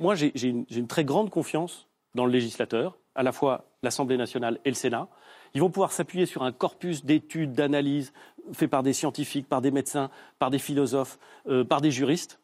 [0.01, 4.71] moi, j'ai une, très grande confiance dans le législateur, à la fois l'Assemblée nationale et
[4.71, 5.09] le Sénat.
[5.55, 8.13] Ils vont pouvoir s'appuyer sur un corpus d'études, d'analyses
[8.53, 11.19] fait par des scientifiques, par des médecins, par des philosophes,
[11.49, 12.41] euh, par des juristes.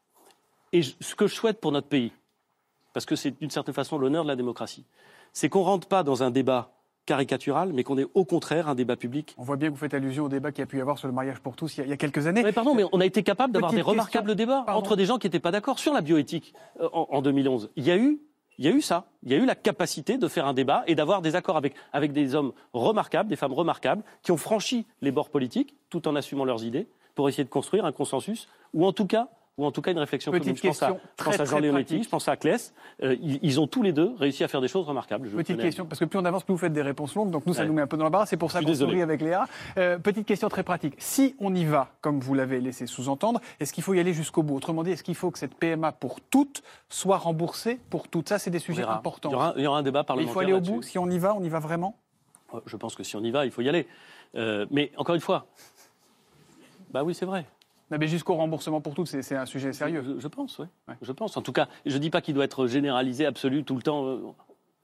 [0.72, 2.12] Et ce que je souhaite pour notre pays,
[2.92, 4.84] parce que c'est d'une certaine façon l'honneur de la démocratie,
[5.32, 6.72] c'est qu'on ne rentre pas dans un débat
[7.10, 9.34] caricatural, mais qu'on ait au contraire un débat public.
[9.36, 10.96] On voit bien que vous faites allusion au débat qu'il y a pu y avoir
[10.96, 12.44] sur le mariage pour tous il y a, il y a quelques années.
[12.44, 13.90] Mais pardon, mais on a été capable d'avoir des question.
[13.90, 14.78] remarquables débats Pardon.
[14.78, 17.70] entre des gens qui n'étaient pas d'accord sur la bioéthique euh, en, en 2011.
[17.74, 18.20] Il y a eu,
[18.58, 19.06] il y a eu ça.
[19.24, 21.74] Il y a eu la capacité de faire un débat et d'avoir des accords avec,
[21.92, 26.14] avec des hommes remarquables, des femmes remarquables, qui ont franchi les bords politiques tout en
[26.14, 26.86] assumant leurs idées
[27.16, 29.26] pour essayer de construire un consensus ou en tout cas
[29.58, 30.56] ou en tout cas une réflexion Petite commune.
[30.56, 32.04] Je pense à, je pense très, à Jean pratique.
[32.04, 32.72] je pense à Claes.
[33.02, 35.28] Euh, ils, ils ont tous les deux réussi à faire des choses remarquables.
[35.30, 37.44] Je Petite question, parce que plus on avance, plus vous faites des réponses longues, donc
[37.46, 37.66] nous, ça Ouais.
[37.68, 38.24] nous met un peu dans l'embarras.
[38.26, 39.46] C'est pour ça Je qu'on sourit avec Léa.
[39.76, 40.94] Euh, petite question très pratique.
[40.98, 44.42] Si on y va, comme vous l'avez laissé sous-entendre, est-ce qu'il faut y aller jusqu'au
[44.42, 44.56] bout?
[44.56, 48.28] Autrement dit, est-ce qu'il faut que cette PMA pour toutes soit remboursée pour toutes?
[48.30, 48.96] Ça, c'est des sujets verra.
[48.96, 49.28] importants.
[49.28, 50.32] Il y aura, il y aura un débat Mais il parlementaire.
[50.34, 50.82] faut aller au bout?
[50.82, 51.96] Si on y va, on y va vraiment?
[52.54, 53.86] Euh, Je pense que si on y va, il faut y aller.
[54.36, 55.46] Euh, mais encore une fois,
[56.92, 57.44] bah oui, c'est vrai.
[57.90, 60.02] Non, mais jusqu'au remboursement pour toutes, c'est un sujet sérieux.
[60.06, 60.66] Je, je pense, oui.
[61.02, 61.36] Je pense.
[61.36, 64.06] En tout cas, je ne dis pas qu'il doit être généralisé, absolu, tout le temps.
[64.06, 64.18] euh,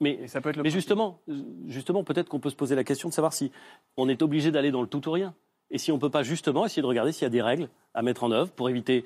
[0.01, 0.77] Mais, ça peut être le mais principe.
[0.81, 1.19] justement,
[1.67, 3.51] justement peut-être qu'on peut se poser la question de savoir si
[3.95, 5.33] on est obligé d'aller dans le tout ou rien.
[5.71, 7.69] Et si on ne peut pas justement essayer de regarder s'il y a des règles
[7.93, 9.05] à mettre en œuvre pour éviter,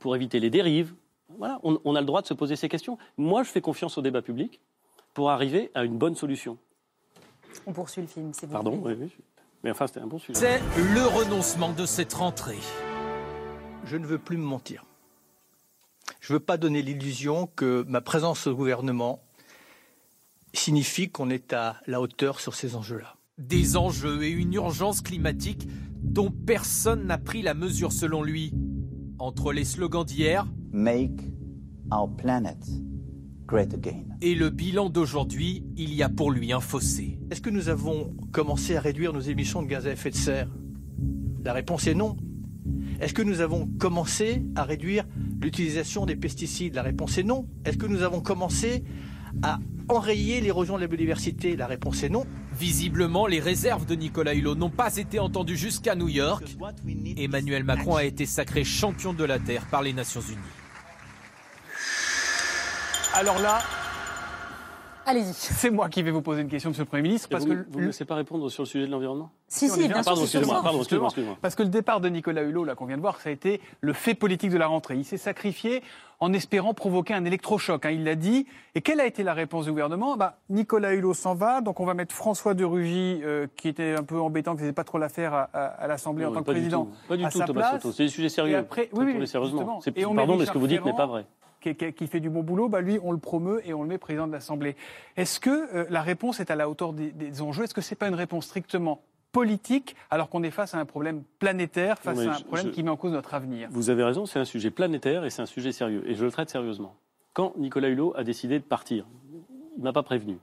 [0.00, 0.94] pour éviter les dérives.
[1.38, 2.98] Voilà, on, on a le droit de se poser ces questions.
[3.16, 4.60] Moi, je fais confiance au débat public
[5.14, 6.56] pour arriver à une bonne solution.
[7.66, 8.52] On poursuit le film, c'est vous.
[8.52, 9.10] Pardon, oui, oui.
[9.64, 10.38] Mais enfin, c'était un bon sujet.
[10.38, 12.58] C'est le renoncement de cette rentrée.
[13.88, 14.84] Je ne veux plus me mentir.
[16.20, 19.22] Je ne veux pas donner l'illusion que ma présence au gouvernement
[20.52, 23.16] signifie qu'on est à la hauteur sur ces enjeux-là.
[23.38, 25.66] Des enjeux et une urgence climatique
[26.02, 28.52] dont personne n'a pris la mesure selon lui.
[29.18, 31.20] Entre les slogans d'hier Make
[31.90, 32.58] our planet
[33.46, 34.04] great again.
[34.20, 37.18] et le bilan d'aujourd'hui, il y a pour lui un fossé.
[37.30, 40.50] Est-ce que nous avons commencé à réduire nos émissions de gaz à effet de serre?
[41.42, 42.16] La réponse est non.
[43.00, 45.04] Est-ce que nous avons commencé à réduire
[45.40, 46.74] l'utilisation des pesticides?
[46.74, 47.46] La réponse est non.
[47.64, 48.84] Est-ce que nous avons commencé
[49.42, 49.58] à
[49.88, 51.56] enrayer l'érosion de la biodiversité?
[51.56, 52.24] La réponse est non.
[52.58, 56.44] Visiblement, les réserves de Nicolas Hulot n'ont pas été entendues jusqu'à New York.
[57.16, 60.38] Emmanuel Macron a été sacré champion de la Terre par les Nations Unies.
[63.14, 63.60] Alors là,
[65.08, 65.32] Allez-y.
[65.32, 67.66] c'est moi qui vais vous poser une question, Monsieur le Premier ministre, parce vous que
[67.76, 69.30] ne me laissez pas répondre sur le sujet de l'environnement?
[69.48, 71.08] Si, si, bien sûr, Pardon, excusez-moi, pardon, excusez-moi.
[71.40, 73.62] Parce que le départ de Nicolas Hulot, là qu'on vient de voir, ça a été
[73.80, 74.96] le fait politique de la rentrée.
[74.96, 75.82] Il s'est sacrifié
[76.20, 77.86] en espérant provoquer un électrochoc.
[77.86, 78.46] hein, il l'a dit.
[78.74, 80.16] Et quelle a été la réponse du gouvernement?
[80.18, 83.94] Bah, Nicolas Hulot s'en va, donc on va mettre François de Rugy, euh, qui était
[83.96, 86.44] un peu embêtant, qui faisait pas trop l'affaire à, à- à l'Assemblée en tant que
[86.46, 86.84] pas du président.
[86.84, 86.90] tout.
[87.08, 87.82] Pas du à tout, sa Thomas place.
[87.82, 87.94] Soto.
[87.94, 88.52] C'est des sujets sérieux.
[88.52, 91.24] Et après, oui, oui, met Pardon, mais ce que vous dites n'est pas vrai.
[91.60, 93.88] Qui, qui- qui fait du bon boulot, bah lui, on le promeut et on le
[93.88, 94.76] met président de l'Assemblée.
[95.16, 97.64] Est-ce que euh, la réponse est à la hauteur des, des enjeux?
[97.64, 99.02] Est-ce que c'est pas une réponse strictement
[99.32, 102.82] politique, alors qu'on est face à un problème planétaire, face à un problème je- qui
[102.82, 103.68] met en cause notre avenir?
[103.72, 106.02] Vous avez raison, c'est un sujet planétaire et c'est un sujet sérieux.
[106.06, 106.94] Et je le traite sérieusement.
[107.34, 109.04] Quand Nicolas Hulot a décidé de partir,
[109.76, 110.38] il ne m'a pas prévenu.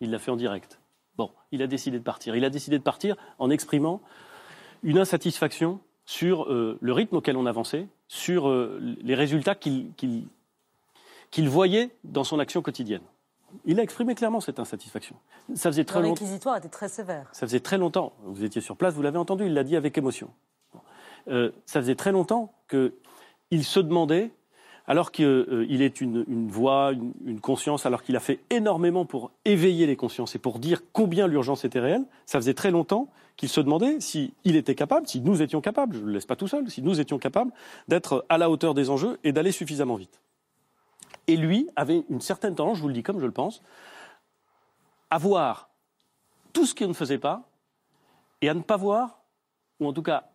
[0.00, 0.80] Il l'a fait en direct.
[1.16, 2.34] Bon, il a décidé de partir.
[2.36, 4.00] Il a décidé de partir en exprimant
[4.82, 10.26] une insatisfaction sur euh, le rythme auquel on avançait, sur euh, les résultats qu'il qu'il-
[11.30, 13.02] qu'il voyait dans son action quotidienne.
[13.64, 15.16] Il a exprimé clairement cette insatisfaction.
[15.54, 16.14] Ça faisait très longtemps.
[16.14, 17.28] réquisitoire était très sévère.
[17.32, 19.96] Ça faisait très longtemps, vous étiez sur place, vous l'avez entendu, il l'a dit avec
[19.96, 20.30] émotion.
[21.28, 24.30] Euh, ça faisait très longtemps qu'il se demandait,
[24.86, 29.04] alors qu'il euh, est une, une voix, une, une conscience, alors qu'il a fait énormément
[29.04, 33.08] pour éveiller les consciences et pour dire combien l'urgence était réelle, ça faisait très longtemps
[33.36, 36.36] qu'il se demandait s'il était capable, si nous étions capables, je ne le laisse pas
[36.36, 37.52] tout seul, si nous étions capables
[37.88, 40.20] d'être à la hauteur des enjeux et d'aller suffisamment vite.
[41.26, 43.62] Et lui avait une certaine tendance, je vous le dis comme je le pense,
[45.10, 45.70] à voir
[46.52, 47.48] tout ce qu'il ne faisait pas
[48.42, 49.22] et à ne pas voir,
[49.80, 50.28] ou en tout cas,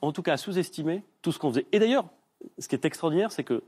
[0.00, 1.66] en tout cas à sous-estimer tout ce qu'on faisait.
[1.72, 2.06] Et d'ailleurs,
[2.58, 3.62] ce qui est extraordinaire, c'est que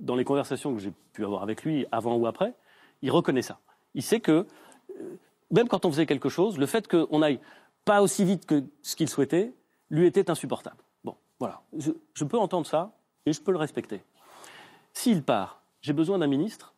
[0.00, 2.54] dans les conversations que j'ai pu avoir avec lui, avant ou après,
[3.02, 3.58] il reconnaît ça.
[3.94, 4.46] Il sait que,
[4.90, 5.16] euh,
[5.50, 7.40] même quand on faisait quelque chose, le fait qu'on n'aille
[7.84, 9.52] pas aussi vite que ce qu'il souhaitait,
[9.90, 10.82] lui était insupportable.
[11.04, 11.62] Bon, voilà.
[11.76, 12.92] Je peux entendre ça
[13.26, 14.02] et je peux le respecter.
[14.92, 16.74] S'il part, j'ai besoin d'un ministre,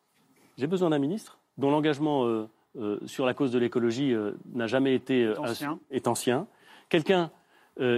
[0.57, 4.67] j'ai besoin d'un ministre dont l'engagement euh, euh, sur la cause de l'écologie euh, n'a
[4.67, 5.79] jamais été Ancien.
[5.91, 6.45] est ancien.
[6.89, 7.31] Quelqu'un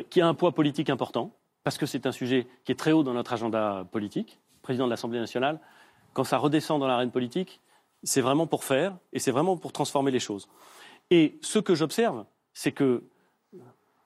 [0.10, 1.34] qui a un poids politique important,
[1.64, 4.38] parce que c'est un sujet qui est très haut dans notre agenda politique.
[4.62, 5.62] Président de l'Assemblée nationale,
[6.12, 7.62] quand ça redescend dans l'arène politique,
[8.04, 10.50] c'est vraiment pour faire et c'est vraiment pour transformer les choses.
[11.12, 13.06] Et ce que j'observe, c'est que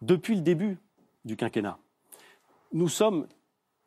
[0.04, 0.78] depuis le début
[1.26, 1.80] du quinquennat,
[2.72, 3.28] nous sommes,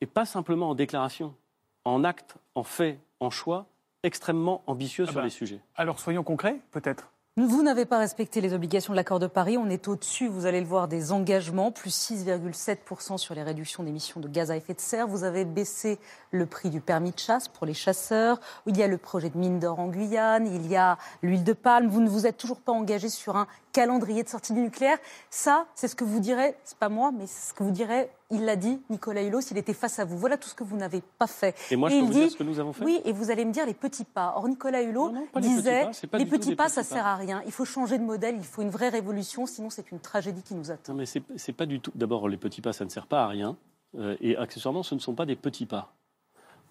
[0.01, 1.37] et pas simplement en déclaration,
[1.85, 3.67] en acte, en fait, en choix,
[4.03, 5.61] extrêmement ambitieux Ah sur bah, les sujets.
[5.75, 7.13] Alors soyons concrets, peut-être.
[7.39, 9.59] Vous n'avez pas respecté les obligations de l'accord de Paris.
[9.59, 14.21] On est au-dessus, vous allez le voir, des engagements, plus 6,7% sur les réductions d'émissions
[14.23, 15.07] de gaz à effet de serre.
[15.07, 15.99] Vous avez baissé
[16.31, 18.41] le prix du permis de chasse pour les chasseurs.
[18.65, 20.47] Il y a le projet de mine d'or en Guyane.
[20.47, 21.89] Il y a l'huile de palme.
[21.89, 23.47] Vous ne vous êtes toujours pas engagé sur un
[23.77, 24.97] calendrier de sortie du nucléaire.
[25.29, 28.09] Ça, c'est ce que vous direz, c'est pas moi, mais c'est ce que vous direz,
[28.31, 30.17] il l'a dit, Nicolas Hulot, s'il était face à vous.
[30.17, 31.55] Voilà tout ce que vous n'avez pas fait.
[31.71, 33.13] Et moi, je peux il vous dit, dire ce que nous avons fait Oui, et
[33.13, 34.33] vous allez me dire les petits pas.
[34.35, 37.43] Or, Nicolas Hulot disait, pas les petits pas, ça petits sert à rien.
[37.45, 40.55] Il faut changer de modèle, il faut une vraie révolution, sinon c'est une tragédie qui
[40.55, 40.95] nous attend.
[40.95, 41.93] Non, mais c'est pas du tout.
[41.95, 43.59] D'abord, les petits pas, ça ne sert pas à rien.
[43.99, 45.93] Euh, et accessoirement, ce ne sont pas des petits pas.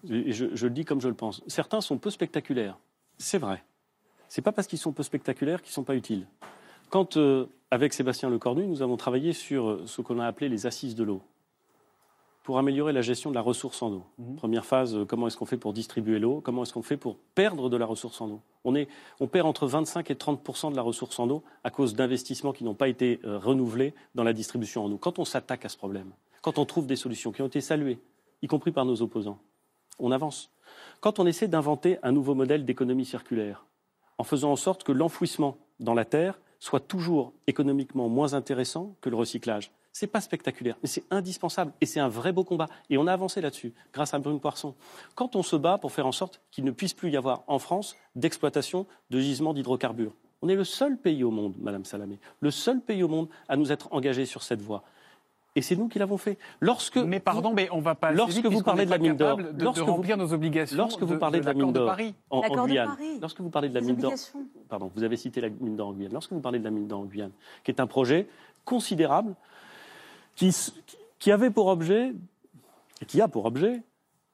[0.02, 1.42] Je, je le dis comme je le pense.
[1.46, 2.78] Certains sont peu spectaculaires.
[3.18, 3.62] C'est vrai.
[4.28, 6.26] C'est pas parce qu'ils sont peu spectaculaires qu'ils sont pas utiles.
[6.90, 10.66] Quand, euh, avec Sébastien Lecornu, nous avons travaillé sur euh, ce qu'on a appelé les
[10.66, 11.22] assises de l'eau
[12.46, 14.04] pour améliorer la gestion de la ressource en eau.
[14.36, 16.40] Première phase, euh, comment est-ce qu'on fait pour distribuer l'eau?
[16.40, 18.40] Comment est-ce qu'on fait pour perdre de la ressource en eau?
[18.62, 18.86] On, est,
[19.18, 22.62] on perd entre 25 et 30% de la ressource en eau à cause d'investissements qui
[22.62, 24.96] n'ont pas été euh, renouvelés dans la distribution en eau.
[24.96, 27.98] Quand on s'attaque à ce problème, quand on trouve des solutions qui ont été saluées,
[28.42, 29.40] y compris par nos opposants,
[29.98, 30.52] on avance.
[31.00, 33.64] Quand on essaie d'inventer un nouveau modèle d'économie circulaire,
[34.18, 39.08] en faisant en sorte que l'enfouissement dans la terre soit toujours économiquement moins intéressant que
[39.08, 39.70] le recyclage.
[39.92, 42.66] C'est pas spectaculaire, mais c'est indispensable et c'est un vrai beau combat.
[42.90, 44.74] Et on a avancé là-dessus, grâce à Brune Poisson.
[45.14, 47.60] Quand on se bat pour faire en sorte qu'il ne puisse plus y avoir en
[47.60, 50.12] France d'exploitation de gisements d'hydrocarbures,
[50.42, 53.56] on est le seul pays au monde, Madame Salamé, le seul pays au monde à
[53.56, 54.82] nous être engagés sur cette voie.
[55.56, 56.36] Et c'est nous qui l'avons fait.
[56.60, 58.12] Lorsque mais pardon, mais on va pas.
[58.12, 60.76] Lorsque vite vous parlez de la mine d'or, de, lorsque vous- nos obligations.
[60.76, 62.14] Lorsque vous parlez de, la mine d'or Paris.
[62.30, 63.18] en, en L'accord de Guyane, Paris.
[63.20, 64.12] lorsque vous parlez de la Les mine d'or,
[64.68, 66.12] pardon, vous avez cité la mine d'or en Guyane.
[66.12, 67.32] Lorsque vous parlez de la mine d'or en Guyane,
[67.64, 68.28] qui est un projet
[68.66, 69.34] considérable,
[70.34, 70.54] qui,
[71.18, 72.12] qui- avait pour objet,
[73.00, 73.82] et qui a pour objet,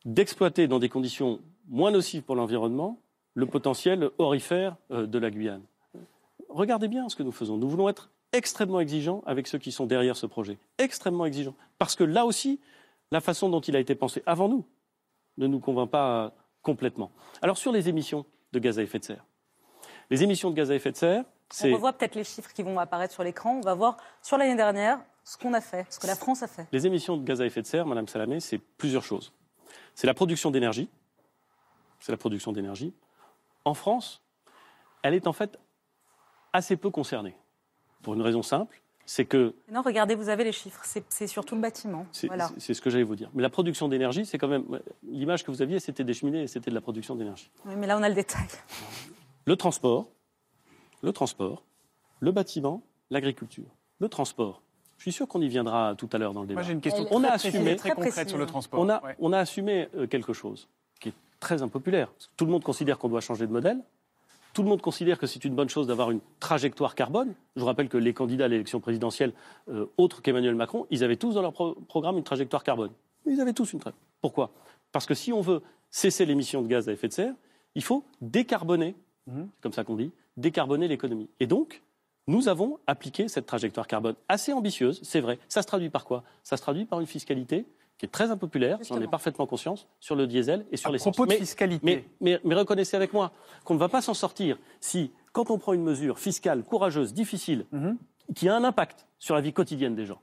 [0.04, 2.98] d'exploiter dans des conditions moins nocives pour l'environnement
[3.34, 5.62] le potentiel orifère euh, de la Guyane.
[6.48, 7.56] Regardez bien ce que nous faisons.
[7.56, 10.58] Nous voulons être extrêmement exigeants avec ceux qui sont derrière ce projet.
[10.78, 11.54] Extrêmement exigeants.
[11.78, 12.60] Parce que là aussi,
[13.10, 14.64] la façon dont il a été pensé avant nous
[15.38, 16.30] ne nous convainc pas euh,
[16.62, 17.10] complètement.
[17.40, 19.24] Alors sur les émissions de gaz à effet de serre.
[20.10, 22.62] Les émissions de gaz à effet de serre, On c'est revoit peut-être les chiffres qui
[22.62, 23.56] vont apparaître sur l'écran.
[23.56, 26.48] On va voir sur l'année dernière ce qu'on a fait, ce que la France a
[26.48, 26.66] fait.
[26.72, 29.32] les émissions de gaz à effet de serre, Madame Salamé, c'est plusieurs choses.
[29.94, 30.88] C'est la production d'énergie.
[32.00, 32.92] C'est la production d'énergie.
[33.64, 34.22] En France,
[35.02, 35.58] elle est en fait
[36.52, 37.36] assez peu concernée.
[38.02, 40.82] Pour une raison simple, c'est que Non, regardez, vous avez les chiffres.
[41.08, 42.06] C'est surtout le bâtiment.
[42.12, 42.50] C'est Voilà.
[42.58, 43.30] ce que j'allais vous dire.
[43.34, 44.64] Mais la production d'énergie, c'est quand même.
[45.08, 47.50] L'image que vous aviez, c'était des cheminées et c'était de la production d'énergie.
[47.64, 48.46] Oui, mais là, on a le détail.
[49.44, 50.06] Le transport,
[51.02, 51.64] le transport,
[52.20, 53.64] le bâtiment, l'agriculture.
[53.98, 54.62] Le transport.
[54.98, 56.60] Je suis sûr qu'on y viendra tout à l'heure dans le débat.
[56.60, 58.78] Moi, j'ai une question on a très précise assumé, très concrète sur le transport.
[58.80, 59.16] On a, Ouais.
[59.18, 60.68] on a assumé euh, quelque chose
[61.00, 62.12] qui est très impopulaire.
[62.36, 63.78] Tout le monde considère qu'on doit changer de modèle.
[64.52, 67.34] Tout le monde considère que c'est une bonne chose d'avoir une trajectoire carbone.
[67.56, 69.32] Je vous rappelle que les candidats à l'élection présidentielle,
[69.70, 72.90] euh, autres qu'Emmanuel Macron, ils avaient tous dans leur pro- programme une trajectoire carbone.
[73.26, 74.06] Ils avaient tous une trajectoire.
[74.20, 74.50] Pourquoi?
[74.92, 77.34] Parce que si on veut cesser l'émission de gaz à effet de serre,
[77.74, 78.94] il faut décarboner,
[79.26, 79.32] c'est
[79.62, 81.30] comme ça qu'on dit, décarboner l'économie.
[81.40, 81.82] Et donc,
[82.26, 85.38] nous avons appliqué cette trajectoire carbone assez ambitieuse, c'est vrai.
[85.48, 86.24] Ça se traduit par quoi?
[86.42, 87.64] Ça se traduit par une fiscalité
[88.02, 91.14] qui est très impopulaire, j'en ai parfaitement conscience, sur le diesel et sur l'essence.
[91.14, 91.80] propos de Mais- fiscalité.
[91.86, 93.30] Mais, mais- mais reconnaissez avec moi
[93.64, 97.64] qu'on ne va pas s'en sortir si, quand on prend une mesure fiscale courageuse, difficile,
[97.70, 97.96] Mhm.
[98.34, 100.18] qui a un impact sur la vie quotidienne des gens,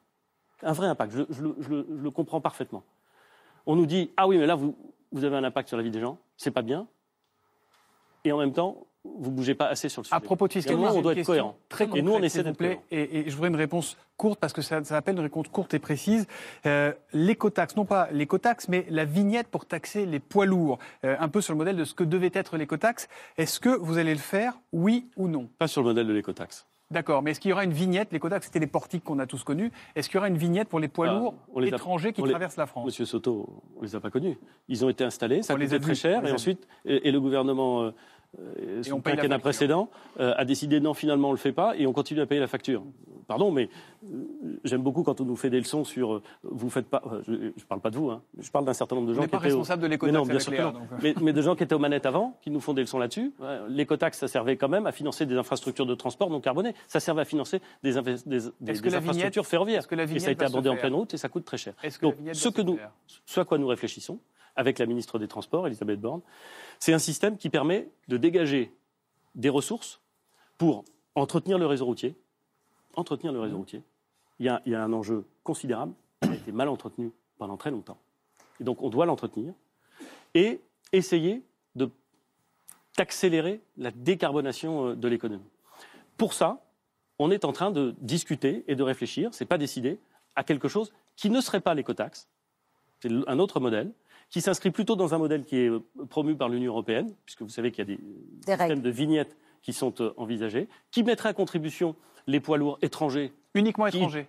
[0.61, 2.83] un vrai impact, je, je le- je le- je le comprends parfaitement.
[3.65, 4.75] On nous dit ah oui mais là vous,
[5.13, 6.85] vous avez un impact sur la vie des gens, c'est pas bien,
[8.25, 10.15] et en même temps vous bougez pas assez sur le sujet.
[10.15, 11.55] À propos de fiscalité, on doit être cohérent.
[11.69, 12.81] Très et nous, on concrète, essaie d'être cohérent.
[12.91, 15.73] et, et je voudrais une réponse courte parce que ça, ça appelle une réponse courte
[15.73, 16.27] et précise.
[16.65, 21.29] Euh, l'écotaxe, non pas l'écotaxe, mais la vignette pour taxer les poids lourds, euh, un
[21.29, 23.07] peu sur le modèle de ce que devait être l'écotaxe.
[23.37, 25.49] Est-ce que vous allez le faire, oui ou non?
[25.57, 26.65] Pas sur le modèle de l'écotaxe.
[26.91, 28.11] D'accord, mais est-ce qu'il y aura une vignette?
[28.11, 29.71] L'écotaxe, c'était les portiques qu'on a tous connus.
[29.95, 32.13] Est-ce qu'il y aura une vignette pour les poids Ah, lourds on les a- étrangers
[32.13, 32.83] qui on les- traversent la France?
[32.87, 34.39] Monsieur Soto, on les a pas connus.
[34.67, 37.11] Ils ont été installés, ça On les coûtait a très cher, et ensuite, et, et
[37.11, 37.91] le gouvernement, euh,
[38.37, 41.87] euh, sous on quinquennat précédent, euh, a décidé non, finalement, on le fait pas, et
[41.87, 42.83] on continue à payer la facture.
[43.27, 43.69] Pardon, mais
[44.05, 44.07] euh,
[44.63, 47.01] j'aime beaucoup quand on nous fait des leçons sur euh, vous faites pas.
[47.11, 49.15] euh, je, je parle pas de vous, hein, je parle d'un certain nombre de On
[49.15, 49.47] gens n'est qui pas étaient.
[49.47, 50.73] au- responsable de Mais l'écotaxe non, bien sûr
[51.03, 53.31] mais, mais de gens qui étaient aux manettes avant, qui nous font des leçons là-dessus.
[53.39, 56.73] Ouais, L'écotaxe, ça servait quand même à financer des infrastructures de transport non carbonées.
[56.87, 58.49] Ça servait à financer des, des, des-
[58.81, 59.87] des infrastructures ferroviaires.
[59.87, 61.73] que la et ça a été abordé en pleine route et ça coûte très cher.
[62.01, 62.79] Donc, ce que nous,
[63.25, 64.19] ce à quoi nous réfléchissons
[64.55, 66.21] avec la ministre des Transports, Elisabeth Borne,
[66.79, 68.73] c'est un système qui permet de dégager
[69.35, 69.99] des ressources
[70.57, 70.85] pour
[71.15, 72.15] entretenir le réseau routier.
[72.95, 73.83] Entretenir le réseau routier.
[74.39, 75.93] Il y, a, il y a un enjeu considérable.
[76.23, 77.97] Il a été mal entretenu pendant très longtemps.
[78.59, 79.53] Et donc, on doit l'entretenir
[80.33, 81.43] et essayer
[82.97, 85.49] d'accélérer la décarbonation euh, de l'économie.
[86.17, 86.61] Pour ça,
[87.17, 89.99] on est en train de discuter et de réfléchir, c'est pas décidé,
[90.35, 92.29] à quelque chose qui ne serait pas l'écotaxe,
[92.99, 93.91] c'est un autre modèle,
[94.29, 97.49] qui s'inscrit plutôt dans un modèle qui est euh, promu par l'Union européenne, puisque vous
[97.49, 98.81] savez qu'il y a des, Des systèmes règles.
[98.81, 101.95] de vignettes qui sont euh, envisagés, qui mettrait à contribution
[102.27, 103.33] les poids lourds étrangers.
[103.55, 104.27] Uniquement qui- étrangers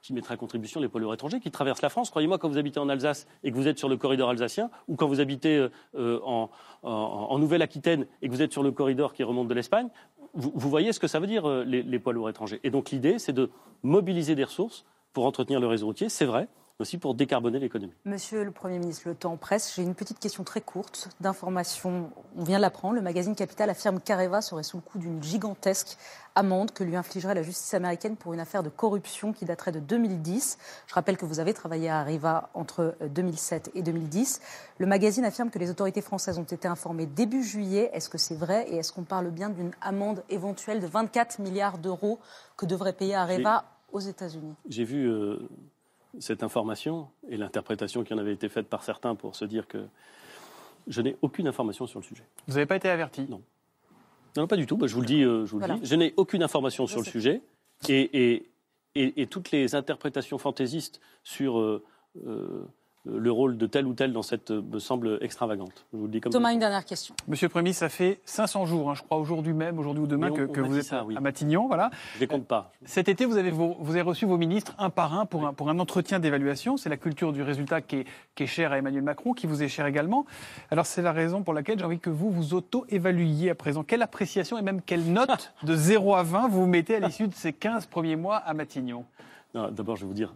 [0.00, 2.08] qui mettrait à contribution les poids lourds étrangers qui traversent la France.
[2.08, 4.96] Croyez-moi, quand vous habitez en Alsace et que vous êtes sur le corridor alsacien, ou
[4.96, 6.48] quand vous habitez euh, en,
[6.82, 9.88] en- en Nouvelle-Aquitaine et que vous êtes sur le corridor qui remonte de l'Espagne,
[10.32, 12.58] vous, vous voyez ce que ça veut dire, les, les poids lourds étrangers.
[12.64, 13.50] Et donc l'idée, c'est de
[13.82, 16.48] mobiliser des ressources pour entretenir le réseau routier, c'est vrai,
[16.80, 17.92] aussi pour décarboner l'économie.
[18.04, 19.74] Monsieur le Premier ministre, le temps presse.
[19.74, 22.10] J'ai une petite question très courte d'information.
[22.36, 22.94] On vient de l'apprendre.
[22.94, 25.96] Le magazine Capital affirme qu'Areva serait sous le coup d'une gigantesque
[26.36, 29.80] amende que lui infligerait la justice américaine pour une affaire de corruption qui daterait de
[29.80, 30.58] 2010.
[30.86, 34.40] Je rappelle que vous avez travaillé à Areva entre euh, 2007 et 2010.
[34.78, 37.90] Le magazine affirme que les autorités françaises ont été informées début juillet.
[37.92, 38.66] Est-ce que c'est vrai?
[38.68, 42.20] Et est-ce qu'on parle bien d'une amende éventuelle de 24 milliards d'euros
[42.56, 44.54] que devrait payer Areva aux États-Unis?
[44.68, 45.48] J'ai vu euh,
[46.18, 49.86] cette information et l'interprétation qui en avait été faite par certains pour se dire que
[50.86, 52.24] je n'ai aucune information sur le sujet.
[52.46, 53.26] Vous n'avez pas été averti?
[53.28, 53.42] Non.
[54.36, 54.76] Non, pas du tout.
[54.76, 55.22] Bah, je vous le dis.
[55.22, 55.80] euh, je, vous le Voilà.
[55.80, 55.86] dis.
[55.86, 57.42] je n'ai aucune information sur le sujet.
[57.88, 58.00] Et,
[58.32, 58.50] et,
[58.94, 61.84] et- et toutes les interprétations fantaisistes sur euh,
[62.26, 62.64] euh,
[63.10, 65.86] le rôle de tel ou tel dans cette euh, me semblent extravagantes.
[65.92, 66.52] Je vous le dis comme Thomas, ça.
[66.54, 67.14] une dernière question.
[67.26, 70.06] Monsieur le Premier ministre, ça fait 500 jours, hein, je crois, aujourd'hui même, aujourd'hui ou
[70.06, 71.16] demain, que, on- vous êtes ça, oui.
[71.16, 71.66] à Matignon.
[71.68, 71.90] Voilà.
[72.16, 72.72] Je les compte pas.
[72.84, 75.52] Cet été, vous avez, vos- vous avez reçu vos ministres un par un pour un,
[75.52, 76.76] pour un entretien d'évaluation.
[76.76, 78.04] C'est la culture du résultat qui est,
[78.34, 80.26] qui est chère à Emmanuel Macron, qui vous est chère également.
[80.70, 83.84] Alors, c'est la raison pour laquelle j'ai envie que vous vous auto-évaluiez à présent.
[83.84, 87.34] Quelle appréciation et même quelle note de 0 à 20 vous mettez à l'issue de
[87.34, 89.04] ces 15 premiers mois à Matignon?
[89.54, 90.34] Non, D'abord, je vais vous dire,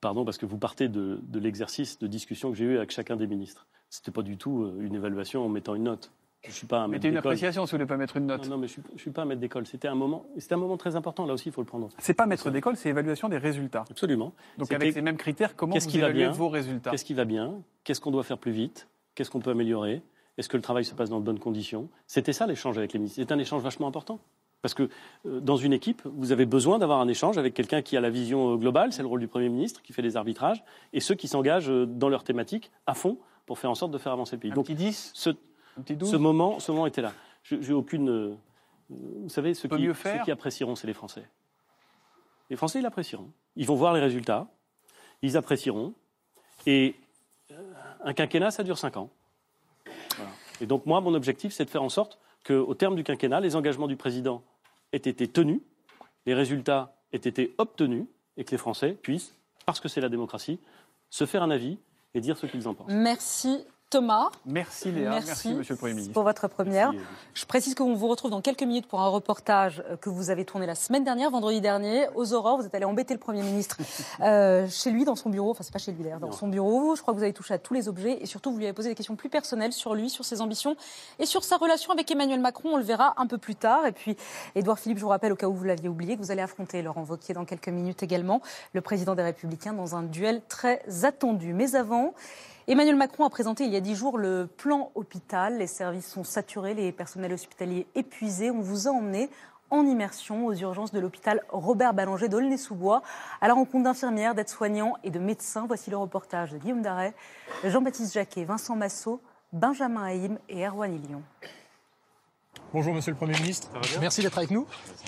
[0.00, 3.16] pardon, parce que vous partez de, de l'exercice de discussion que j'ai eu avec chacun
[3.16, 3.66] des ministres.
[3.90, 6.10] Ce n'était pas du tout euh, une évaluation en mettant une note.
[6.46, 8.44] Je suis pas un Mettez une appréciation si vous ne voulez pas mettre une note.
[8.44, 9.66] Non, non, mais je ne suis pas un maître d'école.
[9.66, 11.26] C'était un moment, un moment très important.
[11.26, 11.88] Là aussi, il faut le prendre.
[11.98, 13.84] C'est pas maître d'école, c'est évaluation des résultats.
[13.90, 14.32] Absolument.
[14.56, 17.54] Donc, avec ces mêmes critères, comment vous évaluez bien vos résultats Qu'est-ce qui va bien
[17.82, 20.02] Qu'est-ce qu'on doit faire plus vite Qu'est-ce qu'on peut améliorer
[20.36, 23.00] Est-ce que le travail se passe dans de bonnes conditions C'était ça l'échange avec les
[23.00, 23.20] ministres.
[23.20, 24.20] C'est un échange vachement important.
[24.62, 24.88] Parce que
[25.26, 28.10] euh, dans une équipe, vous avez besoin d'avoir un échange avec quelqu'un qui a la
[28.10, 31.14] vision euh, globale, c'est le rôle du Premier ministre, qui fait des arbitrages, et ceux
[31.14, 34.36] qui s'engagent euh, dans leur thématique à fond pour faire en sorte de faire avancer
[34.36, 34.50] le pays.
[34.50, 35.30] Un Donc, petit 10 ce,
[35.76, 37.12] petit 12 ce, moment, ce moment était là.
[37.44, 38.10] Je- J'ai aucune.
[38.10, 38.34] euh,
[38.90, 39.76] vous savez, ceux qui,
[40.18, 41.24] ceux qui apprécieront, c'est les Français.
[42.50, 43.30] Les Français, ils l'apprécieront.
[43.56, 44.46] Ils vont voir les résultats,
[45.22, 45.92] ils apprécieront,
[46.66, 46.96] et
[48.02, 49.10] un quinquennat, ça dure cinq ans.
[50.16, 50.30] Voilà.
[50.60, 53.56] Et donc, moi, mon objectif, c'est de faire en sorte qu'au terme du quinquennat, les
[53.56, 54.42] engagements du président
[54.92, 55.60] aient été tenus,
[56.26, 59.34] les résultats aient été obtenus, et que les Français puissent,
[59.66, 60.60] parce que c'est la démocratie,
[61.10, 61.78] se faire un avis
[62.14, 62.90] et dire ce qu'ils en pensent.
[62.90, 64.30] Merci Thomas.
[64.44, 66.12] Merci Léa, merci, Monsieur le Premier ministre.
[66.12, 66.92] Pour votre première.
[67.32, 70.44] Je précise qu'on vous retrouve dans quelques minutes pour un reportage euh, que vous avez
[70.44, 72.58] tourné la semaine dernière, vendredi dernier, aux Aurores.
[72.58, 73.78] Vous êtes allé embêter le Premier ministre
[74.20, 75.52] euh, chez lui, dans son bureau.
[75.52, 76.96] Enfin, c'est pas chez lui d'ailleurs, dans son bureau.
[76.96, 78.74] Je crois que vous avez touché à tous les objets et surtout vous lui avez
[78.74, 80.76] posé des questions plus personnelles sur lui, sur ses ambitions
[81.18, 82.74] et sur sa relation avec Emmanuel Macron.
[82.74, 83.86] On le verra un peu plus tard.
[83.86, 84.18] Et puis,
[84.54, 86.82] Édouard Philippe, je vous rappelle au cas où vous l'aviez oublié, que vous allez affronter
[86.82, 88.42] Laurent Wauquiez dans quelques minutes également,
[88.74, 91.54] le président des Républicains, dans un duel très attendu.
[91.54, 92.12] Mais avant,
[92.70, 95.56] Emmanuel Macron a présenté il y a dix jours le plan hôpital.
[95.56, 98.50] Les services sont saturés, les personnels hospitaliers épuisés.
[98.50, 99.30] On vous a emmené
[99.70, 103.00] en immersion aux urgences de l'hôpital Robert Ballanger d'Aulnay-sous-Bois,
[103.40, 105.64] à la rencontre d'infirmières, d'aides-soignants et de médecins.
[105.66, 107.14] Voici le reportage de Guillaume Daret,
[107.64, 111.22] Jean-Baptiste Jacquet, Vincent Massot, Benjamin Haïm et Erwan Ilion.
[112.74, 114.66] Bonjour Monsieur le Premier ministre, merci d'être avec nous.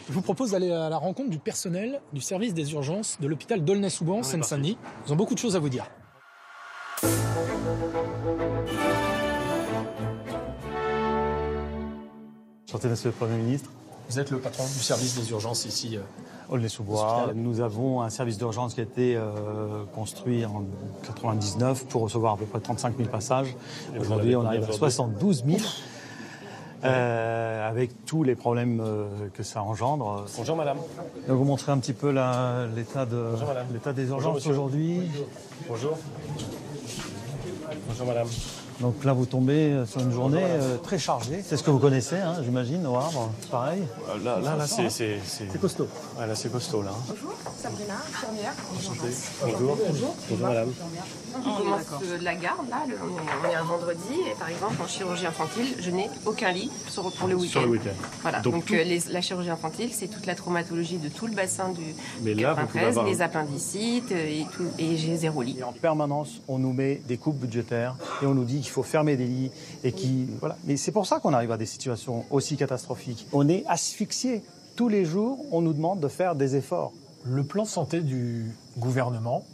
[0.08, 3.62] Je vous propose d'aller à la rencontre du personnel du service des urgences de l'hôpital
[3.62, 4.78] d'Aulnay-sous-Bois en Seine-Saint-Denis.
[5.06, 5.84] Ils ont beaucoup de choses à vous dire.
[12.90, 13.70] Monsieur le Premier ministre.
[14.08, 15.96] Vous êtes le patron du service des urgences ici.
[15.96, 16.00] euh,
[16.48, 17.30] Aulnay-sous-Bois.
[17.34, 20.64] Nous avons un service d'urgence qui a été euh, construit en
[21.06, 23.54] 99 pour recevoir à peu près 35 000 passages.
[23.98, 25.58] Aujourd'hui, on arrive à 72 000.
[26.82, 30.24] euh, avec tous les problèmes euh, que ça engendre.
[30.36, 30.78] Bonjour madame.
[31.26, 35.02] Je vais vous montrer un petit peu l'état de des urgences aujourd'hui.
[35.68, 35.96] Bonjour.
[37.90, 38.59] Bonjour madame.
[38.80, 41.42] Donc là, vous tombez euh, sur une journée euh, très chargée.
[41.46, 43.30] C'est ce que vous connaissez, hein, j'imagine, au Havre.
[43.50, 43.82] Pareil.
[44.08, 45.18] Euh, Là, là, là c'est, c'est,
[45.60, 45.86] costaud.
[46.18, 46.92] Ouais, là, c'est costaud, là.
[47.08, 48.52] Bonjour, Sabrina, infirmière.
[48.72, 49.76] Bonjour.
[50.30, 50.68] Bonjour madame.
[51.36, 54.74] On commence euh, de la garde, là, le- on est- un vendredi, et par exemple,
[54.82, 57.50] en chirurgie infantile, je n'ai aucun lit sur- pour le week-end.
[57.52, 57.90] Sur le week-end.
[58.22, 61.26] Voilà, Donc donc, tout- euh, les- la chirurgie infantile, c'est toute la traumatologie de tout
[61.26, 61.82] le bassin du
[62.22, 65.56] Mais là, vous pouvez 93, avoir- les appendicites, et, tout, et j'ai zéro lit.
[65.58, 68.82] Et en permanence, on nous met des coupes budgétaires et on nous dit qu'il faut
[68.84, 69.50] fermer des lits
[69.84, 70.56] et qui voilà.
[70.64, 73.26] Mais c'est pour ça qu'on arrive à des situations aussi catastrophiques.
[73.32, 74.42] On est asphyxié.
[74.76, 76.92] Tous les jours, on nous demande de faire des efforts.
[77.24, 79.44] Le plan de santé du gouvernement,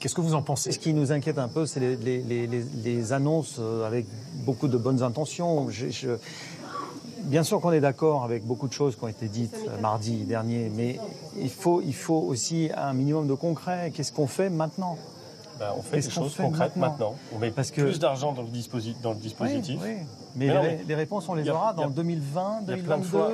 [0.00, 0.72] qu'est-ce que vous en pensez?
[0.72, 4.04] Ce qui nous inquiète un peu, c'est les, les- les- les- les annonces euh, avec
[4.44, 5.70] beaucoup de bonnes intentions.
[5.70, 6.18] Je- je-
[7.22, 10.24] Bien sûr qu'on est d'accord avec beaucoup de choses qui ont été dites euh, mardi
[10.24, 11.00] dernier, mais
[11.40, 13.92] il faut, il faut aussi un minimum de concret.
[13.94, 14.98] Qu'est-ce qu'on fait maintenant?
[15.58, 17.16] Ben, on fait des choses fait concrètes maintenant maintenant.
[17.34, 19.78] On met Parce que- plus d'argent dans le, disposi- dans le dispositif.
[19.82, 20.06] Oui, oui.
[20.36, 23.08] Mais, non, les, les réponses, on les aura a- dans 2020, a plein de 2022.
[23.08, 23.30] fois-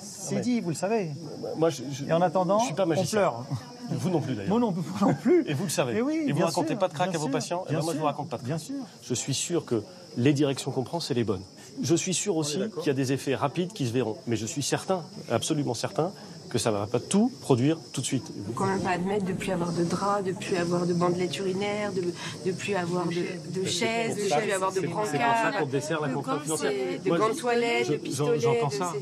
[0.00, 1.10] C'est dit, vous le savez.
[1.56, 3.18] Moi, je, je- Et en attendant, je suis pas on magicien.
[3.18, 3.44] pleure.
[3.90, 4.50] Vous non plus d'ailleurs.
[4.50, 5.48] Moi non, non plus.
[5.48, 5.94] Et vous le savez.
[5.94, 7.64] Mais oui, Et vous racontez sûr, pas de crack à vos patients.
[7.68, 8.48] Et bien ben moi, je sûr, vous raconte pas de crack.
[8.50, 8.74] Bien sûr.
[9.02, 9.82] Je suis sûr que
[10.18, 11.40] les directions qu'on prend, c'est les bonnes.
[11.82, 14.18] Je suis sûr aussi qu'il y a des effets rapides qui se verront.
[14.26, 16.12] Mais je suis certain, absolument certain,
[16.48, 18.24] que ça ne va pas tout produire tout de suite.
[18.46, 21.36] faut quand même pas admettre de plus avoir de draps, de plus avoir de bandelettes
[21.38, 22.02] urinaires, de,
[22.46, 25.66] de plus avoir de, de chaises, de plus avoir de C'est pour ça brancards, qu'on
[25.66, 26.72] dessert la de contrainte gants, financière.
[27.04, 28.92] de gants de toilette, de pistolets, J'entends ça.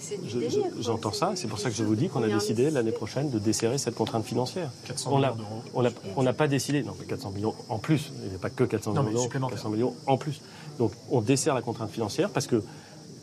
[0.80, 1.32] J'entends ça.
[1.36, 3.94] C'est pour ça que je vous dis qu'on a décidé l'année prochaine de desserrer cette
[3.94, 4.70] contrainte financière.
[5.06, 5.36] On l'a-
[5.74, 6.82] on l'a- On n'a pas décidé.
[6.82, 8.10] Non, mais 400 millions en plus.
[8.24, 9.22] Il n'y a pas que 400 Non, mais millions.
[9.22, 9.56] supplémentaire.
[9.56, 10.40] 400 millions en plus.
[10.78, 12.62] Donc on dessert la contrainte financière parce que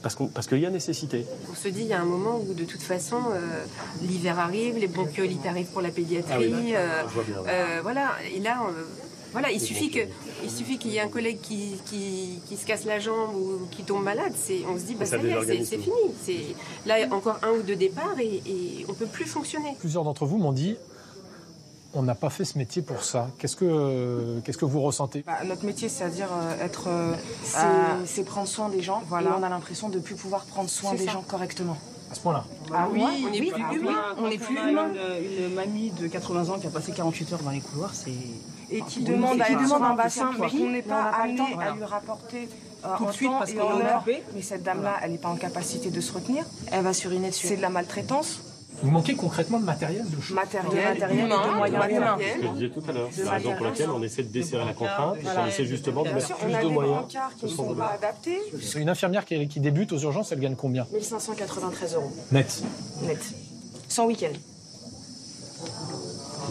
[0.03, 1.25] parce qu'on- parce qu'il y a nécessité.
[1.51, 3.65] On se dit, il y a un moment où de toute façon, euh,
[4.03, 6.31] l'hiver arrive, les bronchiolites arrivent pour la pédiatrie.
[6.33, 7.47] Ah oui, euh, bien, ouais.
[7.49, 8.83] euh, voilà, et là, euh,
[9.31, 10.01] voilà, il suffit que,
[10.43, 13.65] il suffit qu'il y ait un collègue qui, qui, qui se casse la jambe ou
[13.71, 14.33] qui tombe malade.
[14.35, 15.95] C'est, on se dit, bah, ça ça y est, c'est, fini.
[16.21, 19.75] C'est, là, encore un ou deux départs et, et on peut plus fonctionner.
[19.79, 20.75] Plusieurs d'entre vous m'ont dit
[21.93, 23.27] on n'a pas fait ce métier pour ça.
[23.37, 25.23] Qu'est-ce que, euh, qu'est-ce que vous ressentez?
[25.25, 27.13] Bah, notre métier, c'est-à-dire euh, être, euh,
[27.43, 29.01] C'est- à- c'est prendre soin des gens.
[29.07, 29.29] Voilà.
[29.31, 31.11] Et on a l'impression de plus pouvoir prendre soin C'est des ça.
[31.13, 31.77] gens correctement.
[32.11, 34.01] À ce point-là Ah oui, on est oui, plus ah oui, humain.
[34.19, 34.87] On est plus humain.
[35.19, 38.11] Une, une mamie de 80 ans qui a passé 48 heures dans les couloirs, c'est.
[38.69, 42.49] Et qui demande, pas- demande un bassin, mais qu'on n'est pas amené à lui rapporter
[42.85, 44.23] euh, Tout de suite, parce qu'on est occupé.
[44.35, 46.43] Mais cette dame-là, elle n'est pas en capacité de se retenir.
[46.71, 47.47] Elle va suriner dessus.
[47.47, 48.39] C'est de la maltraitance.
[48.83, 52.01] Vous manquez concrètement de matériel, de choses Matériel, matériel, humain, de moyens matériel.
[52.01, 52.17] humains.
[52.19, 53.07] Ce que je disais tout à l'heure.
[53.07, 55.15] De C'est la raison pour laquelle on essaie de desserrer la contrainte.
[55.21, 55.43] Voilà.
[55.43, 57.03] On essaie justement de mettre sûr, plus on a de des moyens.
[57.39, 58.39] qui ne sont pas adaptés.
[58.75, 62.61] Une infirmière qui, qui débute aux urgences, elle gagne combien 1593 euros Net.
[63.03, 63.19] net.
[63.87, 64.33] Sans week-end.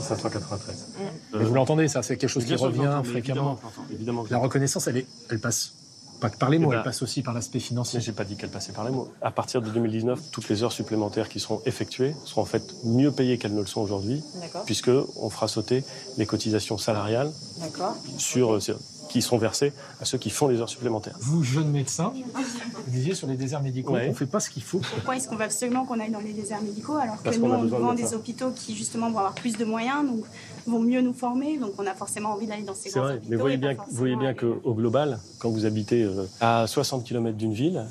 [0.00, 0.86] 593.
[1.34, 3.58] Mais vous l'entendez, ça, c'est quelque chose qui revient fréquemment.
[3.90, 5.74] évidemment, évidemment La reconnaissance, elle, est, elle passe
[6.22, 7.98] pas que par les mots, Eh ben, elle passe aussi par l'aspect financier.
[7.98, 9.08] Mais j'ai pas dit qu'elle passait par les mots.
[9.20, 13.10] À partir de 2019, toutes les heures supplémentaires qui seront effectuées seront en fait mieux
[13.10, 14.22] payées qu'elles ne le sont aujourd'hui,
[14.64, 15.84] puisque on fera sauter
[16.16, 17.96] les cotisations salariales D'accord.
[18.18, 21.16] sur, sur- qui sont versés à ceux qui font les heures supplémentaires.
[21.20, 24.06] Vous, jeune médecin, vous disiez sur les déserts médicaux, Ouais.
[24.06, 24.80] on ne fait pas ce qu'il faut.
[24.94, 27.48] Pourquoi est-ce qu'on veut absolument qu'on aille dans les déserts médicaux alors Parce que qu'on
[27.48, 28.08] nous, on besoin de vend médecins.
[28.10, 30.24] des hôpitaux qui justement vont avoir plus de moyens, donc
[30.66, 33.14] vont mieux nous former, donc on a forcément envie d'aller dans ces C'est grands vrai,
[33.16, 33.30] hôpitaux.
[33.30, 37.04] mais voyez bien, vous voyez bien aller- qu'au global, quand vous habitez euh, à 60
[37.04, 37.84] km d'une ville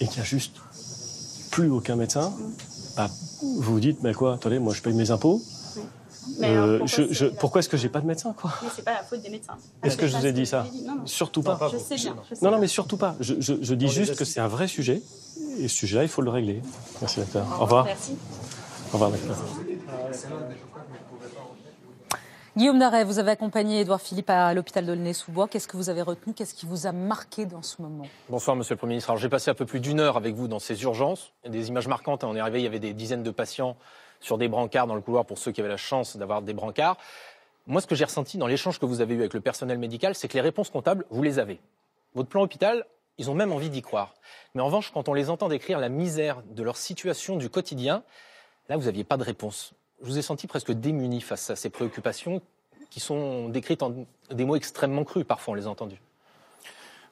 [0.00, 0.56] et qu'il n'y a juste
[1.50, 2.32] plus aucun médecin,
[2.96, 3.08] bah,
[3.42, 5.40] vous vous dites, mais quoi, attendez, moi je paye mes impôts.
[6.38, 8.32] Mais alors, Euh, pourquoi je- c'est je- la- pourquoi est-ce que j'ai pas de médecin
[8.32, 9.56] quoi Mais c'est pas la faute des médecins.
[9.82, 11.06] Est-ce que je vous ai dit ça Non, non.
[11.06, 11.58] Surtout pas.
[11.72, 12.14] Je sais bien.
[12.30, 13.16] je sais Non, non, mais surtout pas.
[13.18, 15.02] Je, je- je dis juste que c'est un vrai sujet.
[15.58, 16.62] Et ce sujet-là, il faut le régler.
[17.00, 17.44] Merci, docteur.
[17.58, 17.84] Au revoir.
[17.84, 18.12] Merci.
[18.90, 19.36] Au revoir, docteur.
[22.54, 25.48] Guillaume Darret, vous avez accompagné Édouard Philippe à l'hôpital d'Aulnay-sous-Bois.
[25.48, 26.34] Qu'est-ce que vous avez retenu?
[26.34, 28.04] Qu'est-ce qui vous a marqué dans ce moment?
[28.28, 29.16] Bonsoir, monsieur le Premier ministre.
[29.16, 31.32] J'ai passé un peu plus d'une heure avec vous dans ces urgences.
[31.46, 32.24] Des images marquantes.
[32.24, 32.28] hein.
[32.30, 33.74] On est arrivé, il y avait des dizaines de patients
[34.20, 36.98] sur des brancards dans le couloir pour ceux qui avaient la chance d'avoir des brancards.
[37.66, 40.14] Moi, ce que j'ai ressenti dans l'échange que vous avez eu avec le personnel médical,
[40.14, 41.58] c'est que les réponses comptables, vous les avez.
[42.14, 42.84] Votre plan hôpital,
[43.16, 44.12] ils ont même envie d'y croire.
[44.54, 48.02] Mais en revanche, quand on les entend décrire la misère de leur situation du quotidien,
[48.68, 49.72] là, vous n'aviez pas de réponse.
[50.02, 52.42] Je vous ai senti presque démuni face à ces préoccupations
[52.90, 53.94] qui sont décrites en
[54.30, 56.00] des mots extrêmement crus, parfois, on les a entendus.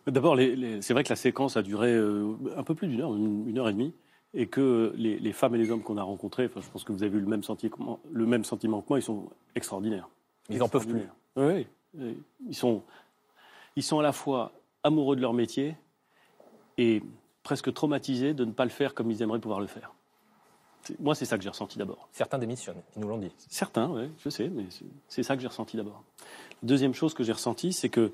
[0.06, 3.48] D'abord, c'est vrai que la séquence a duré euh, un peu plus d'une heure, une,
[3.48, 3.94] une heure et demie,
[4.34, 6.92] et que les, les femmes et les hommes qu'on a rencontrés, enfin, je pense que
[6.92, 10.08] vous avez eu le même, sentiment, le même sentiment que moi, ils sont extraordinaires.
[10.48, 11.06] Ils n'en peuvent plus.
[11.36, 12.16] Oui, oui.
[12.48, 12.82] Ils sont,
[13.76, 15.76] ils sont à la fois amoureux de leur métier
[16.76, 17.02] et
[17.42, 19.92] presque traumatisés de ne pas le faire comme ils aimeraient pouvoir le faire.
[20.98, 22.08] Moi, c'est ça que j'ai ressenti d'abord.
[22.12, 23.30] Certains démissionnent, ils nous l'ont dit.
[23.48, 24.64] Certains, oui, je sais, mais
[25.08, 26.02] c'est- ça que j'ai ressenti d'abord.
[26.62, 28.12] Deuxième chose que j'ai ressenti, c'est que,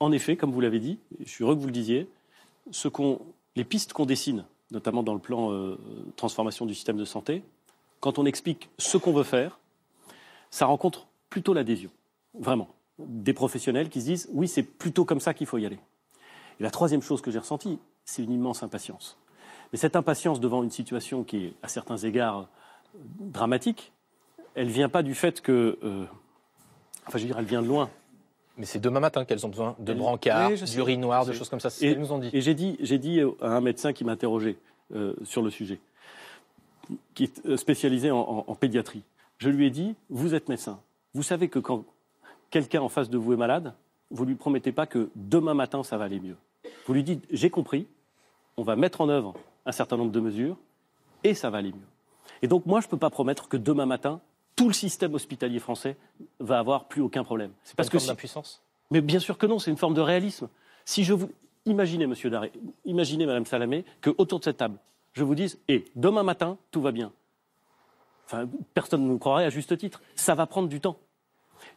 [0.00, 2.08] en effet, comme vous l'avez dit, je suis heureux que vous le disiez,
[2.70, 2.88] ce
[3.56, 5.78] les pistes qu'on dessine, notamment dans le plan euh,
[6.16, 7.42] transformation du système de santé,
[8.00, 9.58] quand on explique ce qu'on veut faire,
[10.50, 11.90] ça rencontre plutôt l'adhésion,
[12.34, 15.78] vraiment, des professionnels qui se disent oui, c'est plutôt comme ça qu'il faut y aller.
[16.60, 19.16] Et la troisième chose que j'ai ressentie, c'est une immense impatience.
[19.72, 22.48] Mais cette impatience devant une situation qui est, à certains égards,
[23.20, 23.92] dramatique,
[24.54, 25.78] elle vient pas du fait que.
[25.82, 26.04] euh,
[27.06, 27.88] enfin, je veux dire, elle vient de loin.
[28.58, 31.60] Mais c'est demain matin qu'elles ont besoin de Elle- brancards, Oui, d'urinoirs, de choses comme
[31.60, 31.70] ça.
[31.70, 32.28] C'est ce qu'elles nous ont dit.
[32.34, 34.58] et j'ai dit, j'ai dit à un médecin qui m'interrogeait
[34.94, 35.80] euh, sur le sujet,
[37.14, 39.02] qui est euh, spécialisé en, en- en pédiatrie.
[39.38, 40.78] Je lui ai dit, vous êtes médecin.
[41.14, 41.84] Vous savez que quand
[42.50, 43.72] quelqu'un en face de vous est malade,
[44.10, 46.36] vous lui promettez pas que demain matin ça va aller mieux.
[46.86, 47.86] Vous lui dites, j'ai compris,
[48.58, 49.32] on va mettre en œuvre
[49.66, 50.56] un certain nombre de mesures
[51.24, 51.86] et ça va aller mieux.
[52.42, 54.20] Et donc moi, je ne peux pas promettre que demain matin,
[54.56, 55.96] tout le système hospitalier français
[56.40, 57.52] va avoir plus aucun problème.
[57.64, 58.62] C'est Parce une que forme si- d'impuissance?
[58.90, 60.48] Mais bien sûr que non, c'est une forme de réalisme.
[60.84, 61.30] Si je vous
[61.64, 62.52] imaginez, Monsieur Daré,
[62.84, 64.76] imaginez, Madame Salamé, que autour de cette table,
[65.14, 67.12] je vous dise, et demain matin, tout va bien.
[68.26, 70.02] Enfin, personne ne nous croirait à juste titre.
[70.16, 70.96] Ça va prendre du temps.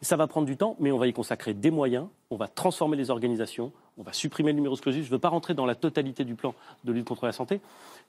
[0.01, 2.97] Ça va prendre du temps, mais on va y consacrer des moyens, on va transformer
[2.97, 5.03] les organisations, on va supprimer le numéro clausus.
[5.03, 7.61] Je ne veux pas rentrer dans la totalité du plan de lutte contre la santé.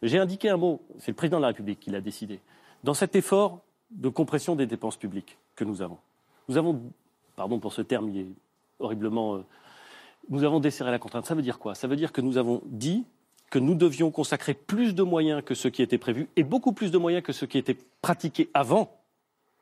[0.02, 2.40] J'ai indiqué un mot, c'est le président de la République qui l'a décidé.
[2.84, 3.60] Dans cet effort
[3.90, 5.98] de compression des dépenses publiques que nous avons,
[6.48, 6.80] nous avons,
[7.36, 8.26] pardon pour ce terme, il est
[8.78, 9.36] horriblement.
[9.36, 9.44] euh,
[10.28, 11.26] nous avons desserré la contrainte.
[11.26, 11.74] Ça veut dire quoi?
[11.74, 13.04] Ça veut dire que nous avons dit
[13.50, 16.90] que nous devions consacrer plus de moyens que ce qui était prévu et beaucoup plus
[16.90, 18.92] de moyens que ce qui était pratiqué avant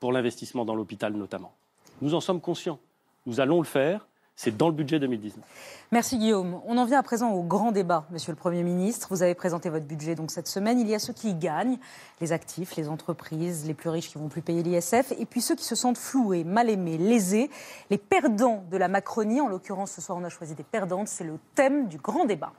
[0.01, 1.55] pour l'investissement dans l'hôpital notamment.
[2.01, 2.79] Nous en sommes conscients.
[3.27, 4.07] Nous allons le faire.
[4.37, 5.45] C'est dans le budget 2019.
[5.93, 6.61] Merci Guillaume.
[6.67, 9.07] On en vient à présent au grand débat, Monsieur le Premier ministre.
[9.11, 10.81] Vous avez présenté votre budget donc cette semaine.
[10.81, 11.79] Il y a ceux qui y gagnent,
[12.21, 15.55] les actifs, les entreprises, les plus riches qui vont plus payer l'ISF, et puis ceux
[15.55, 17.49] qui se sentent floués, mal aimés, lésés,
[17.91, 19.41] les perdants de la Macronie.
[19.41, 21.07] En l'occurrence, ce soir, on a choisi des perdantes.
[21.07, 22.53] C'est le thème du grand débat.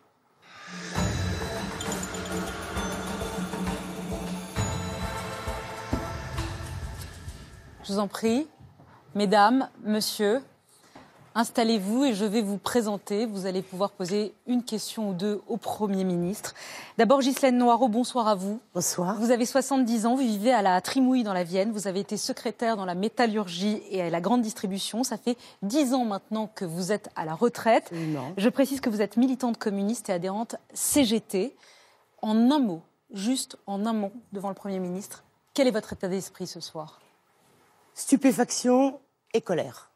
[7.83, 8.47] Je vous en prie,
[9.13, 10.41] mesdames, monsieur,
[11.35, 13.25] installez-vous et je vais vous présenter.
[13.25, 16.55] Vous allez pouvoir poser une question ou deux au Premier ministre.
[16.97, 18.59] D'abord, Ghislaine Noireau, bonsoir à vous.
[18.73, 19.19] Bonsoir.
[19.19, 21.71] Vous avez 70 ans, vous vivez à la Trimouille dans la Vienne.
[21.71, 25.03] Vous avez été secrétaire dans la métallurgie et à la grande distribution.
[25.03, 27.91] Ça fait 10 ans maintenant que vous êtes à la retraite.
[28.37, 31.55] Je précise que vous êtes militante communiste et adhérente CGT.
[32.21, 32.81] En un mot,
[33.13, 37.01] juste en un mot, devant le Premier ministre, quel est votre état d'esprit ce soir?
[37.93, 38.99] Stupéfaction
[39.33, 39.91] et colère.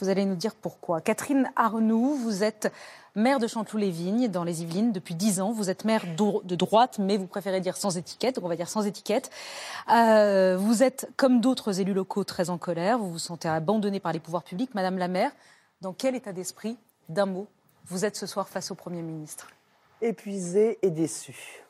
[0.00, 1.00] Vous allez nous dire pourquoi.
[1.00, 2.72] Catherine Arnoux, vous êtes
[3.14, 5.52] maire de Chanteloup-les-Vignes dans les Yvelines depuis 10 ans.
[5.52, 8.68] Vous êtes maire de droite, mais vous préférez dire sans étiquette, donc on va dire
[8.68, 9.30] sans étiquette.
[9.92, 12.98] Euh, vous êtes, comme d'autres élus locaux, très en colère.
[12.98, 14.74] Vous vous sentez abandonné par les pouvoirs publics.
[14.74, 15.32] Madame la maire,
[15.80, 16.78] dans quel état d'esprit,
[17.08, 17.46] d'un mot,
[17.86, 19.48] vous êtes ce soir face au Premier ministre?
[20.00, 21.64] Épuisé et déçu.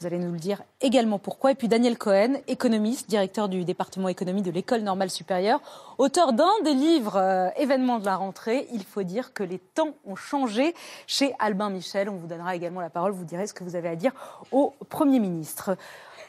[0.00, 1.50] Vous allez nous le dire également pourquoi.
[1.50, 5.60] Et puis Daniel Cohen, économiste, directeur du département économie de l'École normale supérieure,
[5.98, 8.66] auteur d'un des livres euh, événements de la rentrée.
[8.72, 10.74] Il faut dire que les temps ont changé
[11.06, 12.08] chez Albin Michel.
[12.08, 13.12] On vous donnera également la parole.
[13.12, 14.12] Vous direz ce que vous avez à dire
[14.52, 15.76] au Premier ministre.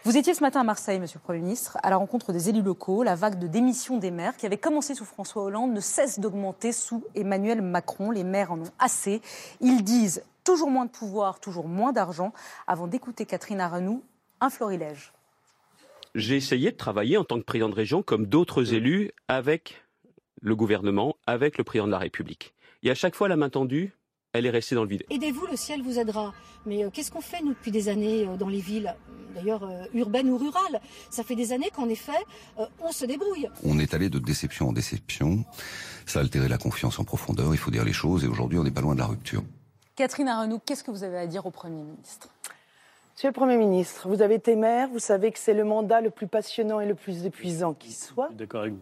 [0.04, 2.64] Vous étiez ce matin à Marseille, Monsieur le Premier ministre, à la rencontre des élus
[2.64, 3.04] locaux.
[3.04, 6.72] La vague de démission des maires, qui avait commencé sous François Hollande, ne cesse d'augmenter
[6.74, 8.12] sous Emmanuel Macron.
[8.12, 9.22] Les maires en ont assez.
[9.62, 12.34] Ils disent toujours moins de pouvoir, toujours moins d'argent.
[12.68, 14.04] Avant d'écouter Catherine Aranou,
[14.40, 15.14] un florilège.
[16.16, 19.84] J'ai essayé de travailler en tant que président de région, comme d'autres élus, avec
[20.42, 22.54] le gouvernement, avec le président de la République.
[22.84, 23.94] Et à chaque fois, la main tendue,
[24.34, 25.04] elle est restée dans le vide.
[25.10, 26.34] Aidez-vous, le ciel vous aidera.
[26.66, 28.96] Mais euh, qu'est-ce qu'on fait, nous, depuis des années euh, dans les villes
[29.36, 30.82] D'ailleurs, euh, urbaines ou rurales?
[31.10, 32.12] Ça fait des années qu'en effet,
[32.60, 33.48] euh, on se débrouille.
[33.64, 35.46] On est allé de déception en déception.
[36.06, 38.24] Ça a altéré la confiance en profondeur, il faut dire les choses.
[38.24, 39.44] Et aujourd'hui, on n'est pas loin de la rupture.
[39.96, 42.30] Catherine Aranou, qu'est-ce que vous avez à dire au Premier ministre?
[43.14, 46.10] Monsieur le Premier ministre, vous avez été maire, vous savez que c'est le mandat le
[46.10, 48.30] plus passionnant et le plus épuisant qui soit.
[48.32, 48.82] D'accord avec vous.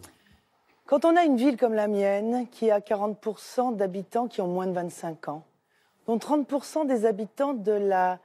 [0.86, 4.68] Quand on a une ville comme la mienne, qui a 40% d'habitants qui ont moins
[4.68, 5.44] de 25 ans,
[6.08, 8.20] dont 30% des habitants de la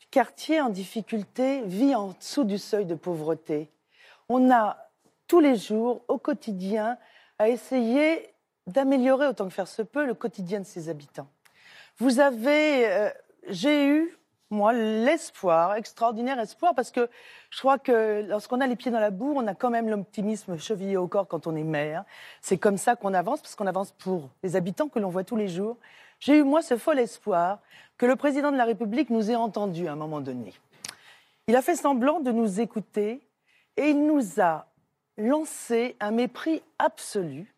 [0.00, 3.70] du quartier en difficulté vit en dessous du seuil de pauvreté,
[4.28, 4.76] on a
[5.26, 6.98] tous les jours, au quotidien,
[7.38, 8.28] à essayer
[8.66, 11.28] d'améliorer autant que faire se peut le quotidien de ses habitants.
[11.98, 13.10] Vous avez, euh,
[13.48, 14.18] j'ai eu,
[14.50, 17.08] moi, l'espoir, extraordinaire espoir, parce que
[17.50, 20.58] je crois que lorsqu'on a les pieds dans la boue, on a quand même l'optimisme
[20.58, 22.04] chevillé au corps quand on est maire.
[22.42, 25.36] C'est comme ça qu'on avance, parce qu'on avance pour les habitants que l'on voit tous
[25.36, 25.78] les jours.
[26.20, 27.60] J'ai eu, moi, ce fol espoir
[27.96, 30.52] que le président de la République nous ait entendus à un moment donné.
[31.48, 33.26] Il a fait semblant de nous écouter
[33.78, 34.66] et il nous a
[35.16, 37.54] lancé un mépris absolu,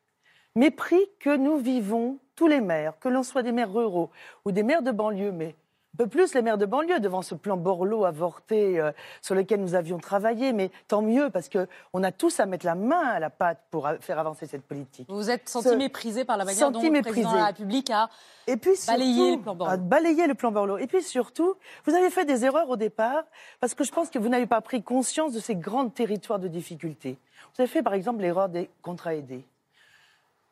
[0.55, 4.11] mépris que nous vivons tous les maires, que l'on soit des maires ruraux
[4.45, 5.57] ou des maires de banlieue, mais
[5.95, 9.61] un peu plus les maires de banlieue devant ce plan Borloo avorté euh, sur lequel
[9.61, 13.19] nous avions travaillé, mais tant mieux parce qu'on a tous à mettre la main à
[13.19, 15.09] la pâte pour faire avancer cette politique.
[15.09, 17.47] Vous vous êtes senti Ce- méprisé par la manière dont senti le président de la
[17.47, 17.65] méprisé.
[17.65, 18.09] République a
[18.47, 19.73] Et puis balayé surtout, le plan Borloo.
[19.73, 20.79] à balayer le plan Borloo.
[20.79, 21.55] Et puis surtout,
[21.87, 23.25] vous avez fait des erreurs au départ
[23.59, 26.47] parce que je pense que vous n'avez pas pris conscience de ces grands territoires de
[26.47, 27.19] difficultés.
[27.57, 29.45] Vous avez fait par exemple l'erreur des contrats aidés.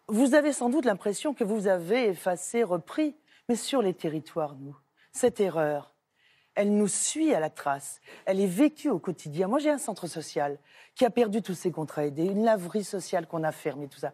[0.09, 3.17] Vous avez sans doute l'impression que vous avez effacé, repris,
[3.49, 4.77] mais sur les territoires, nous,
[5.13, 5.93] cette erreur,
[6.55, 8.01] elle nous suit à la trace.
[8.25, 9.47] Elle est vécue au quotidien.
[9.49, 10.59] Moi, j'ai un centre social
[10.95, 14.13] qui a perdu tous ses contrats aidés, une laverie sociale qu'on a fermée, tout ça.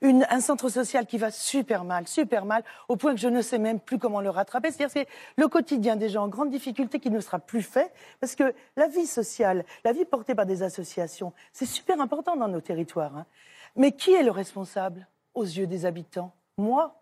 [0.00, 3.40] Une- un centre social qui va super mal, super mal, au point que je ne
[3.42, 4.70] sais même plus comment le rattraper.
[4.72, 8.34] C'est-à-dire c'est le quotidien des gens en grande difficulté qui ne sera plus fait, parce
[8.34, 12.60] que la vie sociale, la vie portée par des associations, c'est super important dans nos
[12.60, 13.16] territoires.
[13.16, 13.26] hein.
[13.76, 15.06] Mais qui est le responsable?
[15.34, 17.00] Aux yeux des habitants Moi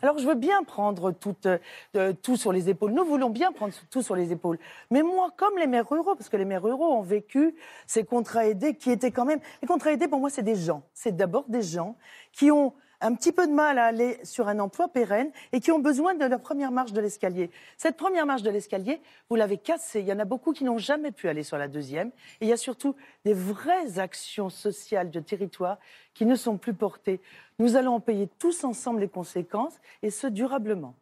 [0.00, 2.92] alors je veux bien prendre tout, euh, tout sur les épaules.
[2.92, 4.58] Nous voulons bien prendre tout sur les épaules.
[4.90, 7.54] Mais moi, comme les maires ruraux, parce que les maires ruraux ont vécu
[7.86, 9.40] ces contrats aidés qui étaient quand même...
[9.60, 10.82] Les contrats aidés, pour moi, c'est des gens.
[10.94, 11.96] C'est d'abord des gens
[12.32, 12.72] qui ont
[13.02, 16.14] un petit peu de mal à aller sur un emploi pérenne et qui ont besoin
[16.14, 17.50] de leur première marche de l'escalier.
[17.76, 20.00] Cette première marche de l'escalier, vous l'avez cassée.
[20.00, 22.08] Il y en a beaucoup qui n'ont jamais pu aller sur la deuxième.
[22.40, 22.94] Et il y a surtout
[23.24, 25.78] des vraies actions sociales de territoire
[26.14, 27.20] qui ne sont plus portées.
[27.58, 30.94] Nous allons en payer tous ensemble les conséquences, et ce, durablement.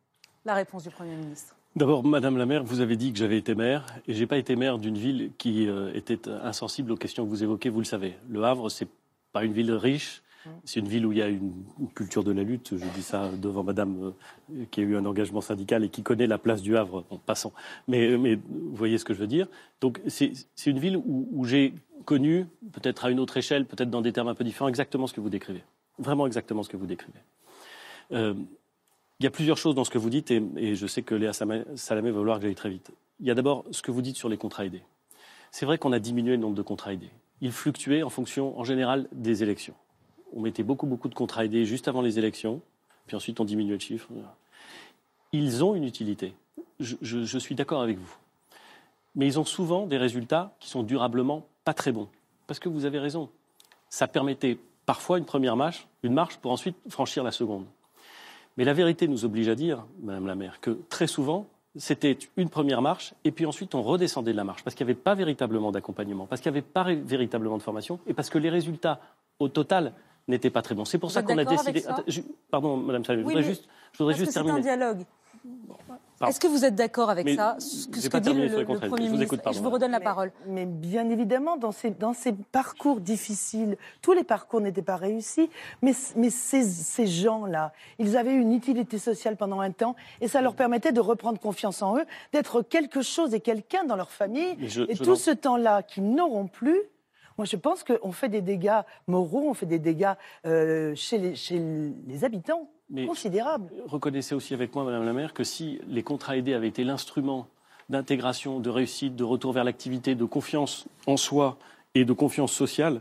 [0.44, 1.55] La réponse du Premier ministre.
[1.76, 4.57] D'abord, Madame la maire, vous avez dit que j'avais été maire, et j'ai pas été
[4.57, 8.16] maire d'une ville qui euh, était insensible aux questions que vous évoquez, vous le savez.
[8.28, 8.88] Le Havre, c'est
[9.32, 10.22] pas une ville riche,
[10.64, 11.53] c'est une ville où il y a une,
[11.95, 12.76] culture de la lutte.
[12.76, 14.12] Je dis ça devant Madame
[14.53, 17.18] euh, qui a eu un engagement syndical et qui connaît la place du Havre, en
[17.18, 17.53] passant.
[17.88, 19.49] Mais, mais vous voyez ce que je veux dire.
[19.80, 20.32] Donc c'est
[20.66, 21.74] une ville où, j'ai
[22.05, 25.12] connu, peut-être à une autre échelle, peut-être dans des termes un peu différents, exactement ce
[25.12, 25.62] que vous décrivez.
[25.99, 27.18] Vraiment exactement ce que vous décrivez.
[28.12, 28.34] Euh,
[29.18, 31.14] il y a plusieurs choses dans ce que vous dites, et, et je sais que
[31.14, 32.91] Léa Salamé va vouloir que j'aille très vite.
[33.20, 34.82] Il y a d'abord ce que vous dites sur les contrats aidés.
[35.51, 37.11] C'est vrai qu'on a diminué le nombre de contrats aidés.
[37.43, 39.74] Ils fluctuaient en fonction, en général, des élections.
[40.33, 42.61] On mettait beaucoup, beaucoup de contrats aidés juste avant les élections,
[43.07, 44.09] puis ensuite on diminuait le chiffre.
[45.33, 46.35] Ils ont une utilité.
[46.81, 48.14] Je, suis d'accord avec vous.
[49.14, 52.09] Mais ils ont souvent des résultats qui sont durablement pas très bons.
[52.47, 53.28] Parce que vous avez raison.
[53.89, 57.66] Ça permettait parfois une première marche, une marche pour ensuite franchir la seconde.
[58.57, 62.49] Mais la vérité nous oblige à dire, Madame la maire, que très souvent, c'était une
[62.49, 65.14] première marche, et puis ensuite on redescendait de la marche, parce qu'il n'y avait pas
[65.14, 69.01] véritablement d'accompagnement, parce qu'il n'y avait pas véritablement de formation, et parce que les résultats,
[69.39, 69.93] au total,
[70.28, 70.84] n'étaient pas très bons.
[70.84, 71.80] C'est pour Vous ça qu'on a décidé.
[71.80, 74.32] ça Attends, je- Pardon, Madame Salamé, Oui, je voudrais juste, je voudrais Parce juste que
[74.34, 74.62] c'est un terminer.
[74.62, 75.00] dialogue.
[76.26, 78.34] Est-ce que vous êtes d'accord avec Mais ça Ce que, j'ai ce que pas dit
[78.34, 78.64] le, le.
[78.66, 79.22] Premier Je vous ministre.
[79.22, 79.58] écoute, pardon.
[79.58, 80.32] je vous redonne la parole.
[80.46, 85.48] Mais bien évidemment, dans ces, dans ces parcours difficiles, tous les parcours n'étaient pas réussis,
[85.80, 90.42] mais, mais ces, ces gens-là, ils avaient une utilité sociale pendant un temps et ça
[90.42, 92.04] leur permettait de reprendre confiance en eux,
[92.34, 94.56] d'être quelque chose et quelqu'un dans leur famille.
[94.58, 96.78] Mais je- et je tout ce temps-là qu'ils n'auront plus,
[97.41, 100.12] moi je pense qu'on fait des dégâts moraux, on fait des dégâts
[100.45, 101.59] euh, chez, les, chez
[102.07, 103.72] les habitants Mais- considérables.
[103.86, 107.47] Reconnaissez aussi avec moi, Madame la maire, que si les contrats aidés avaient été l'instrument
[107.88, 111.57] d'intégration, de réussite, de retour vers l'activité, de confiance en soi
[111.95, 113.01] et de confiance sociale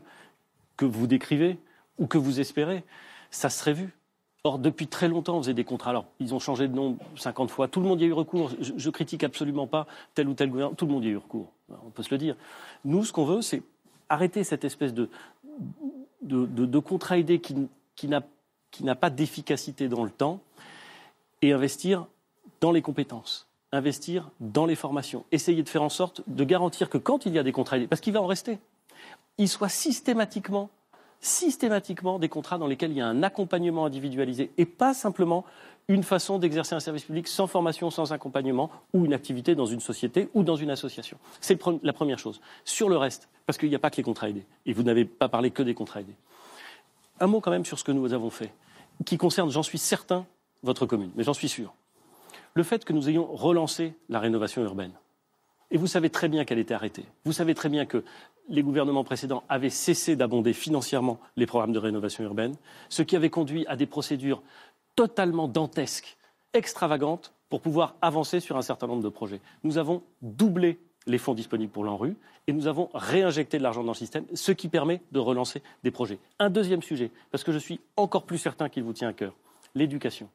[0.78, 1.58] que vous décrivez
[1.98, 2.86] ou que vous espérez,
[3.32, 3.94] ça serait vu.
[4.46, 5.90] Or, depuis très longtemps, on faisait des contrats.
[5.90, 7.68] Alors, ils ont changé de nom 50 fois.
[7.68, 8.52] Tout le monde y a eu recours.
[8.62, 9.86] Je, je critique absolument pas
[10.16, 10.76] tel ou tel gouvernement.
[10.76, 11.52] Tout le monde y a eu recours.
[11.86, 12.38] On peut se le dire.
[12.86, 13.62] Nous, ce qu'on veut, c'est
[14.10, 15.10] arrêter cette espèce de,
[16.22, 20.40] de, de- de contrat aidé qui, n'a pas d'efficacité dans le temps
[21.42, 22.08] et investir
[22.62, 26.98] dans les compétences, investir dans les formations, essayer de faire en sorte de garantir que
[26.98, 28.60] quand il y a des contrats parce qu'il va en rester,
[29.38, 30.70] il soit systématiquement,
[31.22, 35.46] systématiquement des contrats dans lesquels il y a un accompagnement individualisé et pas simplement
[35.90, 39.80] une façon d'exercer un service public sans formation, sans accompagnement, ou une activité dans une
[39.80, 41.18] société ou dans une association.
[41.42, 42.40] C'est la première chose.
[42.64, 45.04] Sur le reste, parce qu'il n'y a pas que les contrats aidés, et vous n'avez
[45.04, 46.16] pas parlé que des contrats aidés.
[47.20, 48.54] Un mot quand même sur ce que nous avons fait,
[49.04, 50.26] qui concerne, j'en suis certain,
[50.62, 51.74] votre commune, mais j'en suis sûr.
[52.54, 54.92] Le fait que nous ayons relancé la rénovation urbaine.
[55.72, 57.06] Et vous savez très bien qu'elle était arrêtée.
[57.26, 58.04] Vous savez très bien que
[58.50, 62.56] les gouvernements précédents avaient cessé d'abonder financièrement les programmes de rénovation urbaine,
[62.90, 64.42] ce qui avait conduit à des procédures
[65.00, 66.18] totalement dantesques,
[66.52, 69.40] extravagantes, pour pouvoir avancer sur un certain nombre de projets.
[69.64, 70.78] Nous avons doublé
[71.08, 74.52] les fonds disponibles pour l'ANRU et nous avons réinjecté de l'argent dans le système, ce
[74.52, 76.20] qui permet de relancer des projets.
[76.38, 79.34] Un deuxième sujet, parce que je suis encore plus certain qu'il vous tient à cœur,
[79.74, 80.28] l'éducation.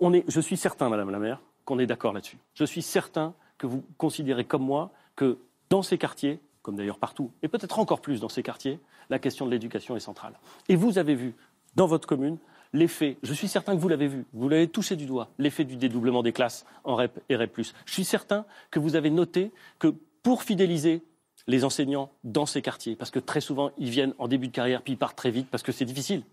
[0.00, 2.38] On est, je suis certain, Madame la maire, qu'on est d'accord là-dessus.
[2.54, 5.36] Je suis certain que vous considérez comme moi que
[5.68, 8.80] dans ces quartiers, comme d'ailleurs partout, et peut-être encore plus dans ces quartiers,
[9.10, 10.38] la question de l'éducation est centrale.
[10.68, 11.34] Et vous avez vu
[11.78, 12.38] dans votre commune
[12.74, 15.76] l'effet, je suis certain que vous l'avez vu, vous l'avez touché du doigt, l'effet du
[15.76, 17.62] dédoublement des classes en REP et REP.
[17.86, 21.02] Je suis certain que vous avez noté que pour fidéliser
[21.46, 24.82] les enseignants dans ces quartiers, parce que très souvent ils viennent en début de carrière
[24.82, 26.24] puis ils partent très vite parce que c'est difficile,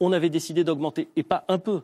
[0.00, 1.82] on avait décidé d'augmenter, et pas un peu,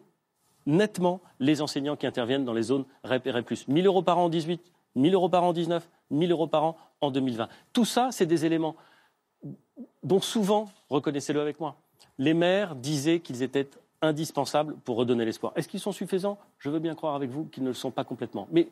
[0.65, 3.69] nettement les enseignants qui interviennent dans les zones REP et REP+.
[3.69, 6.65] 1000 euros par an en 18, 1000 euros par an en 19, 1000 euros par
[6.65, 7.49] an en 2020.
[7.75, 8.75] Tout ça, c'est des éléments
[10.03, 11.77] dont souvent, reconnaissez-le avec moi,
[12.19, 13.69] les maires disaient qu'ils étaient
[14.03, 15.53] indispensables pour redonner l'espoir.
[15.57, 16.39] Est-ce qu'ils sont suffisants?
[16.59, 18.49] Je veux bien croire avec vous qu'ils ne le sont pas complètement.
[18.51, 18.69] Mais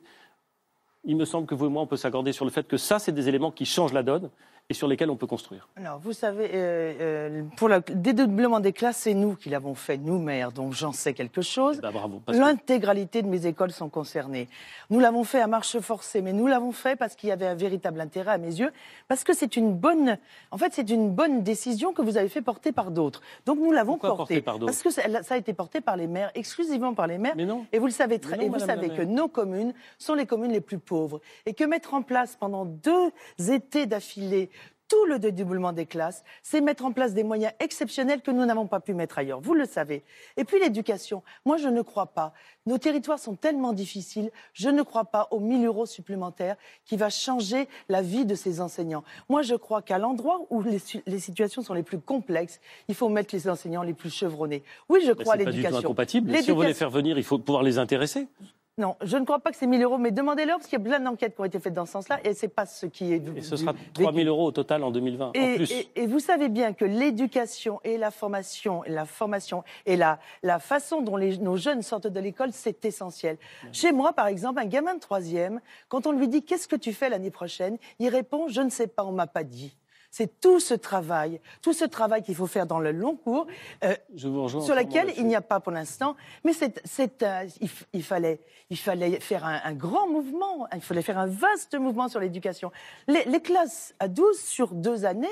[1.05, 2.99] il me semble que vous et moi, on peut s'accorder sur le fait que ça,
[2.99, 4.31] c'est des éléments qui changent la donne
[4.71, 5.69] et sur lesquels on peut construire.
[5.77, 9.99] Alors, vous savez, euh, euh, pour le dédoublement des classes, c'est nous qui l'avons fait,
[9.99, 11.81] nous maires, donc j'en sais quelque chose.
[11.83, 12.23] Bravo.
[12.25, 14.49] parce que- L'intégralité de mes écoles sont concernées.
[14.89, 17.55] Nous l'avons fait à marche forcée, mais nous l'avons fait parce qu'il y avait un
[17.55, 18.73] véritable intérêt à mes yeux,
[19.07, 20.17] parce que c'est une bonne,
[20.51, 23.21] en fait, c'est une bonne décision que vous avez fait porter par d'autres.
[23.45, 26.31] Donc nous l'avons Pourquoi porté parce que ça, ça a été porté par les maires,
[26.35, 27.35] exclusivement par les maires.
[27.37, 27.67] Mais non.
[27.73, 30.53] Et vous le savez très, non, et vous savez que nos communes sont les communes
[30.53, 33.11] les plus pauvres, et que mettre en place pendant deux
[33.51, 34.51] étés d'affilée
[34.95, 38.69] tout le dédoublement des classes, c'est mettre en place des moyens exceptionnels que nous n'avons
[38.69, 39.41] pas pu mettre ailleurs.
[39.41, 40.05] Vous le savez.
[40.37, 41.25] Et puis l'éducation.
[41.45, 42.33] Moi, je ne crois pas.
[42.65, 44.31] Nos territoires sont tellement difficiles.
[44.53, 48.61] Je ne crois pas aux 1000 euros supplémentaires qui va changer la vie de ces
[48.61, 49.03] enseignants.
[49.29, 50.79] Moi, je crois qu'à l'endroit où les,
[51.19, 54.63] situations sont les plus complexes, il faut mettre les enseignants les plus chevronnés.
[54.89, 55.89] Oui, je crois à c'est pas du tout l'éducation.
[55.89, 56.37] incompatible.
[56.41, 58.29] Si on veut les faire venir, il faut pouvoir les intéresser.
[58.77, 60.85] Non, je ne crois pas que c'est 1000 euros, mais demandez-leur, parce qu'il y a
[60.85, 63.23] plein d'enquêtes qui ont été faites dans ce sens-là, et c'est pas ce qui est.
[63.37, 65.71] Et ce sera 3 000 euros au total en 2020, en Et, plus.
[65.71, 70.19] et- et vous savez bien que l'éducation et la formation, et la formation et la,
[70.43, 73.37] la façon dont les- nos jeunes sortent de l'école, c'est essentiel.
[73.71, 76.93] Chez moi, par exemple, un gamin de troisième, quand on lui dit qu'est-ce que tu
[76.93, 79.77] fais l'année prochaine, il répond je ne sais pas, on m'a pas dit.
[80.17, 83.49] C'est tout ce travail, tout ce travail qu'il faut faire dans le long cours,
[83.83, 86.15] euh, Je vous rejoins sur lequel il n'y a pas pour l'instant.
[86.45, 87.49] Mais c'est, c'est, euh,
[87.93, 88.41] il, fallait,
[88.71, 92.71] il fallait faire un, un grand mouvement, il fallait faire un vaste mouvement sur l'éducation.
[93.09, 95.27] Les, les classes à 12 sur deux années,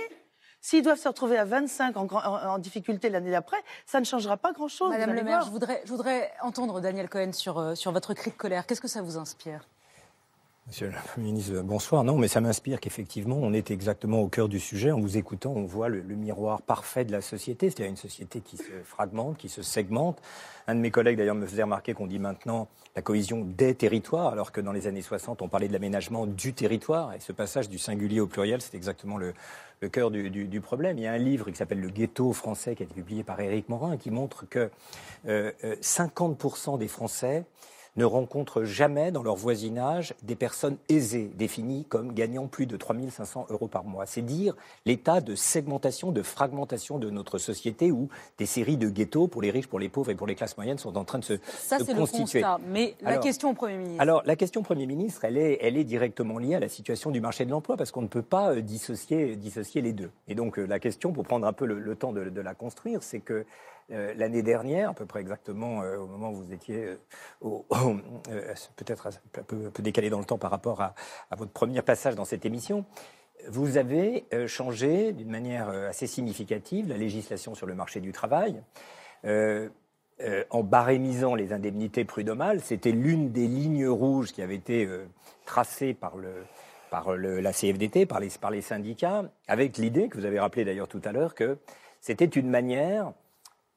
[0.61, 4.05] s'ils doivent se retrouver à 25 en, grand- en- en difficulté l'année d'après, ça ne
[4.05, 4.91] changera pas grand-chose.
[4.91, 8.33] Madame le maire, je voudrais, je voudrais entendre Daniel Cohen sur, euh, sur votre cri
[8.33, 8.67] de colère.
[8.67, 9.69] Qu'est-ce que ça vous inspire?
[10.69, 12.05] Monsieur le ministre, bonsoir.
[12.05, 14.93] Non, mais ça m'inspire qu'effectivement, on est exactement au cœur du sujet.
[14.93, 18.57] En vous écoutant, on voit le, miroir parfait de la société, c'est-à-dire une société qui
[18.57, 20.23] se fragmente, qui se segmente.
[20.69, 24.29] Un de mes collègues, d'ailleurs, me faisait remarquer qu'on dit maintenant la cohésion des territoires,
[24.29, 27.13] alors que dans les années 60, on parlait de l'aménagement du territoire.
[27.13, 29.35] Et ce passage du singulier au pluriel, c'est exactement le,
[29.91, 30.97] cœur du, problème.
[30.97, 33.41] Il y a un livre qui s'appelle Le ghetto français, qui a été publié par
[33.41, 34.71] Éric Morin, qui montre que
[35.27, 37.45] euh, 50% des Français
[37.97, 43.47] ne rencontrent jamais dans leur voisinage des personnes aisées, définies comme gagnant plus de 3500
[43.51, 44.07] euros par mois.
[44.07, 44.55] C'est dire
[44.87, 48.09] l'état de segmentation, de fragmentation de notre société où
[48.39, 50.79] des séries de ghettos pour les riches, pour les pauvres et pour les classes moyennes
[50.79, 52.41] sont en train de se, Ça, c'est constituer.
[52.41, 52.61] le constat.
[52.67, 54.01] Mais la Alors- question au Premier ministre.
[54.01, 57.21] Alors, la question Premier ministre, elle est, elle est directement liée à la situation du
[57.21, 60.11] marché de l'emploi, parce qu'on ne peut pas euh, dissocier, dissocier les deux.
[60.29, 62.55] Et donc, euh, la question, pour prendre un peu le, le temps de, de la
[62.55, 63.45] construire, c'est que
[63.91, 66.97] euh, l'année dernière, à peu près exactement euh, au moment où vous étiez
[67.45, 67.95] euh,
[68.77, 70.95] peut-être un peu, décalé dans le temps par rapport à,
[71.37, 72.85] votre premier passage dans cette émission,
[73.49, 78.63] vous avez changé d'une manière assez significative la législation sur le marché du travail.
[79.25, 84.89] En barémisant les indemnités prud'homales, c'était l'une des lignes rouges qui avait été
[85.45, 86.45] tracée par, le,
[86.89, 90.87] par la CFDT, par les, par les syndicats, avec l'idée, que vous avez rappelé d'ailleurs
[90.87, 91.59] tout à l'heure, que
[92.01, 93.13] c'était une manière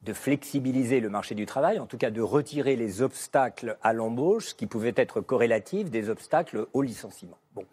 [0.06, 4.54] de flexibiliser le marché du travail, en tout cas de retirer les obstacles à l'embauche
[4.54, 7.36] qui pouvaient être corrélatifs des obstacles au licenciement.
[7.56, 7.64] Bon,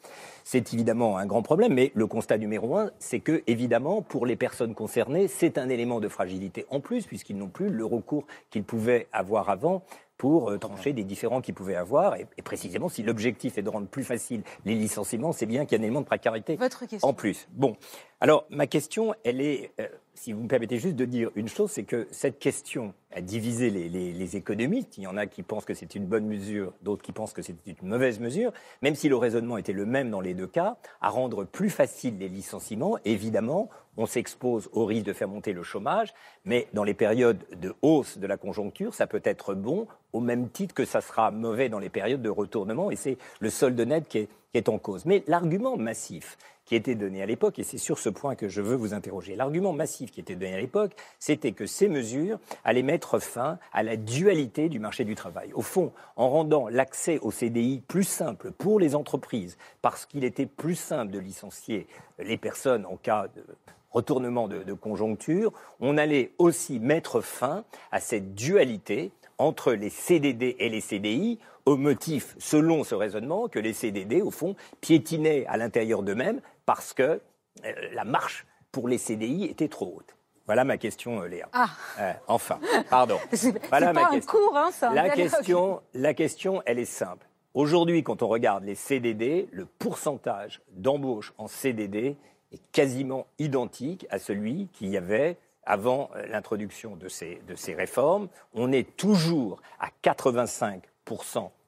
[0.44, 4.36] c'est évidemment un grand problème, mais le constat numéro un, c'est que, évidemment, pour les
[4.36, 8.64] personnes concernées, c'est un élément de fragilité en plus, puisqu'ils n'ont plus le recours qu'ils
[8.64, 9.84] pouvaient avoir avant
[10.18, 12.16] pour euh, trancher des différends qu'ils pouvaient avoir.
[12.16, 15.78] Et, et précisément, si l'objectif est de rendre plus facile les licenciements, c'est bien qu'il
[15.78, 17.08] y a un élément de précarité Votre question.
[17.08, 17.48] en plus.
[17.52, 17.76] Bon,
[18.22, 21.72] alors ma question, elle est, euh, si vous me permettez juste de dire une chose,
[21.72, 24.98] c'est que cette question a divisé les, économistes.
[24.98, 27.42] Il y en a qui pensent que c'est une bonne mesure, d'autres qui pensent que
[27.42, 30.78] c'est une mauvaise mesure, même si le raisonnement était le même dans les deux cas,
[31.02, 32.98] à rendre plus facile les licenciements.
[33.06, 36.14] Évidemment, on s'expose au risque de faire monter le chômage,
[36.46, 40.50] mais dans les périodes de hausse de la conjoncture, ça peut être bon au même
[40.50, 44.08] titre que ça sera mauvais dans les périodes de retournement, et c'est le solde net
[44.08, 45.06] qui est en cause.
[45.06, 48.62] Mais l'argument massif qui était donné à l'époque, et c'est sur ce point que je
[48.62, 52.84] veux vous interroger, l'argument massif qui était donné à l'époque, c'était que ces mesures allaient
[52.84, 55.52] mettre fin à la dualité du marché du travail.
[55.54, 60.46] Au fond, en rendant l'accès au CDI plus simple pour les entreprises, parce qu'il était
[60.46, 61.88] plus simple de licencier
[62.20, 63.44] les personnes en cas de
[63.92, 70.56] retournement de, de conjoncture, on allait aussi mettre fin à cette dualité entre les CDD
[70.60, 75.58] et les CDI au motif, selon ce raisonnement, que les CDD, au fond, piétinaient à
[75.58, 80.16] l'intérieur d'eux-mêmes parce que euh, la marche pour les CDI était trop haute.
[80.46, 81.48] Voilà ma question, euh, Léa.
[81.54, 81.70] Ah.
[82.00, 82.60] Euh, enfin,
[82.90, 83.18] pardon.
[83.32, 84.32] C'est Voilà c'est ma pas un question.
[84.32, 87.28] cours, hein, un La question, la question, elle est simple.
[87.54, 92.18] Aujourd'hui, quand on regarde les CDD, le pourcentage d'embauche en CDD
[92.52, 98.28] est quasiment identique à celui qu'il y avait avant l'introduction de ces, de ces réformes.
[98.54, 100.82] On est toujours à 85%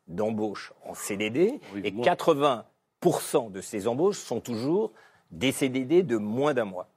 [0.08, 4.92] d'embauche en CDD et 80% de ces embauches sont toujours
[5.32, 6.88] des CDD de moins d'un mois.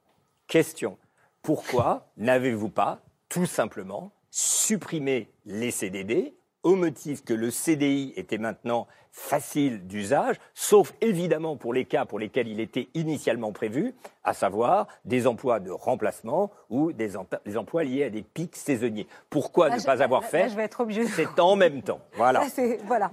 [0.47, 0.97] Question,
[1.41, 8.87] pourquoi n'avez-vous pas tout simplement supprimé les CDD au motif que le CDI était maintenant
[9.11, 14.87] facile d'usage, sauf évidemment pour les cas pour lesquels il était initialement prévu, à savoir
[15.03, 19.07] des emplois de remplacement ou des, emp- des emplois liés à des pics saisonniers.
[19.29, 21.39] Pourquoi Là, ne je- pas avoir là, fait là, je vais être obligée de- C'est
[21.39, 21.99] en même temps.
[22.13, 22.41] Voilà.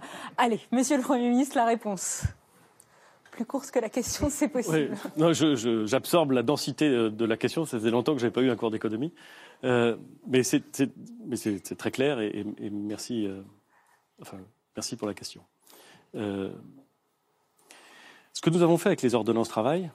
[0.37, 2.25] Allez, monsieur le Premier ministre, la réponse.
[3.37, 4.97] Plus courte que la question, c'est Oui, possible.
[5.19, 5.33] non,
[5.87, 7.67] j'absorbe la densité euh, de la question.
[7.67, 9.13] Ça faisait longtemps que je n'avais pas eu un cours d'économie.
[9.65, 9.97] Euh,
[10.27, 10.63] mais c'est
[11.77, 13.43] très clair et, et- et merci, euh,
[14.23, 14.39] enfin,
[14.75, 15.43] merci pour la question.
[16.15, 16.51] Euh,
[18.33, 19.91] ce que nous avons fait avec les ordonnances travail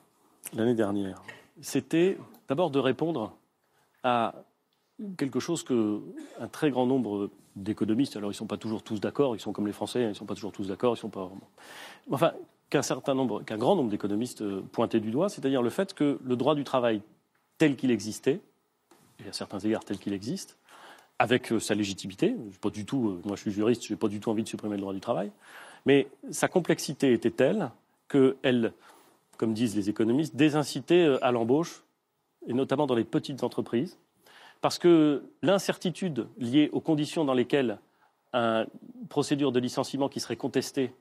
[0.54, 1.22] l'année dernière,
[1.62, 3.36] c'était d'abord de répondre
[4.04, 4.36] à
[5.18, 6.00] quelque chose que
[6.40, 9.52] un très grand nombre d'économistes, alors ils ne sont pas toujours tous d'accord, ils sont
[9.52, 11.30] comme les Français, ils ne sont pas toujours tous d'accord, ils sont pas.
[12.12, 12.34] Enfin,
[12.72, 16.18] qu'un certain nombre, qu'un grand nombre d'économistes euh, pointaient du doigt, c'est-à-dire le fait que
[16.24, 17.02] le droit du travail
[17.60, 18.40] tel qu'il existait,
[19.24, 20.58] et à certains égards tel qu'il existe,
[21.20, 24.08] avec euh, sa légitimité, pas du tout, euh, moi je suis juriste, je n'ai pas
[24.08, 25.32] du tout envie de supprimer le droit du travail,
[25.86, 27.70] mais sa complexité était telle
[28.08, 28.74] qu'elle,
[29.36, 31.84] comme disent les économistes, désincitait à l'embauche,
[32.48, 33.98] et notamment dans les petites entreprises,
[34.62, 37.80] parce que l'incertitude liée aux conditions dans lesquelles
[38.34, 38.68] une
[39.10, 40.94] procédure de licenciement qui serait contestée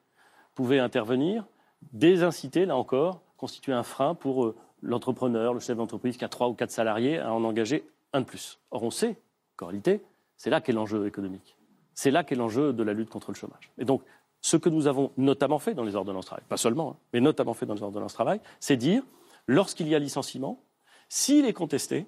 [0.55, 1.45] pouvait intervenir,
[1.93, 6.49] désinciter, là encore, constituer un frein pour euh, l'entrepreneur, le chef d'entreprise qui a trois
[6.49, 8.59] ou quatre salariés à en engager un de plus.
[8.71, 9.17] Or, on sait
[9.57, 10.03] qu'en réalité,
[10.37, 11.57] c'est là qu'est l'enjeu économique.
[11.95, 13.71] C'est là qu'est l'enjeu de la lutte contre le chômage.
[13.79, 14.03] Et donc,
[14.41, 17.55] ce que nous avons notamment fait dans les ordonnances travail, pas seulement, hein, mais notamment
[17.55, 19.03] fait dans les ordonnances travail, c'est dire,
[19.47, 20.63] lorsqu'il y a licenciement,
[21.09, 22.07] s'il est contesté,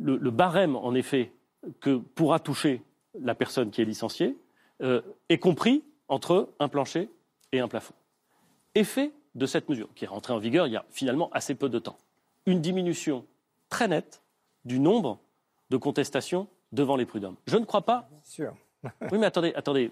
[0.00, 1.32] le, barème, en effet,
[1.80, 2.82] que pourra toucher
[3.20, 4.36] la personne qui est licenciée
[4.82, 7.10] euh, est compris entre un plancher
[7.52, 7.94] et un plafond.
[8.74, 11.68] Effet de cette mesure, qui est rentrée en vigueur il y a finalement assez peu
[11.68, 11.98] de temps,
[12.46, 13.26] une diminution
[13.68, 14.22] très nette
[14.64, 15.20] du nombre
[15.70, 17.36] de contestations devant les prud'hommes.
[17.46, 18.08] Je ne crois pas.
[18.24, 18.54] sûr.
[18.84, 19.90] oui, mais attendez, attendez.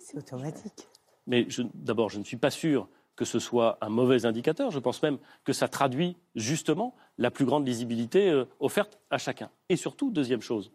[0.00, 0.88] C'est automatique.
[1.26, 4.70] Mais d'abord, je ne suis pas sûr que ce soit un mauvais indicateur.
[4.70, 9.50] Je pense même que ça traduit justement la plus grande lisibilité euh, offerte à chacun.
[9.68, 10.70] Et surtout, deuxième chose,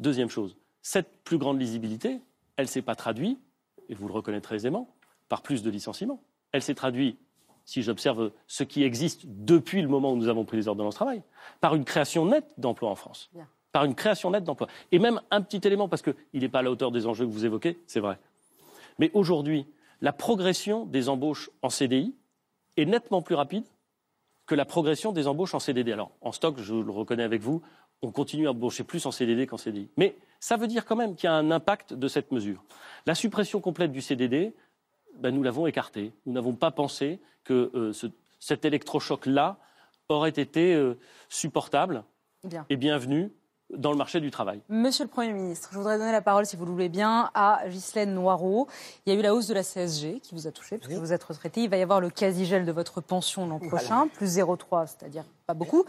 [0.00, 2.20] deuxième chose, cette plus grande lisibilité,
[2.56, 3.38] elle ne s'est pas traduite,
[3.88, 4.92] et vous le reconnaîtrez aisément,
[5.28, 6.20] par plus de licenciements.
[6.52, 7.18] Elle s'est traduite,
[7.64, 11.22] si j'observe ce qui existe depuis le moment où nous avons pris les ordonnances travail,
[11.60, 13.30] par une création nette d'emplois en France.
[13.72, 14.68] Par une création nette d'emplois.
[14.90, 17.30] Et même un petit élément, parce qu'il n'est pas à la hauteur des enjeux que
[17.30, 18.18] vous évoquez, c'est vrai.
[18.98, 19.66] Mais aujourd'hui,
[20.00, 22.14] la progression des embauches en CDI
[22.76, 23.64] est nettement plus rapide
[24.46, 25.92] que la progression des embauches en CDD.
[25.92, 27.62] Alors, en stock, je le reconnais avec vous,
[28.02, 29.88] on continue à embaucher plus en CDD qu'en CDI.
[29.96, 32.64] Mais ça veut dire quand même qu'il y a un impact de cette mesure.
[33.06, 34.54] La suppression complète du CDD,
[35.18, 36.12] ben, nous l'avons écartée.
[36.26, 37.92] Nous n'avons pas pensé que euh,
[38.38, 39.58] cet électrochoc-là
[40.08, 42.04] aurait été euh, supportable
[42.68, 43.32] et bienvenu
[43.76, 44.60] dans le marché du travail.
[44.68, 47.60] Monsieur le Premier ministre, je voudrais donner la parole, si vous le voulez bien, à
[47.68, 48.66] Ghislaine Noireau.
[49.06, 50.98] Il y a eu la hausse de la CSG qui vous a touché, parce que
[50.98, 51.62] vous êtes retraité.
[51.62, 55.54] Il va y avoir le quasi-gel de votre pension l'an prochain, plus 0,3, c'est-à-dire pas
[55.54, 55.84] beaucoup.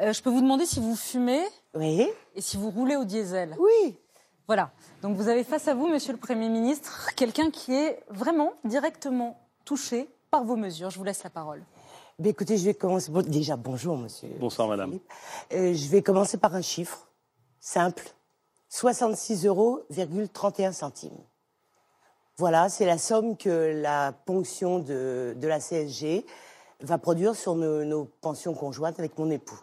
[0.00, 1.42] Euh, je peux vous demander si vous fumez
[1.74, 2.06] oui.
[2.34, 3.96] et si vous roulez au diesel Oui.
[4.46, 4.70] Voilà.
[5.02, 9.40] Donc vous avez face à vous, Monsieur le Premier ministre, quelqu'un qui est vraiment directement
[9.64, 10.90] touché par vos mesures.
[10.90, 11.62] Je vous laisse la parole.
[12.18, 13.10] Ben écoutez, je vais commencer.
[13.22, 14.28] déjà, bonjour, monsieur.
[14.38, 14.98] Bonsoir, madame.
[15.52, 17.08] Euh, je vais commencer par un chiffre
[17.58, 18.04] simple,
[18.70, 19.82] 66,31 euros
[20.72, 21.18] centimes.
[22.36, 26.26] Voilà, c'est la somme que la ponction de, la CSG
[26.80, 29.60] va produire sur nos, pensions conjointes avec mon époux.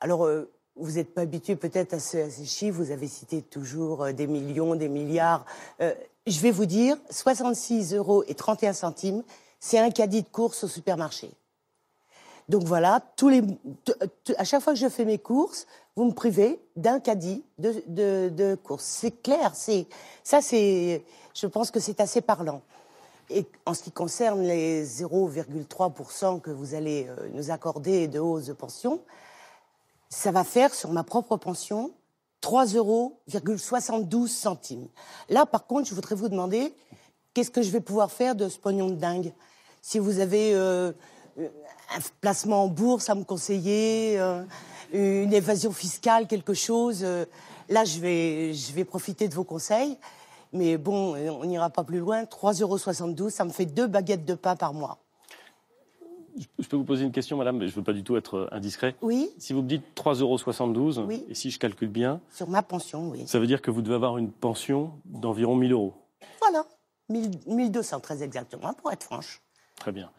[0.00, 4.12] Alors, euh, vous n'êtes pas habitué peut-être à, ces chiffres, vous avez cité toujours euh,
[4.12, 5.44] des millions, des milliards.
[5.80, 5.94] Euh,
[6.26, 9.22] je vais vous dire, 66 euros et 31 centimes,
[9.60, 11.30] c'est un caddie de course au supermarché.
[12.48, 13.02] Donc voilà,
[14.38, 17.82] à chaque fois que je fais mes courses, vous me privez d'un caddie de,
[18.28, 18.84] de, course.
[18.84, 19.86] C'est clair, c'est
[20.22, 21.02] ça, c'est,
[21.34, 22.62] je pense que c'est assez parlant.
[23.28, 28.46] Et en ce qui concerne les 0,3% que vous allez euh, nous accorder de hausse
[28.46, 29.02] de pension,
[30.08, 31.92] ça va faire sur ma propre pension
[32.42, 33.20] 3,72 euros.
[35.28, 36.74] Là, par contre, je voudrais vous demander
[37.34, 39.32] qu'est-ce que je vais pouvoir faire de ce pognon de dingue?
[39.82, 40.92] Si vous avez euh,
[41.38, 44.44] un placement en bourse à me conseiller, euh,
[44.92, 47.00] une évasion fiscale, quelque chose.
[47.02, 47.24] Euh,
[47.68, 49.98] là, je vais, je vais profiter de vos conseils.
[50.52, 52.22] Mais bon, on n'ira pas plus loin.
[52.24, 54.98] 3,72 euros, ça me fait deux baguettes de pain par mois.
[56.58, 58.36] Je peux vous poser une question, madame, mais je ne veux pas du tout être
[58.36, 58.96] euh, indiscret.
[59.02, 59.30] Oui.
[59.38, 62.20] Si vous me dites 3,72 euros, et si je calcule bien.
[62.30, 63.26] Sur ma pension, oui.
[63.26, 65.94] Ça veut dire que vous devez avoir une pension d'environ 1000 euros.
[66.40, 66.64] Voilà.
[67.08, 69.40] 1200, très exactement, pour être franche.
[69.76, 70.10] Très bien.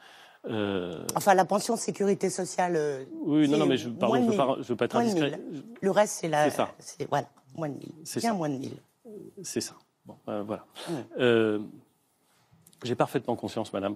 [0.48, 2.76] Euh, enfin, la pension de sécurité sociale.
[2.76, 5.40] Euh, oui, non, non, mais je, pardon, je ne veux, pas être indiscret.
[5.82, 6.50] Le reste, c'est la.
[6.50, 6.74] C'est ça.
[7.10, 7.92] Voilà, moins de 1000.
[8.06, 8.72] C'est Bien moins de 1000.
[9.44, 9.76] C'est ça.
[10.06, 10.66] Bon, euh, voilà.
[11.20, 11.60] Euh,
[12.84, 13.96] J'ai parfaitement conscience, madame,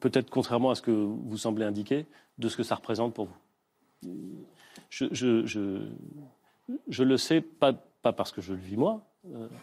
[0.00, 2.06] peut-être contrairement à ce que vous semblez indiquer,
[2.38, 4.10] de ce que ça représente pour vous.
[4.90, 5.86] Je, je, je,
[6.88, 9.02] je le sais, pas, pas, parce que je le vis moi,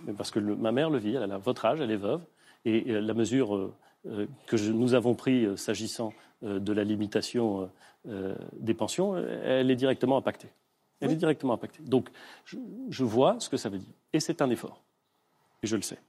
[0.05, 2.21] mais parce que ma mère le vit, elle a votre âge, elle est veuve,
[2.65, 3.73] et la mesure
[4.07, 6.13] euh, que nous avons pris euh, s'agissant
[6.43, 7.69] euh, de la limitation
[8.53, 10.47] des pensions, elle est directement impactée.
[11.01, 11.83] Elle est directement impactée.
[11.83, 12.09] Donc,
[12.45, 13.93] je, vois ce que ça veut dire.
[14.11, 14.81] Et c'est un effort.
[15.61, 15.99] Et je le sais.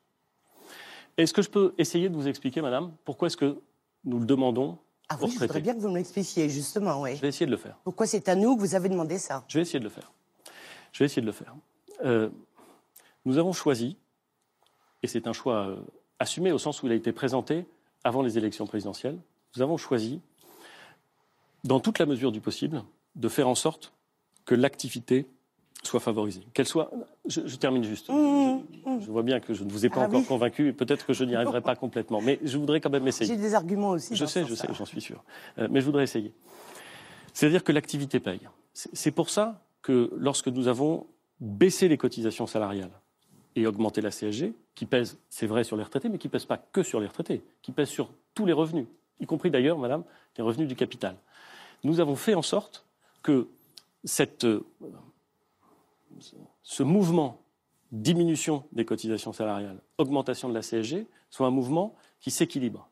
[1.18, 3.58] Est-ce que je peux essayer de vous expliquer, madame, pourquoi est-ce que
[4.04, 7.16] nous le demandons ah oui, je voudrais bien que vous me l'expliquiez, justement, oui.
[7.16, 7.76] Je vais essayer de le faire.
[7.84, 9.44] Pourquoi c'est à nous que vous avez demandé ça?
[9.46, 10.10] Je vais essayer de le faire.
[10.92, 11.54] Je vais essayer de le faire.
[13.26, 13.98] nous avons choisi,
[15.02, 15.76] et c'est un choix
[16.18, 17.66] assumé au sens où il a été présenté
[18.04, 19.18] avant les élections présidentielles,
[19.56, 20.20] nous avons choisi,
[21.64, 22.82] dans toute la mesure du possible,
[23.14, 23.92] de faire en sorte
[24.44, 25.26] que l'activité
[25.82, 26.42] soit favorisée.
[26.54, 26.90] Qu'elle soit.
[27.26, 28.08] Je, termine juste.
[28.08, 29.00] Mmh, mmh.
[29.00, 31.12] Je, vois bien que je ne vous ai pas ah encore convaincu et peut-être que
[31.12, 32.20] je n'y arriverai pas complètement.
[32.20, 33.32] Mais je voudrais quand même essayer.
[33.34, 34.14] J'ai des arguments aussi.
[34.14, 35.22] Je sais, je sais, j'en suis sûr.
[35.58, 36.32] Euh, mais je voudrais essayer.
[37.32, 38.40] C'est-à-dire que l'activité paye.
[38.72, 41.06] C'est pour ça que lorsque nous avons
[41.40, 42.92] baissé les cotisations salariales
[43.56, 46.46] et augmenter la CSG, qui pèse, c'est vrai, sur les retraités, mais qui ne pèse
[46.46, 48.86] pas que sur les retraités, qui pèse sur tous les revenus,
[49.20, 50.04] y compris d'ailleurs, madame,
[50.38, 51.16] les revenus du capital.
[51.84, 52.86] Nous avons fait en sorte
[53.22, 53.48] que
[54.04, 54.64] cette, euh,
[56.62, 57.42] ce mouvement
[57.90, 62.88] diminution des cotisations salariales, augmentation de la CSG, soit un mouvement qui s'équilibre.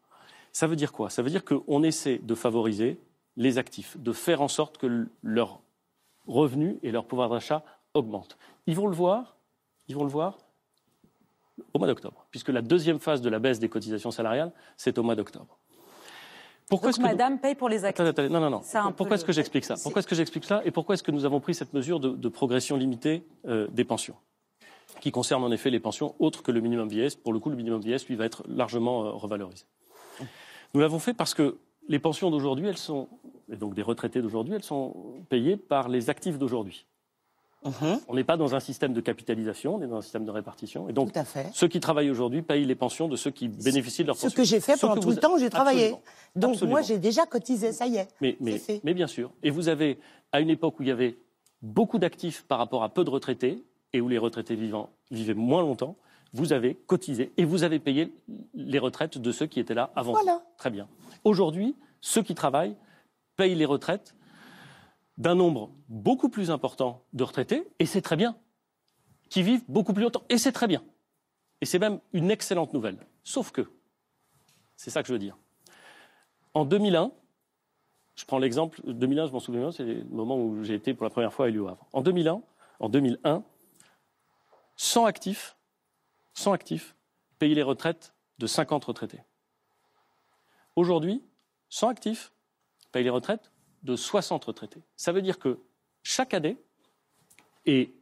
[0.53, 1.11] Ça veut dire quoi?
[1.11, 3.01] Ça veut dire qu'on essaie de favoriser
[3.37, 5.61] les actifs, de faire en sorte que leurs
[6.27, 7.65] revenus et leur pouvoir d'achat
[7.95, 8.37] augmentent.
[8.67, 9.37] Ils vont le voir,
[9.89, 10.39] ils vont le voir
[11.73, 15.03] au mois d'octobre, puisque la deuxième phase de la baisse des cotisations salariales, c'est au
[15.03, 15.60] mois d'octobre.
[16.71, 18.17] Pourquoi Donc madame paye pour les actifs.
[18.31, 18.63] non, non, non.
[18.97, 19.75] Pourquoi est-ce que j'explique ça?
[19.83, 22.29] Pourquoi est-ce que j'explique ça Et pourquoi est-ce que nous avons pris cette mesure de,
[22.29, 24.15] progression limitée euh, des pensions?
[25.01, 27.17] Qui concerne en effet les pensions autres que le minimum vieillesse.
[27.17, 29.65] Pour le coup, le minimum vieillesse, lui, va être largement euh, revalorisé.
[30.73, 33.09] Nous l'avons fait parce que les pensions d'aujourd'hui, elles sont,
[33.51, 34.95] et donc des retraités d'aujourd'hui, elles sont
[35.29, 36.87] payées par les actifs d'aujourd'hui.
[37.65, 38.01] Uh-huh.
[38.09, 40.89] On n'est pas dans un système de capitalisation, on est dans un système de répartition.
[40.89, 41.13] Et donc,
[41.53, 44.31] ceux qui travaillent aujourd'hui payent les pensions de ceux qui bénéficient de leurs pensions.
[44.31, 45.95] Ce que j'ai fait pendant tout le temps où j'ai travaillé.
[46.35, 48.09] Donc moi, j'ai déjà cotisé, ça y est.
[48.21, 48.37] Mais,
[48.83, 49.31] mais bien sûr.
[49.43, 49.99] Et vous avez,
[50.33, 51.19] à une époque où il y avait
[51.63, 53.63] beaucoup d'actifs par rapport à peu de retraités,
[53.93, 55.97] et où les retraités vivants vivaient moins longtemps,
[56.33, 58.13] vous avez cotisé et vous avez payé
[58.55, 60.13] les retraites de ceux qui étaient là avant.
[60.13, 60.43] Voilà.
[60.59, 60.87] Très bien.
[61.25, 62.77] Aujourd'hui, ceux qui travaillent
[63.37, 64.15] payent les retraites
[65.21, 68.39] d'un nombre beaucoup plus important de retraités, et c'est très bien,
[69.29, 70.83] qui vivent beaucoup plus longtemps, et c'est très bien.
[71.61, 72.97] Et c'est même une excellente nouvelle.
[73.23, 73.71] Sauf que,
[74.77, 75.37] c'est ça que je veux dire.
[76.55, 77.13] En 2001,
[78.17, 81.11] je prends l'exemple, 2001, je m'en souviens, c'est le moment où j'ai été pour la
[81.11, 81.87] première fois élu au Havre.
[81.93, 82.41] En 2001,
[82.81, 83.45] en 2001,
[84.77, 85.55] 100 actifs,
[86.33, 86.97] 100 actifs
[87.39, 89.21] payent les retraites de 50 retraités.
[90.77, 91.23] Aujourd'hui,
[91.69, 92.33] 100 actifs
[92.91, 93.53] payent les retraites
[93.83, 94.81] de 60 retraités.
[94.97, 95.59] Ça veut dire que
[96.03, 96.57] chaque année,
[97.67, 97.95] et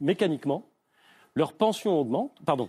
[0.00, 0.68] mécaniquement,
[1.34, 2.68] leur pension augmente, pardon,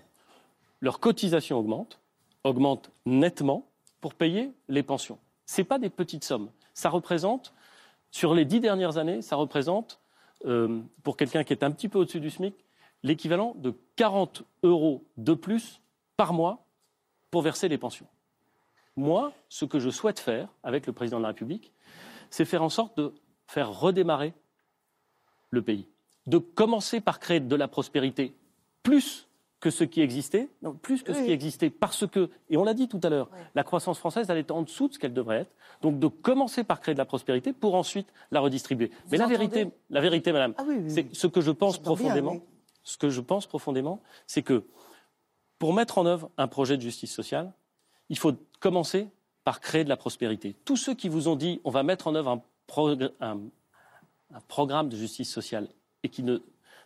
[0.81, 1.99] leur cotisation augmente,
[2.43, 3.67] augmente nettement
[4.01, 5.17] pour payer les pensions.
[5.45, 6.49] Ce pas des petites sommes.
[6.73, 7.53] Ça représente,
[8.11, 9.99] sur les dix dernières années, ça représente,
[10.45, 12.55] euh, pour quelqu'un qui est un petit peu au-dessus du SMIC,
[13.01, 15.81] l'équivalent de 40 euros de plus
[16.17, 16.65] par mois
[17.31, 18.07] pour verser les pensions.
[18.95, 21.71] Moi, ce que je souhaite faire avec le président de la République,
[22.33, 23.13] c'est faire en sorte de
[23.45, 24.33] faire redémarrer
[25.51, 25.87] le pays,
[26.25, 28.33] de commencer par créer de la prospérité
[28.81, 29.27] plus
[29.59, 32.73] que ce qui existait, non, plus que ce qui existait, parce que, et on l'a
[32.73, 35.41] dit tout à l'heure, la croissance française, elle est en dessous de ce qu'elle devrait
[35.41, 35.51] être.
[35.81, 38.91] Donc de commencer par créer de la prospérité pour ensuite la redistribuer.
[39.11, 42.41] Mais la vérité, la vérité, madame, ah c'est ce que je pense profondément
[42.83, 44.65] ce que je pense profondément, c'est que
[45.57, 47.53] pour mettre en œuvre un projet de justice sociale,
[48.09, 49.07] il faut commencer
[49.43, 50.55] par créer de la prospérité.
[50.65, 52.41] Tous ceux qui vous ont dit on va mettre en œuvre
[53.19, 53.39] un,
[54.47, 55.67] programme de justice sociale
[56.01, 56.39] et qui ne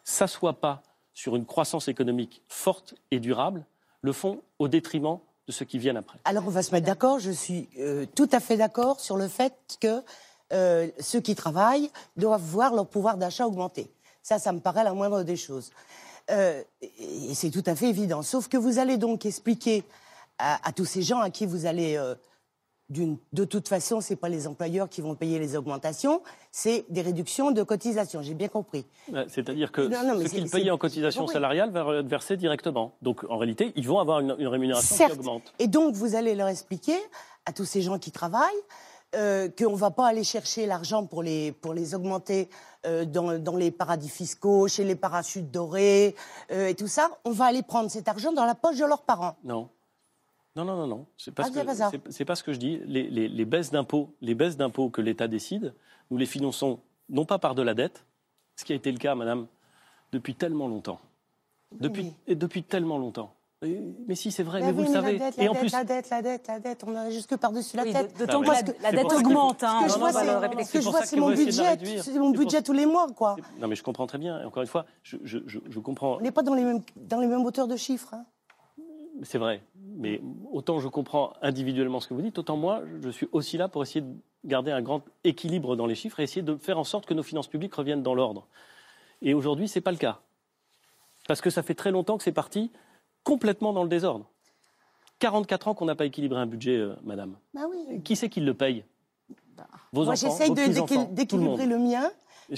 [0.03, 3.65] s'assoit pas sur une croissance économique forte et durable,
[4.01, 6.19] le font au détriment de ceux qui viennent après.
[6.25, 9.27] Alors on va se mettre d'accord, je suis euh, tout à fait d'accord sur le
[9.27, 10.03] fait que
[10.51, 13.89] euh, ceux qui travaillent doivent voir leur pouvoir d'achat augmenter.
[14.21, 15.71] Ça, ça me paraît la moindre des choses.
[16.29, 18.21] Euh, et c'est tout à fait évident.
[18.23, 19.85] Sauf que vous allez donc expliquer
[20.37, 21.97] à, tous ces gens à qui vous allez
[22.89, 27.01] de toute façon, ce n'est pas les employeurs qui vont payer les augmentations, c'est des
[27.01, 28.85] réductions de cotisations, j'ai bien compris.
[29.27, 32.93] C'est-à-dire que ce qu'ils payaient en cotisation salariale va être versé directement.
[33.01, 35.53] Donc en réalité, ils vont avoir une, rémunération qui augmente.
[35.59, 36.97] Et donc vous allez leur expliquer
[37.45, 38.63] à tous ces gens qui travaillent
[39.15, 42.49] euh, qu'on ne va pas aller chercher l'argent pour les, pour les augmenter
[42.85, 46.13] euh, dans, dans, les paradis fiscaux, chez les parachutes dorés
[46.51, 47.09] euh, et tout ça.
[47.23, 49.37] On va aller prendre cet argent dans la poche de leurs parents.
[49.45, 49.69] Non.
[50.57, 51.05] Non, non, non, non.
[51.17, 52.79] C'est pas, ah, ce pas, ce que je dis.
[52.85, 55.75] Les, les, les baisses d'impôts, les baisses d'impôts que l'État décide,
[56.09, 56.79] nous les finançons
[57.09, 58.05] non pas par de la dette,
[58.55, 59.45] ce qui a été le cas, Madame,
[60.11, 60.99] depuis tellement longtemps.
[61.79, 63.33] Depuis, et depuis tellement longtemps.
[63.61, 65.17] Mais si, c'est vrai, mais, vous le savez.
[65.17, 65.71] La dette, et en plus...
[65.71, 68.17] la dette, la dette, la dette, on a jusque par-dessus la tête.
[68.17, 68.47] D'autant que
[68.81, 69.63] la, dette augmente.
[69.63, 69.93] Hein, ce
[70.73, 73.35] que je vois, c'est c'est mon budget, c'est mon budget tous les mois, quoi.
[73.59, 74.45] Non, mais je comprends très bien.
[74.45, 76.17] encore une fois, je, je, je, comprends.
[76.17, 78.13] On n'est pas dans les mêmes, dans les mêmes hauteurs de chiffres.
[78.13, 78.25] Hein.
[79.23, 79.63] C'est vrai,
[79.95, 80.21] mais
[80.51, 83.81] autant je comprends individuellement ce que vous dites, autant moi, je suis aussi là pour
[83.81, 84.13] essayer de
[84.45, 87.23] garder un grand équilibre dans les chiffres et essayer de faire en sorte que nos
[87.23, 88.47] finances publiques reviennent dans l'ordre.
[89.21, 90.19] Et aujourd'hui, ce n'est pas le cas.
[91.27, 92.71] Parce que ça fait très longtemps que c'est parti
[93.23, 94.29] complètement dans le désordre.
[95.19, 97.37] 44 ans qu'on n'a pas équilibré un budget, euh, madame.
[97.53, 98.01] Bah oui.
[98.03, 98.85] Qui c'est qui le paye?
[99.57, 99.67] Bah.
[99.91, 102.09] Vos Moi, j'essaye d'équilibrer le, mien.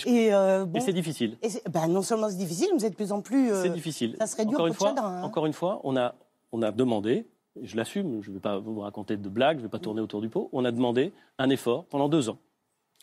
[0.06, 1.38] Et, euh, c'est difficile.
[1.42, 3.52] Et bah, non seulement c'est difficile, mais c'est de plus en plus.
[3.52, 4.16] Euh, c'est difficile.
[4.20, 5.24] Ça serait dur encore une fois, hein.
[5.24, 6.14] Encore une fois, on a,
[6.52, 7.28] on a demandé,
[7.60, 9.80] et je l'assume, je ne vais pas vous raconter de blagues, je ne vais pas
[9.80, 12.38] tourner autour du pot, on a demandé un effort pendant deux ans.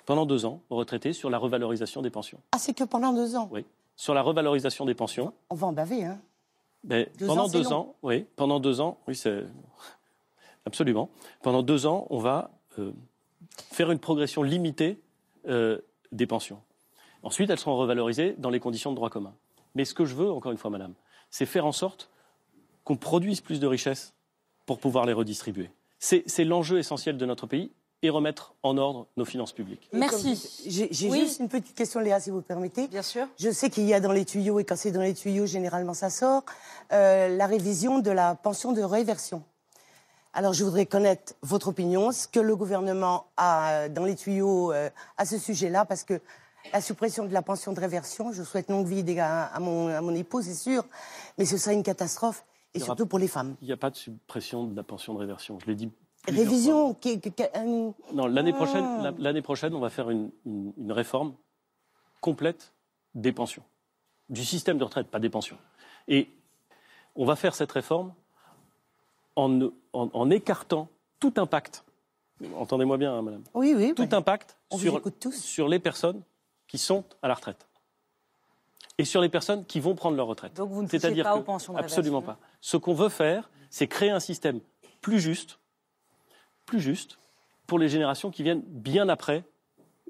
[0.05, 2.41] Pendant deux ans, aux retraités sur la revalorisation des pensions.
[2.53, 3.65] Ah, c'est que pendant deux ans Oui.
[3.97, 5.33] Sur la revalorisation des pensions.
[5.51, 6.21] On va en baver, hein
[6.85, 9.45] ben, pendant deux ans, oui, pendant deux ans, oui, c'est
[10.67, 11.11] absolument.
[11.43, 12.93] Pendant deux ans, on va euh,
[13.73, 15.01] faire une progression limitée
[15.49, 15.81] euh,
[16.13, 16.61] des pensions.
[17.25, 19.35] Ensuite, elles seront revalorisées dans les conditions de droit commun.
[19.75, 20.95] Mais ce que je veux, encore une fois, madame,
[21.31, 22.09] c'est faire en sorte
[22.87, 24.15] qu'on produise plus de richesses
[24.65, 25.71] pour pouvoir les redistribuer.
[25.99, 27.73] C'est l'enjeu essentiel de notre pays
[28.03, 29.89] et remettre en ordre nos finances publiques.
[29.93, 30.63] Merci.
[30.67, 31.21] J'ai Oui.
[31.21, 32.87] juste une petite question, Léa, si vous permettez.
[32.87, 33.27] Bien sûr.
[33.39, 35.95] Je sais qu'il y a dans les tuyaux, et quand c'est dans les tuyaux, généralement
[35.95, 36.45] ça sort,
[36.93, 39.43] euh, la révision de la pension de réversion.
[40.33, 44.91] Alors je voudrais connaître votre opinion, ce que le gouvernement a dans les tuyaux euh,
[45.17, 46.21] à ce sujet-là, parce que
[46.73, 50.01] la suppression de la pension de réversion, je souhaite longue vie gars à mon, à
[50.03, 50.85] mon époux, c'est sûr,
[51.39, 52.45] mais ce serait une catastrophe,
[52.77, 53.57] et aura- surtout pour les femmes.
[53.63, 55.59] Il n'y a pas de suppression de la pension de réversion.
[55.61, 55.91] Je l'ai dit.
[56.29, 57.33] Révision, qui, qui-
[58.13, 59.13] Non, l'année prochaine, Ah.
[59.19, 61.35] l'année prochaine, on va faire une, une- une réforme
[62.21, 62.73] complète
[63.15, 63.63] des pensions,
[64.29, 65.57] du système de retraite, pas des pensions.
[66.09, 66.29] Et
[67.15, 68.13] on va faire cette réforme
[69.37, 70.89] en, ne- en- en écartant
[71.21, 71.85] tout impact.
[72.57, 73.45] Entendez-moi bien, hein, madame.
[73.55, 73.95] Oui, oui.
[73.95, 74.79] Tout impact on
[75.31, 76.23] sur les personnes
[76.67, 77.67] qui sont à la retraite
[78.99, 80.55] et sur les personnes qui vont prendre leur retraite.
[80.55, 82.41] Donc vous ne touchez pas que- aux pensions de Absolument réversion.
[82.41, 82.49] pas.
[82.61, 84.61] Ce qu'on veut faire, c'est créer un système
[85.03, 85.59] plus juste,
[86.65, 87.19] plus juste
[87.67, 89.45] pour les générations qui viennent bien après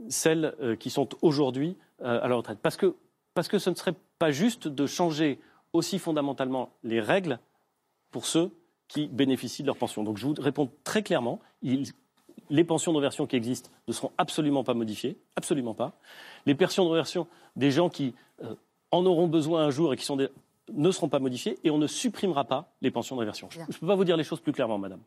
[0.09, 2.59] celles euh, qui sont aujourd'hui euh, à la retraite.
[2.63, 2.95] Parce que,
[3.35, 5.41] parce que ce ne serait pas juste de changer
[5.73, 7.39] aussi fondamentalement les règles
[8.11, 8.51] pour ceux
[8.89, 10.05] qui bénéficient de leur pension.
[10.05, 14.63] Donc je vous réponds très clairement, les pensions de reversion qui existent ne seront absolument
[14.65, 15.93] pas modifiées, absolument pas.
[16.47, 17.27] Les pensions de reversion
[17.57, 18.15] des gens qui
[18.45, 18.55] euh,
[18.93, 20.29] en auront besoin un jour et qui sont des-
[20.73, 23.49] ne seront pas modifiées et on ne supprimera pas les pensions de réversion.
[23.51, 25.01] Je ne peux pas vous dire les choses plus clairement, madame.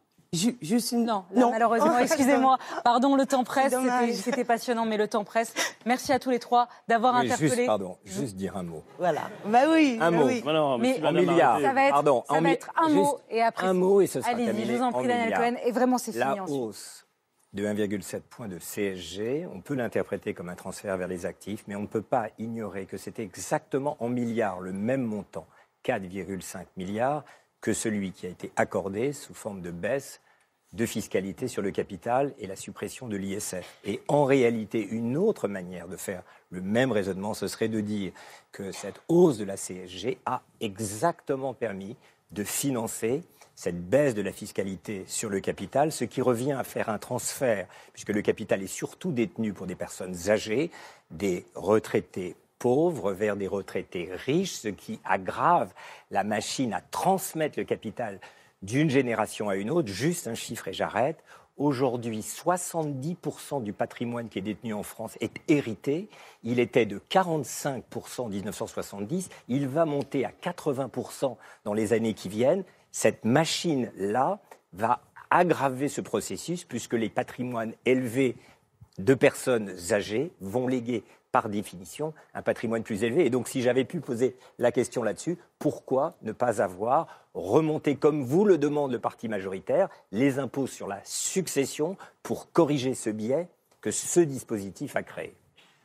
[0.61, 1.05] juste une...
[1.05, 2.57] Non, là, malheureusement, excusez-moi.
[2.83, 3.73] Pardon, le temps presse.
[4.13, 5.53] C'était- passionnant, mais le temps presse.
[5.85, 7.49] Merci à tous les trois d'avoir Oui, interpellé.
[7.49, 8.83] juste, pardon, juste dire un mot.
[8.99, 9.21] Voilà.
[9.47, 9.97] Bah oui.
[9.99, 10.25] Un bah mot.
[10.27, 10.41] oui.
[10.45, 11.59] Mais en milliards.
[11.61, 13.67] Ça va être, Pardon, ça va mi- être un juste mot et après.
[13.67, 14.65] Un mot et ce sera Allez-y, terminé.
[14.67, 15.33] je vous en prie, Daniel.
[15.33, 15.55] Cohen.
[15.65, 16.57] Et vraiment, c'est La fini ensuite.
[16.57, 17.05] hausse
[17.53, 21.75] de 1,7 point de CSG, on peut l'interpréter comme un transfert vers les actifs, mais
[21.75, 25.47] on ne peut pas ignorer que c'est exactement en milliards le même montant,
[25.83, 27.25] 4,5 milliards,
[27.61, 30.21] que celui qui a été accordé sous forme de baisse
[30.73, 33.79] de fiscalité sur le capital et la suppression de l'ISF.
[33.85, 36.21] Et en réalité, une autre manière de faire
[36.51, 38.11] le même raisonnement, ce serait de dire
[38.51, 41.95] que cette hausse de la CSG a exactement permis
[42.31, 43.23] de financer
[43.59, 47.67] cette baisse de la fiscalité sur le capital, ce qui revient à faire un transfert,
[47.91, 50.71] puisque le capital est surtout détenu pour des personnes âgées,
[51.11, 55.73] des retraités pauvres vers des retraités riches, ce qui aggrave
[56.09, 58.21] la machine à transmettre le capital
[58.61, 59.89] d'une génération à une autre.
[59.89, 61.21] Juste un chiffre et j'arrête.
[61.57, 66.07] Aujourd'hui, 70% du patrimoine qui est détenu en France est hérité.
[66.45, 69.27] Il était de 45% en 1970.
[69.49, 72.63] Il va monter à 80% dans les années qui viennent.
[72.91, 74.39] Cette machine-là
[74.73, 78.35] va aggraver ce processus puisque les patrimoines élevés
[78.97, 83.25] de personnes âgées vont léguer par définition un patrimoine plus élevé.
[83.25, 88.23] Et donc si j'avais pu poser la question là-dessus, pourquoi ne pas avoir remonté, comme
[88.23, 93.47] vous le demande le parti majoritaire, les impôts sur la succession pour corriger ce biais
[93.81, 95.35] que ce dispositif a créé?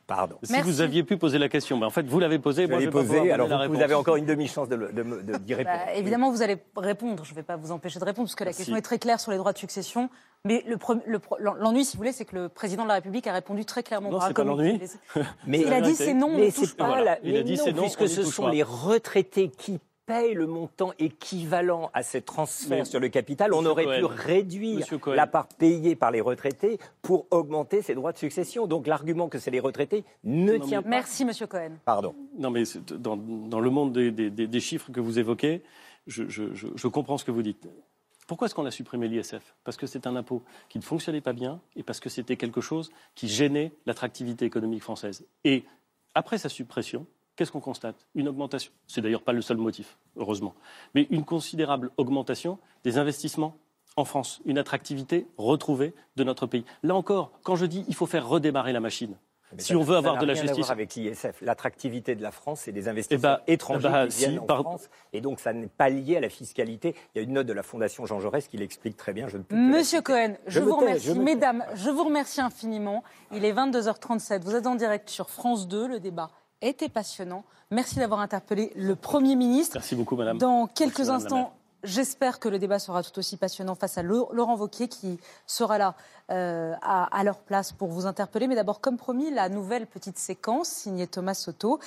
[0.07, 0.35] Pardon.
[0.43, 2.63] Si vous aviez pu poser la question, mais en fait, vous l'avez posée.
[2.65, 4.17] Je moi, l'ai je vais pas pouvoir posé, donner alors la vous, vous avez encore
[4.17, 5.77] une demi-chance de, le- de d'y répondre.
[5.85, 7.23] Bah, évidemment, vous allez répondre.
[7.25, 8.57] Je ne vais pas vous empêcher de répondre, parce que la Merci.
[8.59, 10.09] question est très claire sur les droits de succession.
[10.43, 10.77] Mais le
[11.07, 11.19] le
[11.59, 14.11] l'ennui, si vous voulez, c'est que le président de la République a répondu très clairement.
[14.11, 14.79] Non, c'est pas l'ennui.
[15.47, 16.87] Il a dit c'est non, on mais ne touche pas.
[16.87, 18.51] pas la- Il a mais dit non, c'est non, on puisque ce sont pas.
[18.51, 23.53] les retraités qui payent le montant équivalent à ces transferts Mais- sur le capital.
[23.53, 28.17] On aurait pu réduire la part payée par les retraités pour augmenter ces droits de
[28.17, 28.67] succession.
[28.67, 30.89] Donc l'argument que c'est les retraités ne Non, tient mais- pas.
[30.89, 31.71] Merci, Monsieur Cohen.
[31.85, 32.15] Pardon.
[32.37, 32.63] Non, mais
[32.97, 35.63] dans, dans le monde des, des- des- des chiffres que vous évoquez,
[36.07, 37.67] je, je- je- je comprends ce que vous dites.
[38.27, 39.55] Pourquoi est-ce qu'on a supprimé l'ISF?
[39.63, 42.59] Parce que c'est un impôt qui ne fonctionnait pas bien et parce que c'était quelque
[42.61, 45.25] chose qui gênait l'attractivité économique française.
[45.43, 45.63] Et
[46.15, 47.95] après sa suppression, qu'est-ce qu'on constate?
[48.15, 48.71] Une augmentation.
[48.87, 50.53] C'est d'ailleurs pas le seul motif, heureusement.
[50.93, 53.55] Mais une considérable augmentation des investissements
[53.97, 56.65] en France, une attractivité retrouvée de notre pays.
[56.83, 59.15] Là encore, quand je dis il faut faire redémarrer la machine,
[59.53, 61.39] Mais si ça- on veut ça avoir de la à justice, voir avec l'ISF.
[61.41, 64.39] L'attractivité de la France, c'est des investisseurs Eh ben, étrangers eh ben, qui viennent si,
[64.39, 64.89] en par- France.
[65.13, 66.93] Et donc, ça n'est pas lié à la fiscalité.
[67.13, 69.29] Il y a une note de la Fondation Jean Jaurès qui l'explique très bien.
[69.29, 70.01] Je ne peux que la Monsieur.
[70.01, 71.07] Cohen, je, vous tais, remercie.
[71.07, 71.11] je.
[71.13, 73.01] Mesdames, je vous remercie infiniment.
[73.31, 74.43] Il est 22h37.
[74.43, 75.87] Vous êtes en direct sur France 2.
[75.87, 76.31] Le débat
[76.61, 77.43] était passionnant.
[77.71, 79.75] Merci d'avoir interpellé le Premier ministre.
[79.75, 80.37] Merci beaucoup, madame.
[80.37, 81.53] Dans quelques Merci, instants,
[81.85, 85.77] j'espère que le débat sera tout aussi passionnant face à Lau- Laurent Wauquiez qui sera
[85.77, 85.95] là
[86.31, 88.47] euh, à, à leur place pour vous interpeller.
[88.47, 91.79] Mais d'abord, comme promis, la nouvelle petite séquence signée Thomas Soto.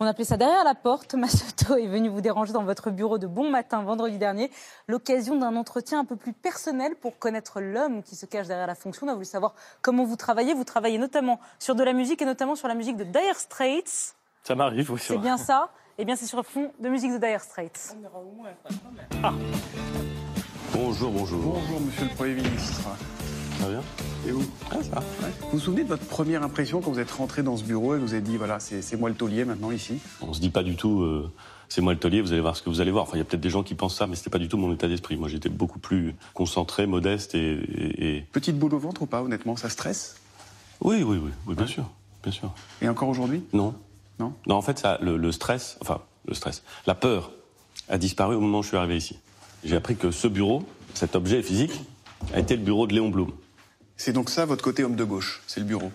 [0.00, 1.08] On appelait ça derrière la porte.
[1.14, 4.50] Thomas Soto est venu vous déranger dans votre bureau de bon matin vendredi dernier.
[4.88, 8.74] L'occasion d'un entretien un peu plus personnel pour connaître l'homme qui se cache derrière la
[8.74, 9.06] fonction.
[9.06, 10.54] On a voulu savoir comment vous travaillez.
[10.54, 14.14] Vous travaillez notamment sur de la musique et notamment sur la musique de Dire Straits.
[14.42, 15.00] Ça m'arrive, oui.
[15.02, 15.70] C'est bien ça?
[15.98, 17.96] Eh bien, c'est sur le fond de musique de Dire Straits.
[20.72, 21.40] Bonjour, bonjour.
[21.54, 22.82] Bonjour, monsieur le Premier ministre.
[23.58, 23.82] Ça va bien
[24.26, 24.42] Et vous
[24.72, 25.00] Ah, ça va.
[25.42, 27.98] Vous vous souvenez de votre première impression quand vous êtes rentré dans ce bureau et
[27.98, 30.00] vous avez dit, voilà, c'est moi le taulier maintenant ici?
[30.20, 31.30] On se dit pas du tout, euh,
[31.68, 33.04] c'est moi le taulier, vous allez voir ce que vous allez voir.
[33.04, 34.56] Enfin, il y a peut-être des gens qui pensent ça, mais c'était pas du tout
[34.56, 35.16] mon état d'esprit.
[35.16, 39.22] Moi, j'étais beaucoup plus concentré, modeste et, et- et- Petite boule au ventre ou pas,
[39.22, 39.54] honnêtement?
[39.56, 40.16] Ça stresse?
[40.80, 41.88] Oui, oui, oui, oui, bien sûr,
[42.24, 42.52] bien sûr.
[42.82, 43.44] Et encore aujourd'hui?
[43.52, 43.74] Non.
[44.18, 47.30] Non Non, en fait, ça, le, le stress, enfin, le stress, la peur
[47.88, 49.18] a disparu au moment où je suis arrivé ici.
[49.64, 50.64] J'ai appris que ce bureau,
[50.94, 51.72] cet objet physique,
[52.32, 53.32] a été le bureau de Léon Blum.
[53.96, 55.90] C'est donc ça votre côté homme de gauche, c'est le bureau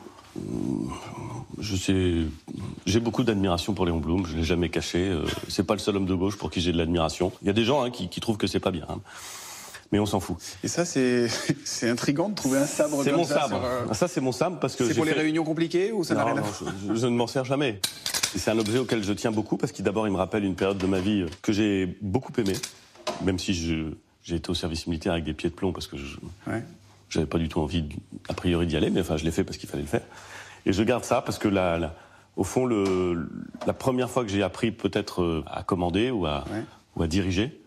[1.60, 2.16] Je sais,
[2.86, 4.26] j'ai beaucoup d'admiration pour Léon Blum.
[4.26, 5.10] Je l'ai jamais caché.
[5.10, 7.32] Euh, c'est pas le seul homme de gauche pour qui j'ai de l'admiration.
[7.42, 9.00] Il y a des gens hein, qui, qui trouvent que c'est pas bien, hein.
[9.92, 10.38] Mais on s'en fout.
[10.64, 11.28] Et ça, c'est
[11.66, 13.48] c'est intriguant de trouver un sabre C'est mon ça sabre.
[13.62, 16.16] sur, euh, Ça, c'est mon sabre parce que C'est pour les réunions compliquées ou ça
[16.16, 16.54] n'a rien à voir
[16.88, 17.80] je, je ne m'en sers jamais.
[18.36, 20.56] Et C'est un objet auquel je tiens beaucoup parce qu'il d'abord il me rappelle une
[20.56, 22.58] période de ma vie que j'ai beaucoup aimée,
[23.24, 23.92] même si je-
[24.24, 26.18] j'ai été au service militaire avec des pieds de plomb parce que je
[26.48, 26.64] Ouais.
[27.10, 27.86] j'avais pas du tout envie
[28.28, 30.04] a priori d'y aller, mais enfin je l'ai fait parce qu'il fallait le faire.
[30.68, 31.96] Et je garde ça parce que la, la-
[32.36, 33.28] au fond le,
[33.66, 36.46] la première fois que j'ai appris peut-être euh, à commander ou à,
[36.96, 37.59] ou à diriger,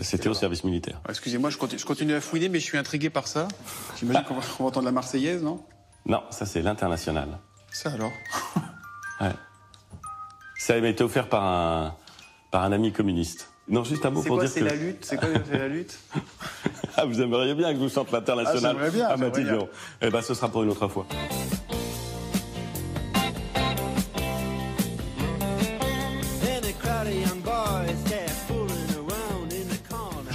[0.00, 1.00] c'était au service militaire.
[1.04, 3.48] Ah, Excusez-moi, je continue, je continue à fouiner, mais je suis intrigué par ça.
[3.98, 5.64] J'imagine qu'on va, entendre la Marseillaise, non?
[6.06, 7.38] Non, ça c'est l'international.
[7.72, 8.12] Ça alors?
[9.20, 9.30] Ouais.
[10.58, 11.94] Ça m'a été offert par un,
[12.50, 13.48] par un ami communiste.
[13.68, 14.64] Non, juste un mot C'est pour quoi, dire c'est que...
[14.64, 15.04] la lutte?
[15.04, 15.96] C'est quoi, c'est la lutte?
[16.96, 19.16] Ah, vous aimeriez bien que je vous chante l'international Ah, j'aimerais bien, à.
[19.16, 19.68] Véron.
[20.02, 21.06] Eh ben, ce sera pour une autre fois.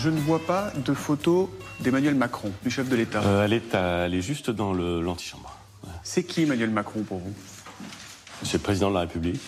[0.10, 3.22] Je ne vois pas de photo d'Emmanuel Macron, du chef de l'État.
[3.22, 5.56] Euh, elle, est à- elle est juste dans le- l'antichambre.
[6.02, 7.32] C'est qui Emmanuel Macron pour vous?
[8.42, 9.40] C'est le président de la République.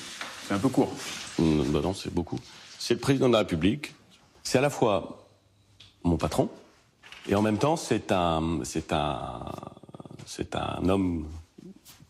[0.47, 0.93] C'est un peu court.
[1.39, 2.39] Mm, bah non, c'est beaucoup.
[2.77, 3.95] C'est le président de la République.
[4.43, 5.25] C'est à la fois
[6.03, 6.47] mon patron
[7.27, 9.39] et en même temps c'est un, c'est un,
[10.27, 11.25] c'est un homme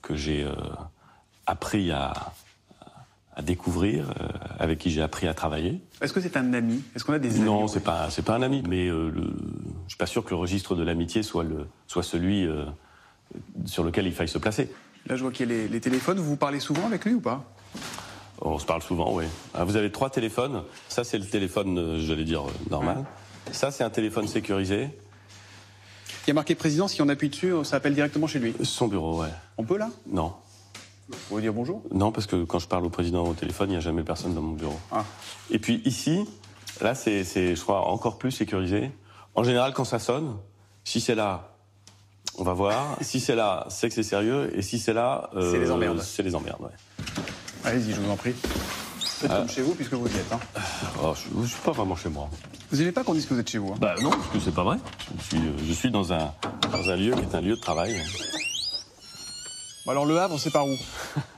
[0.01, 0.51] que j'ai euh,
[1.45, 2.11] appris à,
[3.41, 4.27] à découvrir, euh,
[4.59, 5.81] avec qui j'ai appris à travailler.
[5.99, 6.83] Est-ce que c'est un ami?
[6.95, 7.45] Est-ce qu'on a des amis?
[7.45, 9.11] Non, c'est pas, c'est pas un ami, mais euh,
[9.87, 12.65] je suis pas sûr que le registre de l'amitié soit le, soit celui euh,
[13.65, 14.71] sur lequel il faille se placer.
[15.07, 16.17] Là, je vois qu'il y a les, les téléphones.
[16.19, 17.43] Vous vous parlez souvent avec lui ou pas?
[18.41, 19.25] On se parle souvent, oui.
[19.55, 20.61] Ah, Vous avez trois téléphones.
[20.87, 23.03] Ça, c'est le téléphone, j'allais dire, normal.
[23.51, 24.89] Ça, c'est un téléphone sécurisé.
[26.25, 28.53] Il y a marqué président, si on appuie dessus, ça appelle directement chez lui.
[28.63, 29.29] Son bureau, ouais.
[29.57, 29.89] On peut là?
[30.07, 30.33] Non.
[31.11, 31.81] Vous pouvez dire bonjour?
[31.93, 34.33] Non, parce que quand je parle au président au téléphone, il n'y a jamais personne
[34.33, 34.79] dans mon bureau.
[34.91, 35.03] Ah.
[35.49, 36.25] Et puis ici,
[36.81, 38.91] là, c'est, je crois, encore plus sécurisé.
[39.35, 40.35] En général, quand ça sonne,
[40.83, 41.53] si c'est là,
[42.37, 42.97] on va voir.
[43.01, 44.51] si c'est là, c'est que c'est sérieux.
[44.55, 46.01] Et si c'est là, euh, C'est les emmerdes.
[46.01, 46.69] C'est les emmerdes, ouais.
[47.63, 48.33] Allez-y, je vous en prie.
[48.99, 49.37] Faites Ah.
[49.39, 50.31] comme chez vous, puisque vous y êtes.
[50.33, 50.39] hein.
[51.03, 52.27] Oh, je ne suis pas vraiment chez moi.
[52.71, 53.77] Vous n'aimez pas qu'on dise que vous êtes chez vous hein?
[53.79, 54.77] Bah non, parce que c'est pas vrai.
[55.19, 56.33] Je suis, euh, je suis dans, un,
[56.71, 58.01] dans un lieu qui est un lieu de travail.
[59.85, 60.75] Bon, alors, Le Havre, c'est par où?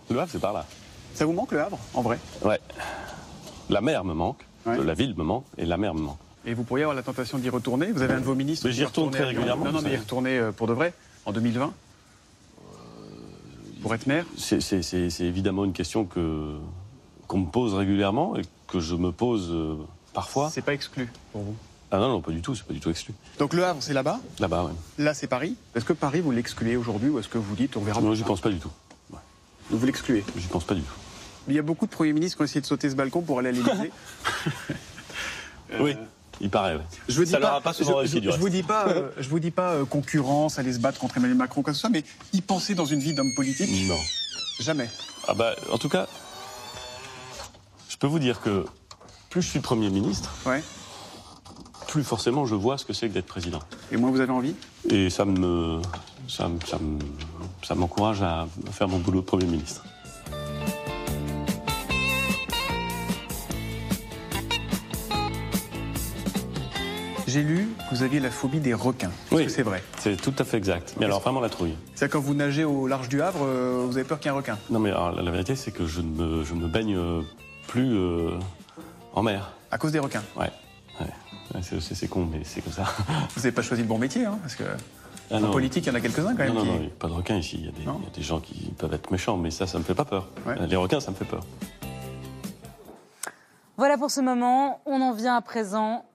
[0.10, 0.65] Le Havre, c'est par là.
[1.14, 2.20] Ça vous manque, Le Havre, en vrai?
[2.44, 2.60] Ouais.
[3.70, 6.18] La mer me manque, euh, la ville me manque, et la mer me manque.
[6.45, 7.91] Et vous pourriez avoir la tentation d'y retourner?
[7.91, 9.98] Vous avez un de vos ministres Mais j'y retourne très régulièrement, Non, non, mais y
[9.98, 10.94] retourner euh, pour de vrai,
[11.26, 11.74] en 2020
[13.82, 14.26] Pour être maire?
[14.38, 16.57] c'est évidemment une question que
[17.28, 19.78] qu'on me pose régulièrement et que je me pose euh,
[20.14, 20.49] parfois.
[20.49, 21.56] C'est pas exclu pour vous?
[21.95, 23.14] Ah non, non, pas du tout, c'est pas du tout exclu.
[23.38, 24.20] Donc Le Havre, c'est là-bas?
[24.40, 24.72] Là-bas, ouais.
[24.98, 25.56] Là, c'est Paris?
[25.76, 28.24] Est-ce que Paris, vous l'excluez aujourd'hui ou est-ce que vous dites on verra Non, j'y
[28.24, 28.72] pense pas du tout.
[29.70, 30.24] Vous l'excluez?
[30.36, 30.94] J'y pense pas du tout.
[31.48, 33.38] Il y a beaucoup de premiers ministres qui ont essayé de sauter ce balcon pour
[33.40, 33.91] aller à l'Élysée.
[35.80, 35.95] Oui,
[36.41, 36.76] il paraît.
[36.76, 36.84] ouais.
[37.07, 38.41] Je vous dis Ça pas, leur a pas souvent je, réussi, je- du je reste.
[38.41, 41.38] vous dis pas, euh, je vous dis pas euh, concurrence, aller se battre contre Emmanuel
[41.38, 42.03] Macron, quoi que ce soit, mais
[42.34, 43.70] y penser dans une vie d'homme politique?
[43.88, 43.98] Non.
[44.60, 44.90] Jamais.
[45.28, 46.07] Ah bah, en tout cas,
[47.90, 48.65] je peux vous dire que
[49.32, 50.32] plus je suis Premier ministre,
[51.94, 53.60] plus forcément je vois ce que c'est que d'être président.
[53.91, 54.56] Et moi, vous avez envie?
[54.90, 55.80] Et ça me,
[56.28, 56.80] ça, me- ça
[57.61, 59.84] ça m'encourage à faire mon boulot de Premier ministre.
[67.28, 69.10] J'ai lu que vous aviez la phobie des requins.
[69.28, 69.45] Est-ce Oui.
[69.45, 69.84] que c'est vrai?
[69.99, 70.95] C'est tout à fait exact.
[70.99, 71.76] Mais alors vraiment la trouille.
[71.94, 74.36] C'est quand vous nagez au large du Havre, euh, vous avez peur qu'il y ait
[74.36, 74.57] un requin?
[74.72, 77.22] Non mais alors, la, vérité c'est que je ne me, je ne me baigne euh,
[77.68, 78.32] plus euh,
[79.14, 79.52] en mer.
[79.70, 80.24] À cause des requins?
[80.36, 80.49] Ouais.
[80.99, 81.07] ouais.
[81.53, 82.84] Ouais, c'est, con mais c'est comme ça.
[83.36, 84.64] Vous n'avez pas choisi le bon métier, hein, parce que
[85.32, 86.53] Ah en politique, il y en a quelques-uns quand même.
[86.53, 87.57] Non, non, qui- non, il n'y a pas de requins ici.
[87.60, 89.68] Il y, a des, il y a des gens qui peuvent être méchants, mais ça,
[89.68, 90.30] ça me fait pas peur.
[90.68, 91.44] Les requins, ça me fait peur.
[93.78, 94.82] Voilà pour ce moment.
[94.86, 96.06] On en vient à présent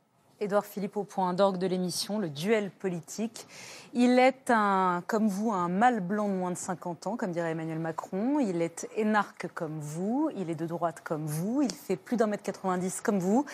[0.41, 3.47] Édouard Philippe au point d'orgue de l'émission, le duel politique.
[3.95, 7.51] Il est un, comme vous, un mâle blanc de moins de 50 ans, comme dirait
[7.51, 8.39] Emmanuel Macron.
[8.39, 12.27] Il est énarque comme vous, il est de droite comme vous, il fait plus d'un
[12.29, 13.45] mètre 90 comme vous.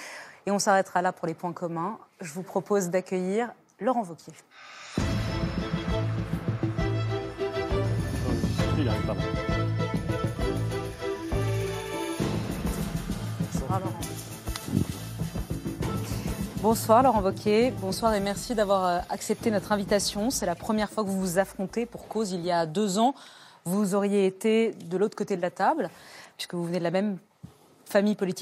[0.47, 1.99] Et on s'arrêtera là pour les points communs.
[2.21, 3.51] Je vous propose d'accueillir
[3.81, 4.33] Laurent Vauquier.
[13.53, 14.01] Bonsoir Laurent.
[16.61, 20.31] Bonsoir Laurent Wauquiez, bonsoir et merci d'avoir euh, accepté notre invitation.
[20.31, 22.33] C'est la première fois que vous vous affrontez pour cause.
[22.33, 23.15] Il y a deux ans,
[23.65, 25.91] vous auriez été de l'autre côté de la table,
[26.37, 27.19] puisque vous venez de la même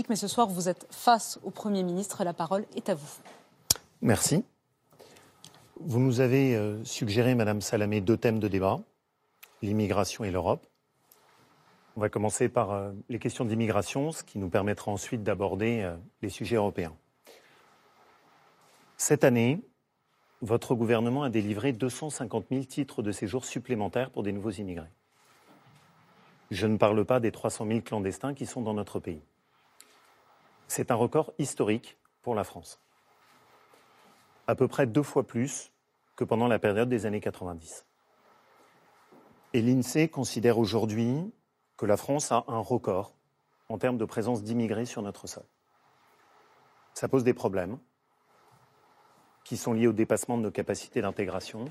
[0.09, 2.25] mais ce soir vous êtes face au Premier ministre.
[2.25, 3.19] La parole est à vous.
[4.01, 4.45] Merci.
[5.81, 8.81] Vous nous avez euh, suggéré, Madame Salamé, deux thèmes de débat,
[9.63, 10.67] l'immigration et l'Europe.
[11.97, 15.93] On va commencer par euh, les questions d'immigration, ce qui nous permettra ensuite d'aborder
[16.23, 16.95] les sujets européens.
[18.97, 19.61] Cette année,
[20.41, 24.91] votre gouvernement a délivré 250 000 titres de séjour supplémentaires pour des nouveaux immigrés.
[26.51, 29.23] Je ne parle pas des 300 000 clandestins qui sont dans notre pays.
[30.75, 32.81] C'est un record historique pour la France.
[34.47, 35.71] À peu près deux fois plus
[36.17, 37.85] que pendant la période des années 90.
[39.53, 41.31] Et l'INSEE considère aujourd'hui
[41.77, 43.15] que la France a un record
[43.69, 45.45] en termes de présence d'immigrés sur notre sol.
[46.95, 47.79] Ça pose des problèmes
[49.45, 51.67] qui sont liés au dépassement de nos capacités d'intégration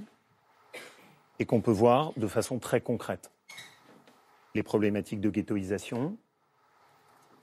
[1.39, 3.31] et qu'on peut voir de façon très concrète.
[4.53, 6.19] Les problématiques de ghettoisation,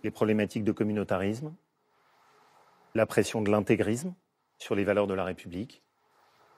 [0.02, 1.54] les problématiques de communautarisme,
[2.94, 4.14] la pression de l'intégrisme
[4.58, 5.82] sur les valeurs de la République,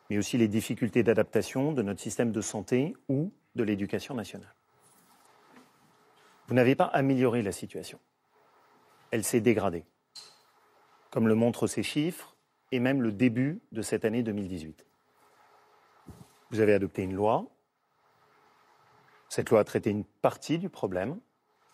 [0.08, 4.54] mais aussi les difficultés d'adaptation de notre système de santé ou de l'éducation nationale.
[6.48, 8.00] Vous n'avez pas amélioré la situation.
[9.12, 9.84] Elle s'est dégradée.
[11.10, 12.36] Comme le montrent ces chiffres,
[12.72, 14.86] et même le début de cette année 2018.
[16.50, 17.46] Vous avez adopté une loi.
[19.28, 21.20] Cette loi a traité une partie du problème,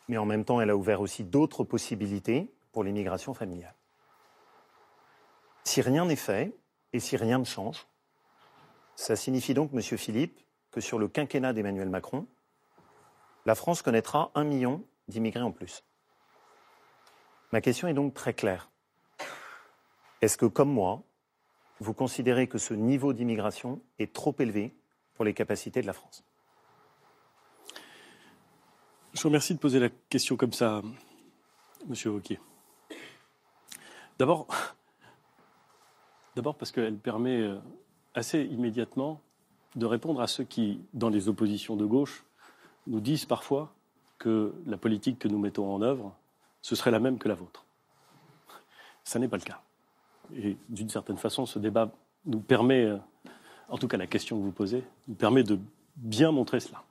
[0.08, 3.74] mais en même temps, elle a ouvert aussi d'autres possibilités pour l'immigration familiale.
[5.64, 6.54] Si rien n'est fait
[6.92, 7.86] et si rien ne change,
[8.94, 12.26] ça signifie donc, Monsieur Philippe, que sur le quinquennat d'Emmanuel Macron,
[13.44, 15.84] la France connaîtra un million d'immigrés en plus.
[17.52, 18.70] Ma question est donc très claire.
[20.20, 21.02] Est-ce que, comme moi,
[21.80, 24.74] vous considérez que ce niveau d'immigration est trop élevé
[25.14, 26.24] pour les capacités de la France?
[29.16, 30.82] Je vous remercie de poser la question comme ça,
[31.86, 32.38] Monsieur Wauquiez.
[34.18, 34.46] D'abord,
[36.58, 37.56] parce qu'elle permet euh,
[38.14, 39.22] assez immédiatement
[39.74, 42.26] de répondre à ceux qui, dans les oppositions de gauche,
[42.86, 43.72] nous disent parfois
[44.18, 46.14] que la politique que nous mettons en œuvre,
[46.60, 47.64] ce serait la même que la vôtre.
[49.02, 49.62] Ce n'est pas le cas.
[50.36, 51.90] Et d'une certaine façon, ce débat
[52.26, 52.98] nous permet, euh,
[53.70, 55.58] en tout cas la question que vous posez, nous permet de
[55.96, 56.84] bien montrer cela.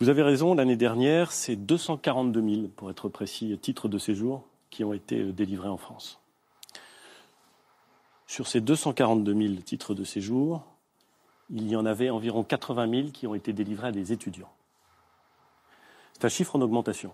[0.00, 4.82] Vous avez raison, l'année dernière, c'est 242 000, pour être précis, titres de séjour qui
[4.82, 6.20] ont été euh, délivrés en France.
[8.26, 10.64] Sur ces 242 000 titres de séjour,
[11.50, 14.50] il y en avait environ 80 000 qui ont été délivrés à des étudiants.
[16.14, 17.12] C'est un chiffre en augmentation.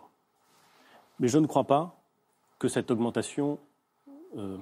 [1.19, 2.01] Mais je ne crois pas
[2.59, 3.59] que cette augmentation
[4.39, 4.57] euh,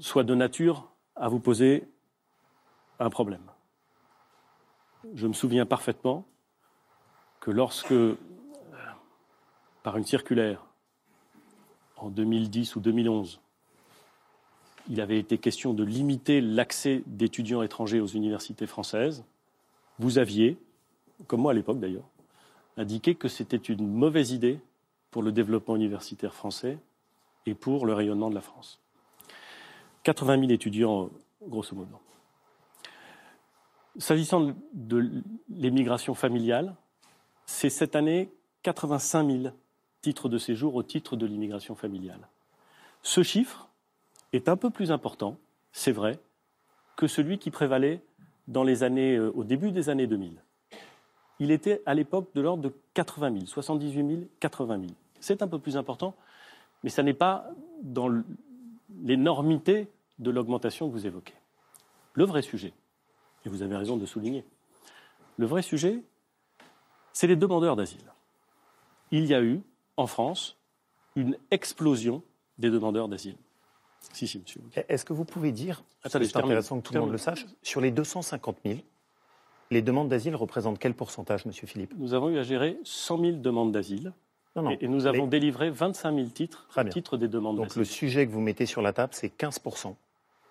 [0.00, 1.86] soit de nature à vous poser
[2.98, 3.44] un problème.
[5.14, 6.24] Je me souviens parfaitement
[7.48, 8.14] que lorsque, euh,
[9.82, 10.66] par une circulaire,
[11.96, 13.40] en 2010 ou 2011,
[14.90, 19.24] il avait été question de limiter l'accès d'étudiants étrangers aux universités françaises,
[19.98, 20.58] vous aviez,
[21.26, 22.04] comme moi à l'époque d'ailleurs,
[22.76, 24.60] indiqué que c'était une mauvaise idée
[25.10, 26.76] pour le développement universitaire français
[27.46, 28.78] et pour le rayonnement de la France.
[30.02, 31.08] 80 000 étudiants,
[31.46, 31.98] grosso modo.
[33.96, 36.76] S'agissant de l'émigration familiale,
[37.48, 38.30] c'est cette année
[38.62, 39.54] 85 000
[40.02, 42.28] titres de séjour au titre de l'immigration familiale.
[43.02, 43.68] Ce chiffre
[44.34, 45.38] est un peu plus important,
[45.72, 46.18] c'est vrai,
[46.96, 48.02] que celui qui prévalait
[48.48, 50.34] dans les années, euh, au début des années 2000.
[51.40, 54.92] Il était à l'époque de l'ordre de 80 000, 78 000, 80 000.
[55.20, 56.14] C'est un peu plus important
[56.82, 57.48] mais ça n'est pas
[57.82, 58.08] dans
[59.02, 59.88] l'énormité
[60.18, 61.34] de l'augmentation que vous évoquez.
[62.14, 62.72] Le vrai sujet,
[63.44, 64.44] et vous avez raison de souligner,
[65.36, 66.02] le vrai sujet,
[67.18, 68.12] c'est les demandeurs d'asile.
[69.10, 69.60] Il y a eu,
[69.96, 70.56] en France,
[71.16, 72.22] une explosion
[72.58, 73.34] des demandeurs d'asile.
[74.12, 74.60] Si, si, monsieur.
[74.88, 77.90] Est-ce que vous pouvez dire, c'est intéressant que tout le monde le sache, sur les
[77.90, 78.78] 250 000,
[79.72, 81.92] les demandes d'asile représentent quel pourcentage, monsieur Philippe?
[81.98, 84.12] Nous avons eu à gérer 100 000 demandes d'asile
[84.70, 86.92] Et, et nous avons délivré 25 000 titres Très au bien.
[86.92, 87.80] titre des demandes Donc d'asile.
[87.80, 89.92] le sujet que vous mettez sur la table, c'est 15%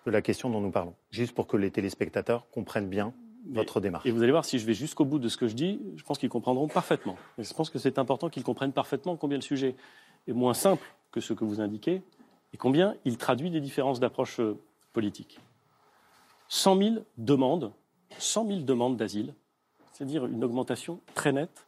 [0.04, 0.94] de la question dont nous parlons.
[1.10, 3.14] Juste pour que les téléspectateurs comprennent bien
[3.50, 4.06] votre démarche.
[4.06, 6.02] Et vous allez voir, si je vais jusqu'au bout de ce que je dis, je
[6.02, 7.16] pense qu'ils comprendront parfaitement.
[7.38, 9.74] Et je pense que c'est important qu'ils comprennent parfaitement combien le sujet
[10.26, 12.02] est moins simple que ce que vous indiquez
[12.52, 14.58] et combien il traduit des différences d'approche euh,
[14.92, 15.40] politique.
[16.48, 17.72] 100 000 demandes,
[18.18, 19.34] 100 000 demandes d'asile,
[19.92, 21.66] c'est-à-dire une augmentation très nette,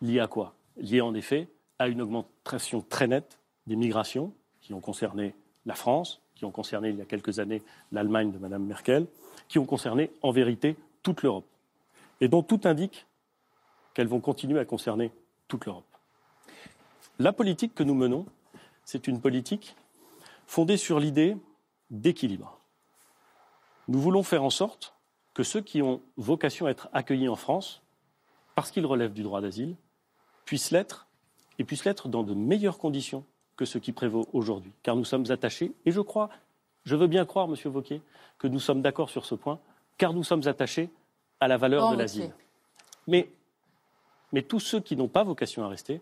[0.00, 0.54] liée à quoi?
[0.76, 5.34] Liée en effet à une augmentation très nette des migrations qui ont concerné
[5.66, 7.62] la France, qui ont concerné il y a quelques années
[7.92, 9.06] l'Allemagne de Mme Merkel,
[9.48, 11.46] qui ont concerné en vérité toute l'Europe,
[12.20, 13.06] et dont tout indique
[13.94, 15.12] qu'elles vont continuer à concerner
[15.48, 15.84] toute l'Europe.
[17.18, 18.26] La politique que nous menons,
[18.84, 19.74] c'est une politique
[20.46, 21.36] fondée sur l'idée
[21.90, 22.58] d'équilibre.
[23.88, 24.94] Nous voulons faire en sorte
[25.34, 27.82] que ceux qui ont vocation à être accueillis en France,
[28.54, 29.76] parce qu'ils relèvent du droit d'asile,
[30.44, 31.06] puissent l'être,
[31.58, 33.24] et puissent l'être dans de meilleures conditions
[33.56, 34.72] que ce qui prévaut aujourd'hui.
[34.82, 36.30] Car nous sommes attachés, et je crois,
[36.84, 38.00] je veux bien croire, Monsieur Vauquier,
[38.38, 39.58] que nous sommes d'accord sur ce point,
[39.98, 40.88] car nous sommes attachés
[41.40, 42.02] à la valeur Oh, de Vauquier.
[42.02, 42.34] l'asile.
[43.06, 43.30] Mais,
[44.32, 46.00] mais tous ceux qui n'ont pas vocation à rester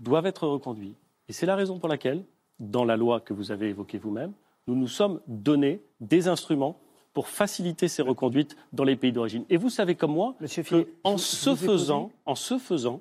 [0.00, 0.94] doivent être reconduits.
[1.28, 2.24] Et c'est la raison pour laquelle,
[2.60, 4.32] dans la loi que vous avez évoquée vous-même,
[4.66, 6.78] nous nous sommes donné des instruments
[7.14, 9.44] pour faciliter ces reconduites dans les pays d'origine.
[9.50, 13.00] Et vous savez comme moi que en ce faisant, en ce faisant,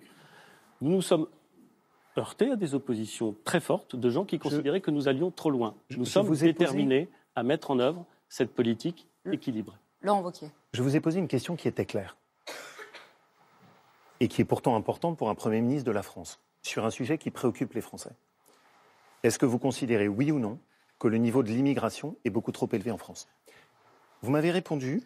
[0.81, 1.27] nous nous sommes
[2.17, 5.75] heurtés à des oppositions très fortes de gens qui considéraient que nous allions trop loin.
[5.95, 9.77] Nous je sommes vous ai posé- déterminés à mettre en œuvre cette politique équilibrée.
[10.01, 10.49] Laurent Wauquiez.
[10.73, 12.17] Je vous ai posé une question qui était claire
[14.19, 17.17] et qui est pourtant importante pour un Premier ministre de la France, sur un sujet
[17.17, 18.11] qui préoccupe les Français.
[19.23, 20.59] Est-ce que vous considérez, oui ou non,
[20.99, 23.27] que le niveau de l'immigration est beaucoup trop élevé en France?
[24.21, 25.01] Vous m'avez répondu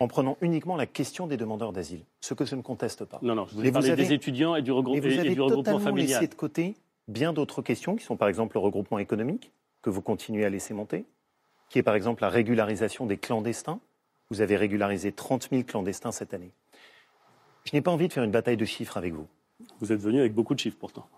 [0.00, 3.18] en prenant uniquement la question des demandeurs d'asile, ce que je ne conteste pas.
[3.22, 5.28] Non, non, je vous ai parlé avez- des étudiants et du, regrou- mais vous avez
[5.30, 6.20] regroupement totalement familial.
[6.20, 6.74] laissé de côté
[7.08, 9.52] bien d'autres questions, qui sont par exemple le regroupement économique,
[9.82, 11.04] que vous continuez à laisser monter,
[11.68, 13.78] qui est par exemple la régularisation des clandestins.
[14.30, 16.52] Vous avez régularisé 30 000 clandestins cette année.
[17.64, 19.26] Je n'ai pas envie de faire une bataille de chiffres avec vous.
[19.80, 21.08] Vous êtes venu avec beaucoup de chiffres pourtant.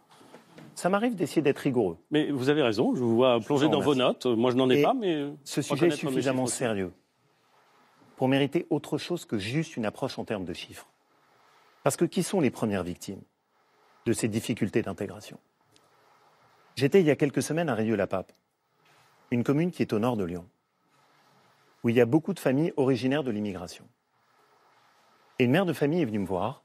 [0.74, 1.98] Ça m'arrive d'essayer d'être rigoureux.
[2.10, 4.26] Mais vous avez raison, je vous vois plonger dans vos notes.
[4.26, 5.26] Moi, je n'en ai Et pas, mais.
[5.44, 6.92] Ce sujet est suffisamment sérieux
[8.16, 10.88] pour mériter autre chose que juste une approche en termes de chiffres.
[11.82, 13.22] Parce que qui sont les premières victimes
[14.06, 15.38] de ces difficultés d'intégration?
[16.76, 18.32] J'étais il y a quelques semaines à Rieux-la-Pape,
[19.30, 20.46] une commune qui est au nord de Lyon,
[21.82, 23.86] où il y a beaucoup de familles originaires de l'immigration.
[25.38, 26.64] Et une mère de famille est venue me voir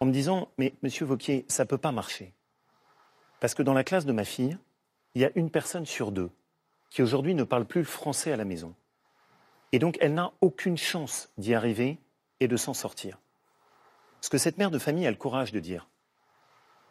[0.00, 2.32] en me disant Mais monsieur Vauquier, ça ne peut pas marcher.
[3.40, 4.56] Parce que dans la classe de ma fille,
[5.14, 6.30] il y a une personne sur deux
[6.90, 8.74] qui aujourd'hui ne parle plus le français à la maison.
[9.72, 11.98] Et donc elle n'a aucune chance d'y arriver
[12.40, 13.18] et de s'en sortir.
[14.20, 15.88] Ce que cette mère de famille a le courage de dire.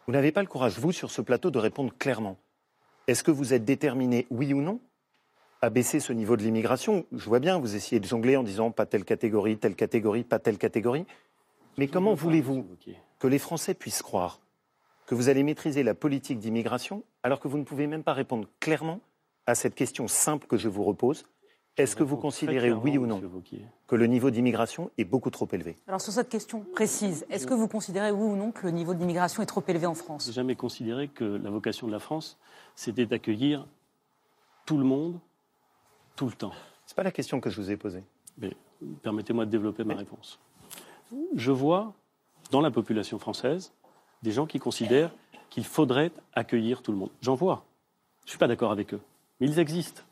[0.07, 2.37] Vous n'avez pas le courage, vous, sur ce plateau, de répondre clairement.
[3.07, 4.81] Est-ce que vous êtes déterminé, oui ou non,
[5.61, 7.05] à baisser ce niveau de l'immigration.
[7.11, 10.39] Je vois bien, vous essayez de jongler en disant pas telle catégorie, telle catégorie, pas
[10.39, 11.05] telle catégorie.
[11.77, 12.65] Mais comment voulez-vous
[13.19, 14.39] que les Français puissent croire
[15.05, 18.47] que vous allez maîtriser la politique d'immigration alors que vous ne pouvez même pas répondre
[18.59, 18.99] clairement
[19.45, 21.25] à cette question simple que je vous repose?
[21.77, 23.21] Est-ce que vous considérez, oui ou non,
[23.87, 25.77] que le niveau d'immigration est beaucoup trop élevé?
[25.87, 28.93] Alors sur cette question précise, est-ce que vous considérez oui ou non que le niveau
[28.93, 30.25] d'immigration est trop élevé en France?
[30.25, 32.37] J'ai jamais considéré que la vocation de la France,
[32.75, 33.67] c'était d'accueillir
[34.65, 35.19] tout le monde,
[36.15, 36.51] tout le temps.
[36.85, 38.03] C'est pas la question que je vous ai posée.
[38.37, 38.55] Mais
[39.01, 40.39] permettez-moi de développer ma réponse.
[41.35, 41.93] Je vois
[42.51, 43.73] dans la population française
[44.23, 45.11] des gens qui considèrent
[45.49, 47.09] qu'il faudrait accueillir tout le monde.
[47.21, 47.65] J'en vois.
[48.21, 49.01] Je ne suis pas d'accord avec eux.
[49.39, 50.03] Mais ils existent.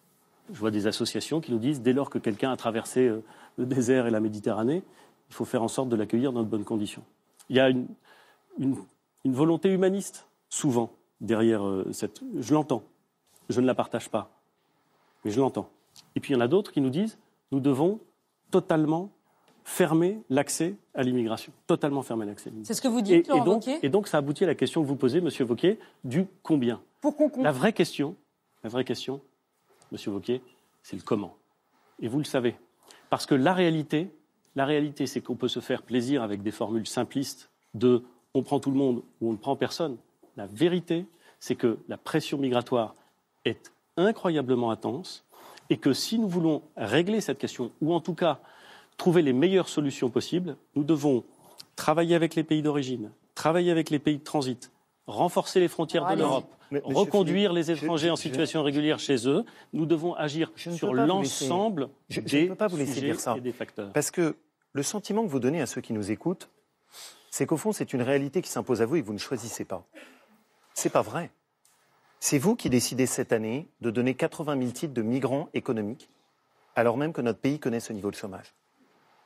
[0.51, 3.23] Je vois des associations qui nous disent dès lors que quelqu'un a traversé euh,
[3.57, 4.81] le désert et la Méditerranée,
[5.29, 7.03] il faut faire en sorte de l'accueillir dans de bonnes conditions.
[7.49, 7.87] Il y a une,
[8.57, 8.75] une-
[9.25, 12.21] une volonté humaniste, souvent, derrière euh, cette.
[12.39, 12.83] Je l'entends.
[13.49, 14.31] Je ne la partage pas.
[15.23, 15.69] Mais je l'entends.
[16.19, 17.17] Et puis il y en a d'autres qui nous disent
[17.53, 18.01] nous devons
[18.51, 19.09] totalement
[19.63, 21.53] fermer l'accès à l'immigration.
[21.65, 22.73] Totalement fermer l'accès à l'immigration.
[22.73, 24.55] C'est ce que vous dites, et Laurent donc, Wauquiez et donc, ça aboutit à la
[24.55, 26.81] question que vous posez, Monsieur Vauquier, du combien.
[26.99, 28.17] Pour qu'on La vraie question,
[28.65, 29.21] la vraie question,
[29.93, 30.41] Monsieur Vauquier,
[30.83, 31.37] c'est le comment.
[32.01, 32.57] Et vous le savez.
[33.09, 34.09] Parce que la réalité,
[34.57, 38.59] la réalité, c'est qu'on peut se faire plaisir avec des formules simplistes de on prend
[38.59, 39.95] tout le monde ou on ne prend personne.
[40.35, 41.05] La vérité,
[41.39, 42.93] c'est que la pression migratoire
[43.45, 45.23] est incroyablement intense
[45.69, 48.39] et que si nous voulons régler cette question, ou en tout cas
[48.97, 51.23] trouver les meilleures solutions possibles, nous devons
[51.75, 54.71] travailler avec les pays d'origine, travailler avec les pays de transit,
[55.07, 56.51] renforcer les frontières de l'Europe,
[56.83, 59.45] reconduire Philippe, les je- étrangers en je- situation régulière chez eux.
[59.73, 63.19] Nous devons agir sur l'ensemble Je, je des ne peux pas vous laisser sujets dire
[63.19, 63.35] ça.
[63.37, 63.91] et des facteurs.
[63.93, 64.35] Parce que
[64.73, 66.49] le sentiment que vous donnez à ceux qui nous écoutent,
[67.31, 69.63] c'est qu'au fond, c'est une réalité qui s'impose à vous et que vous ne choisissez
[69.65, 69.83] pas.
[70.73, 71.31] C'est pas vrai.
[72.19, 76.09] C'est vous qui décidez cette année de donner 80 000 titres de migrants économiques,
[76.75, 78.53] alors même que notre pays connaît ce niveau de chômage.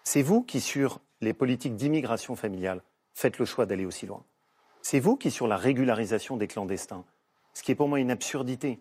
[0.03, 2.83] C'est vous qui, sur les politiques d'immigration familiale,
[3.13, 4.23] faites le choix d'aller aussi loin.
[4.83, 7.03] C'est vous qui, sur la régularisation des clandestins,
[7.53, 8.79] ce qui est pour moi une absurdité,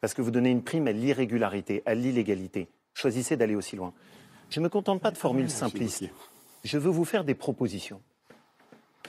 [0.00, 3.92] parce que vous donnez une prime à l'irrégularité, à l'illégalité, choisissez d'aller aussi loin.
[4.50, 6.10] Je ne me contente pas de formules simplistes.
[6.64, 8.02] Je veux vous faire des propositions.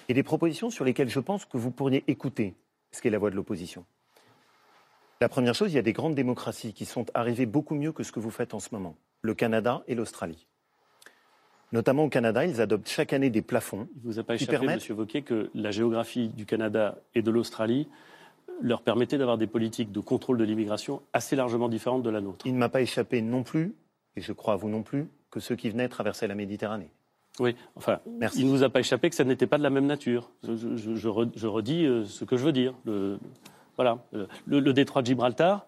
[0.09, 2.53] Et des propositions sur lesquelles je pense que vous pourriez écouter
[2.91, 3.85] ce qu'est la voix de l'opposition.
[5.21, 8.03] La première chose, il y a des grandes démocraties qui sont arrivées beaucoup mieux que
[8.03, 8.95] ce que vous faites en ce moment.
[9.21, 10.47] Le Canada et l'Australie.
[11.71, 13.87] Notamment au Canada, ils adoptent chaque année des plafonds.
[13.95, 14.75] Il vous a pas échappé, permettent...
[14.75, 17.87] Monsieur Wauquiez, que la géographie du Canada et de l'Australie
[18.61, 22.45] leur permettait d'avoir des politiques de contrôle de l'immigration assez largement différentes de la nôtre.
[22.45, 23.73] Il ne m'a pas échappé non plus,
[24.15, 26.91] et je crois à vous non plus, que ceux qui venaient traverser la Méditerranée.
[27.39, 27.99] Oui, enfin,
[28.35, 30.29] il ne vous a pas échappé que ça n'était pas de la même nature.
[30.43, 32.75] Je, je- je re- je redis euh, ce que je veux dire.
[32.85, 33.17] Le,
[33.75, 35.65] voilà, Euh, le, le détroit de Gibraltar,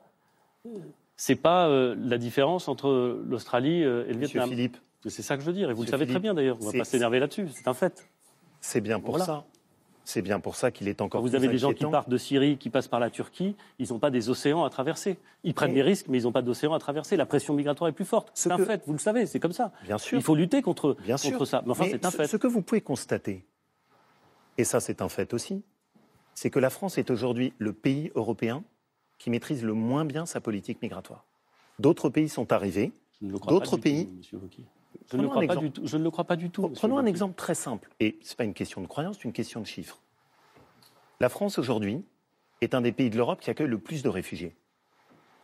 [1.16, 4.50] c'est pas euh, la différence entre l'Australie euh, et le Monsieur Vietnam.
[4.50, 4.78] Philippe.
[5.08, 6.58] C'est ça que je veux dire, et vous Monsieur le savez très bien d'ailleurs.
[6.62, 8.08] On ne va pas s'énerver là-dessus, c'est un fait.
[8.60, 9.26] C'est bien pour Voilà.
[9.26, 9.44] ça.
[10.08, 12.18] C'est bien pour ça qu'il est encore Vous plus avez des gens qui partent de
[12.18, 15.18] Syrie, qui passent par la Turquie, ils n'ont pas des océans à traverser.
[15.44, 17.18] Ils prennent des risques, mais ils n'ont pas d'océan à traverser.
[17.18, 18.30] La pression migratoire est plus forte.
[18.36, 19.72] Ce C'est un que- fait, vous le savez, c'est comme ça.
[19.84, 20.16] Bien sûr.
[20.18, 21.32] Il faut lutter contre, Bien sûr.
[21.32, 21.64] contre ça.
[21.66, 22.28] Mais enfin, c'est un fait.
[22.28, 23.46] Ce que vous pouvez constater,
[24.60, 25.64] et ça c'est un fait aussi,
[26.36, 28.64] c'est que la France est aujourd'hui le pays européen
[29.18, 31.26] qui maîtrise le moins bien sa politique migratoire.
[31.80, 32.92] D'autres pays sont arrivés,
[33.22, 34.10] d'autres pays.
[34.30, 34.40] tout.
[35.12, 35.82] Je ne, Prenons le un crois pas du tout.
[35.86, 36.64] je ne le crois pas du tout.
[36.64, 39.26] monsieur Prenons un exemple très simple, et ce n'est pas une question de croyance, c'est
[39.26, 40.00] une question de chiffres.
[41.20, 42.04] La France aujourd'hui
[42.62, 44.56] est un des pays de l'Europe qui accueille le plus de réfugiés.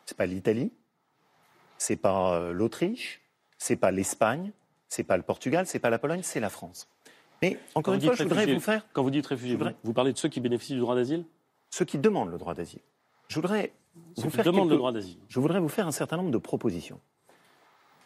[0.05, 0.71] Ce n'est pas l'Italie,
[1.77, 3.21] c'est pas euh, l'Autriche,
[3.57, 4.51] c'est pas l'Espagne,
[4.89, 6.89] c'est pas le Portugal, c'est pas la Pologne, c'est la France.
[7.41, 9.93] Mais encore Quand une fois, je voudrais vous faire Quand vous dites réfugiés, voudrais- vous,
[9.93, 11.25] parlez de ceux qui bénéficient du droit d'asile?
[11.69, 12.81] Ceux qui demandent le droit d'asile.
[13.29, 13.71] Je voudrais
[14.17, 15.17] Ceux vous faire demandent quelques- le droit d'asile.
[15.27, 16.99] Je voudrais vous faire un certain nombre de propositions.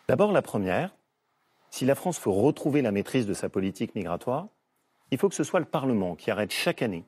[0.08, 0.96] D'abord, la première,
[1.72, 4.48] si la France veut retrouver la maîtrise de sa politique migratoire,
[5.12, 7.06] il faut que ce soit le Parlement qui arrête chaque année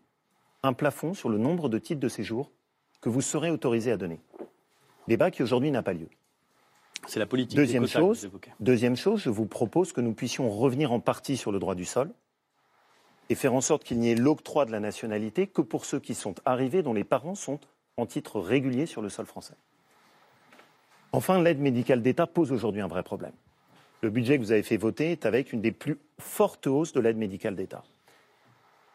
[0.63, 2.51] un plafond sur le nombre de titres de séjour
[2.99, 4.19] que vous serez autorisé à donner.
[5.07, 6.09] Débat qui aujourd'hui n'a pas lieu.
[7.05, 7.57] C'est la politique
[8.59, 11.85] Deuxième chose, je vous propose que nous puissions revenir en partie sur le droit du
[11.85, 12.09] sol
[13.29, 16.15] et faire en sorte qu'il n'y ait l'octroi de la nationalité que pour ceux qui
[16.15, 17.59] sont arrivés dont les parents sont
[17.97, 19.55] en titre régulier sur le sol français.
[21.11, 23.33] Enfin, l'aide médicale d'État pose aujourd'hui un vrai problème.
[24.01, 26.99] Le budget que vous avez fait voter est avec une des plus fortes hausses de
[26.99, 27.83] l'aide médicale d'État.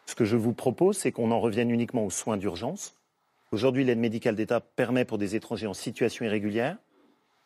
[0.07, 2.97] Ce que je vous propose, c'est qu'on en revienne uniquement aux soins d'urgence.
[3.51, 6.77] Aujourd'hui, l'aide médicale d'État permet pour des étrangers en situation irrégulière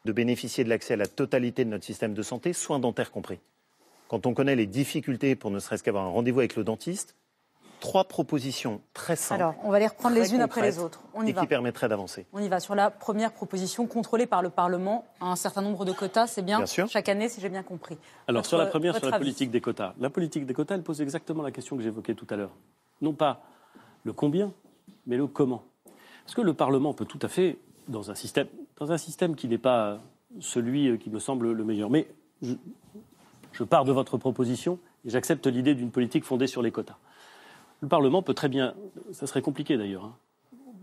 [0.06, 3.38] de bénéficier de l'accès à la totalité de notre système de santé, soins dentaires compris.
[4.08, 7.16] Quand on connaît les difficultés pour ne serait-ce qu'avoir un rendez-vous avec le dentiste,
[7.80, 9.42] trois propositions très simples.
[9.42, 11.02] Alors, on va les reprendre les unes après les autres.
[11.12, 11.40] On y et va.
[11.42, 12.24] qui permettraient d'avancer.
[12.32, 15.04] On y va sur la première proposition contrôlée par le Parlement.
[15.20, 16.88] Un certain nombre de quotas, c'est bien, Bien sûr.
[16.88, 17.98] chaque année, si j'ai bien compris.
[18.28, 19.92] Alors, Votre- sur la première, sur la avis politique des quotas.
[19.98, 22.52] La politique des quotas, elle pose exactement la question que j'évoquais tout à l'heure.
[23.02, 23.42] Non pas
[24.04, 24.52] le combien,
[25.06, 25.64] mais le comment.
[26.24, 27.58] Parce que le Parlement peut tout à fait,
[27.88, 28.46] dans un système,
[28.78, 30.00] dans un système qui n'est pas
[30.40, 31.90] celui euh, qui me semble le meilleur.
[31.90, 32.08] Mais
[32.42, 36.98] je, pars de votre proposition et j'accepte l'idée d'une politique fondée sur les quotas.
[37.80, 38.74] Le Parlement peut très bien,
[39.12, 40.16] ça serait compliqué d'ailleurs, hein,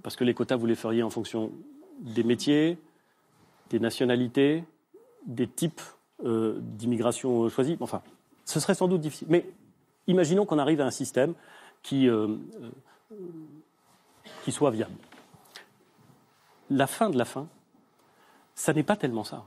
[0.02, 1.52] parce que les quotas, vous les feriez en fonction
[2.00, 2.78] des métiers,
[3.70, 4.64] des nationalités,
[5.26, 5.82] des types
[6.26, 7.78] euh, d'immigration choisis.
[7.80, 8.02] Enfin,
[8.46, 9.28] ce serait sans doute difficile.
[9.30, 9.50] Mais
[10.08, 11.34] imaginons qu'on arrive à un système
[11.82, 12.36] qui, euh,
[14.44, 14.96] qui soit viable.
[16.70, 17.48] La fin de la fin,
[18.56, 19.46] ça n'est pas tellement ça.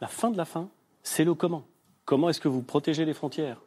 [0.00, 0.68] La fin de la fin,
[1.02, 1.64] c'est le comment.
[2.04, 3.60] Comment est-ce que vous protégez les frontières?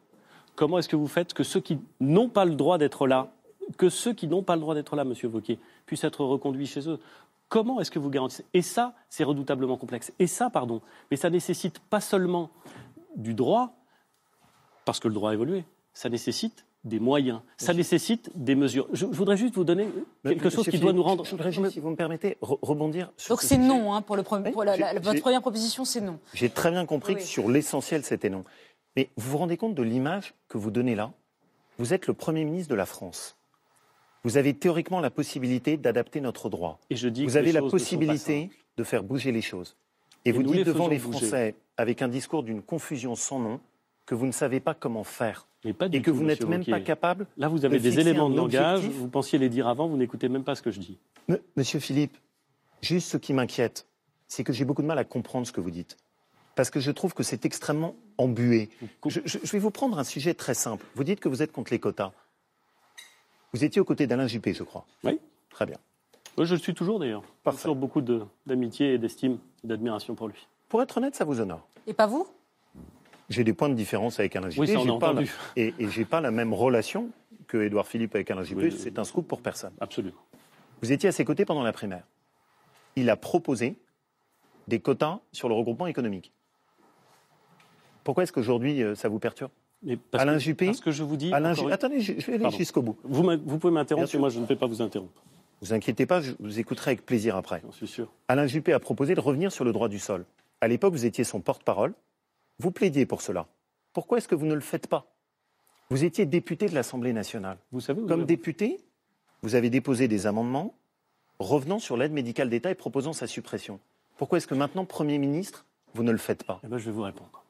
[0.54, 3.32] Comment est-ce que vous faites que ceux qui n'ont pas le droit d'être là,
[3.78, 6.88] que ceux qui n'ont pas le droit d'être là, Monsieur Wauquiez, puissent être reconduits chez
[6.88, 6.98] eux?
[7.48, 8.44] Comment est-ce que vous garantissez?
[8.54, 10.12] Et ça, c'est redoutablement complexe.
[10.18, 12.50] Et ça, pardon, mais ça nécessite pas seulement
[13.16, 13.74] du droit,
[14.84, 18.88] parce que le droit a évolué, ça nécessite des moyens, ça nécessite des mesures.
[18.92, 19.88] Je, je voudrais juste vous donner
[20.24, 21.24] quelque chose qui doit nous rendre.
[21.24, 24.02] Je voudrais juste, si vous me permettez, re- rebondir sur Donc ce c'est non, hein,
[24.02, 26.18] pour, le premier- pour la- votre première proposition, c'est non.
[26.34, 27.20] J'ai très bien compris Oui.
[27.20, 28.44] que sur l'essentiel, c'était non.
[28.96, 31.12] Mais vous vous rendez compte de l'image que vous donnez là?
[31.78, 33.36] Vous êtes le Premier ministre de la France.
[34.24, 36.78] Vous avez théoriquement la possibilité d'adapter notre droit.
[36.90, 39.76] Et je dis vous que avez la possibilité de faire bouger les choses.
[40.24, 41.18] Et, Et vous dites les devant les bouger.
[41.18, 43.60] Français, avec un discours d'une confusion sans nom,
[44.06, 45.46] que vous ne savez pas comment faire.
[45.64, 47.26] Mais pas du et que tout, vous n'êtes même pas capable.
[47.36, 48.98] Là, vous de avez des éléments de langage, objectif.
[49.00, 50.98] vous pensiez les dire avant, vous n'écoutez même pas ce que je dis.
[51.28, 52.16] M- Monsieur Philippe,
[52.80, 53.86] juste ce qui m'inquiète,
[54.26, 55.96] c'est que j'ai beaucoup de mal à comprendre ce que vous dites.
[56.56, 58.70] Parce que je trouve que c'est extrêmement embué.
[59.06, 60.84] Je, je- je vais vous prendre un sujet très simple.
[60.96, 62.12] Vous dites que vous êtes contre les quotas.
[63.52, 64.84] Vous étiez aux côtés d'Alain Juppé, je crois.
[65.04, 65.18] Oui.
[65.50, 65.76] Très bien.
[66.36, 67.22] Moi, je le suis toujours d'ailleurs.
[67.46, 70.46] J'ai toujours beaucoup de- d'amitié et d'estime, d'admiration pour lui.
[70.68, 71.66] Pour être honnête, ça vous honore.
[71.86, 72.26] Et pas vous?
[73.28, 74.60] J'ai des points de différence avec Alain Juppé.
[74.60, 75.32] Oui, ça, on J'ai a pas entendu.
[75.56, 77.08] la- Et, et j'ai pas la même relation
[77.46, 78.64] que Édouard Philippe avec Alain Juppé.
[78.64, 79.72] Oui, C'est un scoop pour personne.
[79.80, 80.16] Absolument.
[80.82, 82.04] Vous étiez à ses côtés pendant la primaire.
[82.96, 83.76] Il a proposé
[84.68, 86.32] des quotas sur le regroupement économique.
[88.04, 89.50] Pourquoi est-ce qu'aujourd'hui euh, ça vous perturbe
[90.10, 92.56] parce Alain que- Juppé parce que je vous dis Alain Attendez, je, je vais aller
[92.56, 92.96] jusqu'au bout.
[93.02, 95.22] Vous, vous pouvez m'interrompre, moi je ne vais pas vous interrompre.
[95.60, 97.60] Vous inquiétez pas, je vous écouterai avec plaisir après.
[97.64, 98.08] J'en suis sûr.
[98.28, 100.24] Alain Juppé a proposé de revenir sur le droit du sol.
[100.60, 101.94] À l'époque, vous étiez son porte-parole.
[102.62, 103.48] Vous plaidiez pour cela.
[103.92, 105.04] Pourquoi est-ce que vous ne le faites pas?
[105.90, 107.58] Vous étiez député de l'Assemblée nationale.
[107.72, 108.78] Vous savez, vous Comme avez- député,
[109.42, 110.72] vous avez déposé des amendements
[111.40, 113.80] revenant sur l'aide médicale d'État et proposant sa suppression.
[114.16, 116.60] Pourquoi est-ce que maintenant, Premier ministre, vous ne le faites pas?
[116.62, 117.42] Eh ben, je vais vous répondre.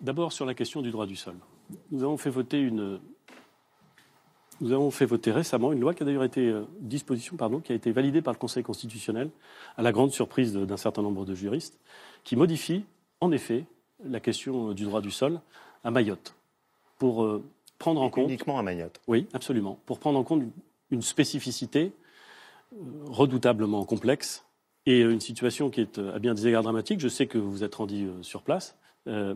[0.00, 1.34] D'abord sur la question du droit du sol.
[1.90, 3.00] Nous avons fait voter une.
[4.62, 7.72] Nous avons fait voter récemment une loi qui a d'ailleurs été euh, disposition, pardon, qui
[7.72, 9.28] a été validée par le Conseil constitutionnel,
[9.76, 11.78] à la grande surprise d'un certain nombre de juristes,
[12.24, 12.86] qui modifie
[13.20, 13.66] en effet
[14.04, 15.40] la question euh, du droit du sol
[15.84, 16.34] à Mayotte
[16.98, 17.42] pour euh,
[17.78, 19.00] prendre en compte Uniquement à Mayotte.
[19.06, 19.78] Oui, absolument.
[19.86, 20.42] Pour prendre en compte
[20.90, 21.92] une- spécificité
[22.74, 22.76] euh,
[23.06, 24.44] redoutablement complexe
[24.86, 27.00] et une situation qui est à bien des égards dramatique.
[27.00, 28.74] Je sais que vous vous êtes rendu sur place,
[29.06, 29.34] euh,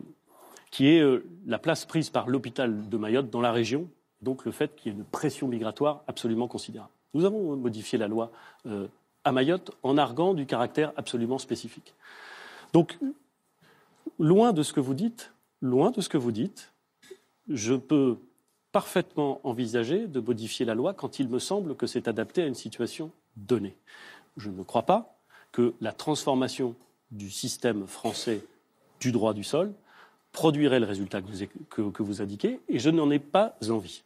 [0.70, 1.04] qui est
[1.46, 3.86] la place prise par l'hôpital de Mayotte dans la région,
[4.22, 6.90] donc le fait qu'il y ait une pression migratoire absolument considérable.
[7.12, 8.32] Nous avons modifié la loi
[8.64, 8.86] euh,
[9.24, 11.92] à Mayotte en arguant du caractère absolument spécifique.
[12.72, 12.98] Donc,
[14.18, 16.72] loin de ce que vous dites, loin de ce que vous dites,
[17.48, 18.16] je peux
[18.72, 22.54] parfaitement envisager de modifier la loi quand il me semble que c'est adapté à une
[22.54, 23.76] situation donnée.
[24.36, 25.18] Je ne crois pas
[25.50, 26.74] que la transformation
[27.10, 28.42] du système français
[29.00, 29.72] du droit du sol
[30.32, 34.02] produirait le résultat que vous, que- que vous indiquez, et je n'en ai pas envie.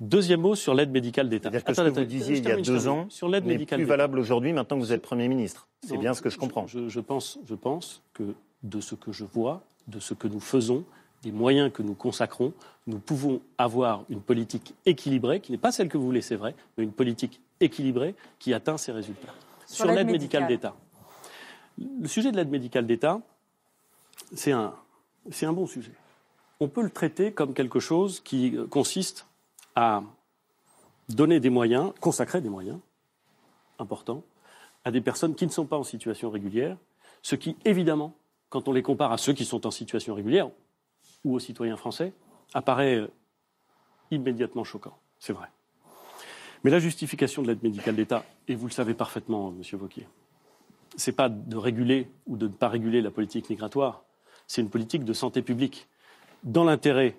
[0.00, 1.50] Deuxième mot sur l'aide médicale d'État.
[1.50, 3.84] C'est-à-dire que ce que vous disiez il y a deux ans sur l'aide n'est plus
[3.84, 5.68] valable aujourd'hui maintenant que vous êtes Premier ministre.
[5.86, 6.66] C'est bien ce que je comprends.
[6.66, 10.40] Je, je pense, je pense que de ce que je vois, de ce que nous
[10.40, 10.84] faisons,
[11.22, 12.52] des moyens que nous consacrons,
[12.86, 16.54] nous pouvons avoir une politique équilibrée, qui n'est pas celle que vous voulez, c'est vrai,
[16.76, 19.34] mais une politique équilibrée qui atteint ses résultats.
[19.66, 20.48] Sur Sur, l'aide médicale médicale.
[20.48, 20.76] d'État.
[22.00, 23.20] Le sujet de l'aide médicale d'État,
[24.32, 24.74] c'est un,
[25.30, 25.92] c'est un bon sujet.
[26.60, 29.26] On peut le traiter comme quelque chose qui consiste
[29.74, 30.02] à
[31.08, 32.78] donner des moyens, consacrer des moyens
[33.78, 34.22] importants
[34.84, 36.76] à des personnes qui ne sont pas en situation régulière,
[37.22, 38.14] ce qui, évidemment,
[38.48, 40.50] quand on les compare à ceux qui sont en situation régulière
[41.24, 42.12] ou aux citoyens français,
[42.54, 43.08] apparaît euh,
[44.10, 44.96] immédiatement choquant.
[45.18, 45.48] C'est vrai.
[46.64, 50.08] Mais la justification de l'aide médicale d'État, et vous le savez parfaitement, Monsieur Vauquier,
[50.96, 54.04] c'est pas de réguler ou de ne pas réguler la politique migratoire,
[54.46, 55.88] c'est une politique de santé publique,
[56.42, 57.16] dans l'intérêt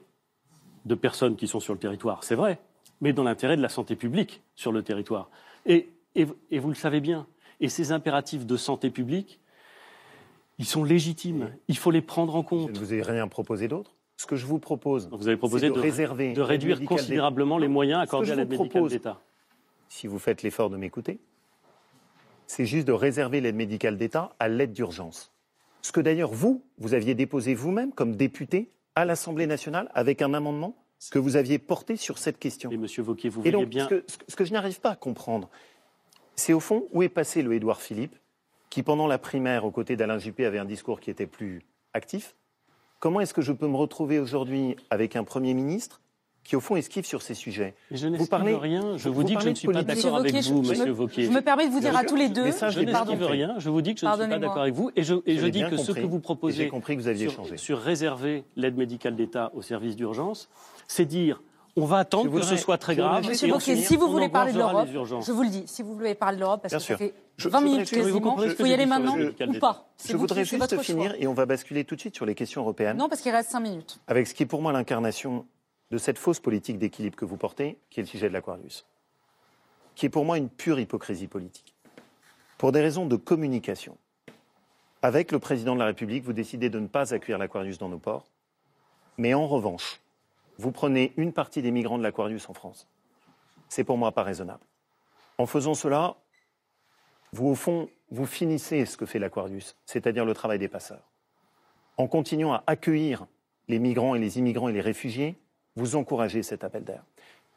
[0.85, 2.59] de personnes qui sont sur le territoire, c'est vrai,
[3.01, 5.29] mais dans l'intérêt de la santé publique sur le territoire.
[5.65, 7.27] Et, vous le savez bien,
[7.59, 9.38] et ces impératifs de santé publique,
[10.59, 12.67] ils sont légitimes, il faut les prendre en compte.
[12.67, 13.95] Je ne vous ai rien proposé d'autre.
[14.17, 17.69] Ce que je vous propose, Vous avez proposé c'est de, réserver de réduire considérablement les
[17.69, 19.21] moyens accordés à l'aide médicale d'État.
[19.87, 21.19] si vous faites l'effort de m'écouter,
[22.45, 25.31] c'est juste de réserver l'aide médicale d'État à l'aide d'urgence.
[25.81, 30.33] Ce que d'ailleurs vous, vous aviez déposé vous-même comme député à l'Assemblée nationale avec un
[30.33, 30.75] amendement
[31.11, 32.69] que vous aviez porté sur cette question.
[32.71, 33.85] Et Monsieur Vauquier, vous Et voyez donc, bien.
[33.85, 35.49] ce que- ce que je n'arrive pas à comprendre,
[36.35, 38.17] c'est au fond où est passé le Édouard Philippe,
[38.69, 41.61] qui pendant la primaire, aux côtés d'Alain Juppé, avait un discours qui était plus
[41.93, 42.35] actif.
[42.99, 46.01] Comment est-ce que je peux me retrouver aujourd'hui avec un Premier ministre
[46.43, 47.73] qui, au fond, esquive sur ces sujets?
[47.91, 50.33] Mais je n'esquive rien, je vous dis que je parlez ne suis pas d'accord avec
[50.35, 51.25] vous, je- Monsieur me- Vauquier.
[51.25, 53.55] je me permets de vous dire à tous les deux, Mais ça, je n'esquive rien,
[53.57, 55.39] je vous dis que je ne suis pas d'accord avec vous, et je, et Je
[55.39, 57.57] je l'ai dis que ce que vous proposez j'ai compris que vous aviez sur, changé.
[57.57, 60.49] sur réserver l'aide médicale d'État au service d'urgence,
[60.87, 61.41] c'est dire
[61.75, 63.25] on va attendre Je que ce voudrais- soit très grave.
[63.27, 65.93] Monsieur et Bocquet, si vous voulez parler de l'Europe, je vous le dis, si vous
[65.95, 66.95] voulez parler de l'Europe, parce Bien que sûr.
[66.97, 69.87] ça fait Je- 20 je minutes quasiment, il que faut y aller maintenant ou pas
[70.05, 71.19] Je vous voudrais juste finir choix.
[71.19, 72.97] et on va basculer tout de suite sur les questions européennes.
[72.97, 73.99] Non, parce qu'il reste 5 minutes.
[74.07, 75.45] avec ce qui est pour moi l'incarnation
[75.91, 78.85] de cette fausse politique d'équilibre que vous portez, qui est le sujet de l'Aquarius,
[79.95, 81.73] qui est pour moi une pure hypocrisie politique.
[82.57, 83.97] Pour des raisons de communication,
[85.01, 87.99] avec le président de la République, vous décidez de ne pas accueillir l'Aquarius dans nos
[87.99, 88.25] ports,
[89.17, 90.01] mais en revanche,
[90.59, 92.85] vous prenez une partie des migrants de l'Aquarius en France.
[93.69, 94.63] C'est pour moi pas raisonnable.
[95.37, 96.17] En faisant cela,
[97.31, 101.09] vous, au fond, vous finissez ce que fait l'Aquarius, c'est-à-dire le travail des passeurs.
[101.95, 103.25] En continuant à accueillir
[103.69, 105.37] les migrants et les immigrants et les réfugiés,
[105.77, 107.05] vous encouragez cet appel d'air.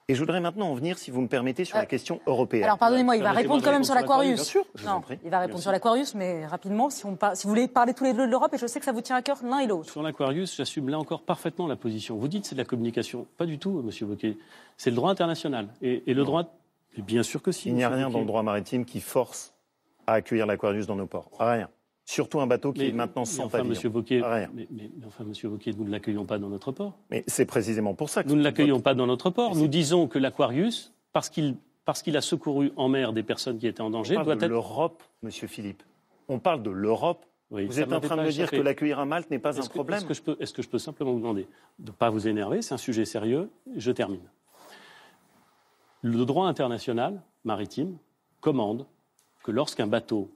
[0.09, 2.65] Et je voudrais maintenant en venir, si vous me permettez, sur la question européenne.
[2.65, 4.35] Alors pardonnez-moi, il va répondre quand même sur l'Aquarius.
[4.35, 5.19] Bien sûr, je vous en Non, prie.
[5.24, 8.05] il va répondre sur l'Aquarius, mais rapidement, si, on par- si vous voulez parler tous
[8.05, 9.66] les deux de l'Europe, et je sais que ça vous tient à cœur l'un et
[9.66, 9.91] l'autre.
[9.91, 12.16] Sur l'Aquarius, j'assume là encore parfaitement la position.
[12.16, 13.27] Vous dites c'est de la communication.
[13.39, 14.39] Pas du tout, Monsieur Wauquiez.
[14.77, 15.69] C'est le droit international.
[15.83, 16.45] Et, et le droit.
[16.97, 17.69] et bien sûr que si.
[17.69, 19.55] Il n'y a rien dans le droit maritime qui force
[20.07, 21.31] à accueillir l'Aquarius dans nos ports.
[21.39, 21.69] Rien.
[22.05, 23.70] Surtout un bateau qui Mais- est maintenant sans enfin, pavillon.
[23.70, 24.51] Monsieur Wauquiez, Rien.
[24.53, 26.95] mais, mais- mais enfin, Monsieur Wauquiez, nous ne l'accueillons pas dans notre port.
[27.11, 29.55] Mais c'est précisément pour ça que Nous ne l'accueillons pas dans notre port.
[29.55, 33.66] Nous disons que l'Aquarius, parce qu'il parce qu'il a secouru en mer des personnes qui
[33.66, 34.51] étaient en danger, On parle doit de être.
[34.51, 35.83] l'Europe, Monsieur Philippe.
[36.29, 37.24] On parle de l'Europe.
[37.51, 39.62] Oui, vous êtes en train de me dire que l'accueillir à Malte n'est pas un
[39.66, 41.49] que- problème Est-ce que, je peux, est-ce que je peux simplement vous demander
[41.81, 43.51] de ne pas vous énerver C'est un sujet sérieux.
[43.77, 44.20] Je termine.
[46.03, 47.97] Le droit international maritime
[48.41, 48.87] commande
[49.43, 50.31] que lorsqu'un bateau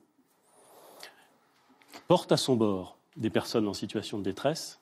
[2.08, 4.80] porte à son bord des personnes en situation de détresse,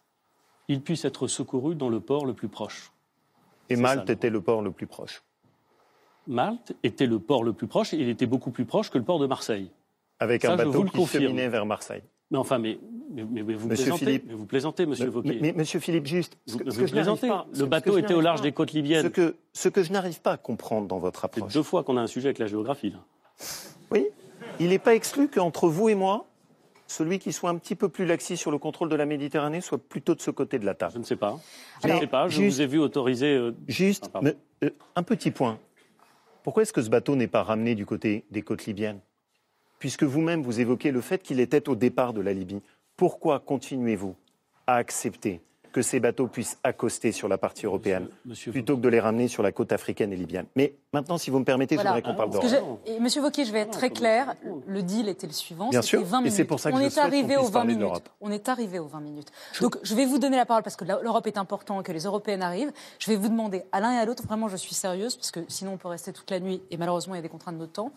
[0.68, 2.90] il puisse être secouru dans le port le plus proche.
[3.70, 5.22] Et C'est Malte ça, était le port le plus proche.
[6.26, 9.04] Malte était le port le plus proche et il était beaucoup plus proche que le
[9.04, 9.70] port de Marseille.
[10.20, 12.02] Avec Ça, un bateau qui cheminait vers Marseille.
[12.30, 12.78] Mais enfin, mais,
[13.10, 14.24] mais, mais- mais vous Monsieur plaisantez, Philippe.
[14.26, 15.38] mais vous plaisez, Monsieur Wauquiez.
[15.40, 17.28] Mais, Monsieur Philippe, juste, ce Vous- que, ce vous que je n'arrive plaisantez.
[17.28, 19.02] pas- Le bateau était au large pas- des côtes libyennes.
[19.02, 21.52] Ce que, ce que je n'arrive pas à comprendre dans votre approche.
[21.52, 22.90] Deux fois qu'on a un sujet avec la géographie.
[22.90, 22.98] Là.
[23.90, 24.06] Oui,
[24.60, 26.26] il n'est pas exclu qu'entre vous et moi,
[26.86, 29.78] celui qui soit un petit peu plus laxiste sur le contrôle de la Méditerranée soit
[29.78, 30.92] plutôt de ce côté de la table.
[30.94, 31.38] Je ne sais pas.
[31.82, 32.28] Je ne sais pas.
[32.28, 33.34] Je juste- vous ai vu autoriser.
[33.34, 34.20] euh, Juste, Ah,
[34.62, 35.58] euh, un petit point.
[36.42, 39.00] Pourquoi est-ce que ce bateau n'est pas ramené du côté des côtes libyennes?
[39.78, 42.60] Puisque vous-même, vous évoquez le fait qu'il était au départ de la Libye.
[42.96, 44.14] Pourquoi continuez-vous
[44.66, 45.40] à accepter
[45.74, 49.26] que ces bateaux puissent accoster sur la partie européenne monsieur plutôt que de les ramener
[49.26, 51.90] sur la côte africaine et libyenne Mais maintenant, si vous me permettez, Voilà.
[51.90, 52.48] je voudrais qu'on parle d'Europe.
[52.86, 54.36] je- et Monsieur Wauquiez, je vais être très clair.
[54.68, 55.70] Le deal était le suivant.
[55.70, 56.36] Bien c'était sûr, 20 et minutes.
[56.36, 58.04] c'est pour ça que on je est arrivé aux 20 parler de minutes.
[58.20, 59.32] On est arrivé aux 20 minutes.
[59.60, 62.42] Donc je vais vous donner la parole parce que l'Europe est important, que les Européennes
[62.42, 62.72] arrivent.
[63.00, 65.40] Je vais vous demander à l'un et à l'autre, vraiment, je suis sérieuse parce que
[65.48, 67.66] sinon on peut rester toute la nuit et malheureusement il y a des contraintes de
[67.66, 67.90] temps.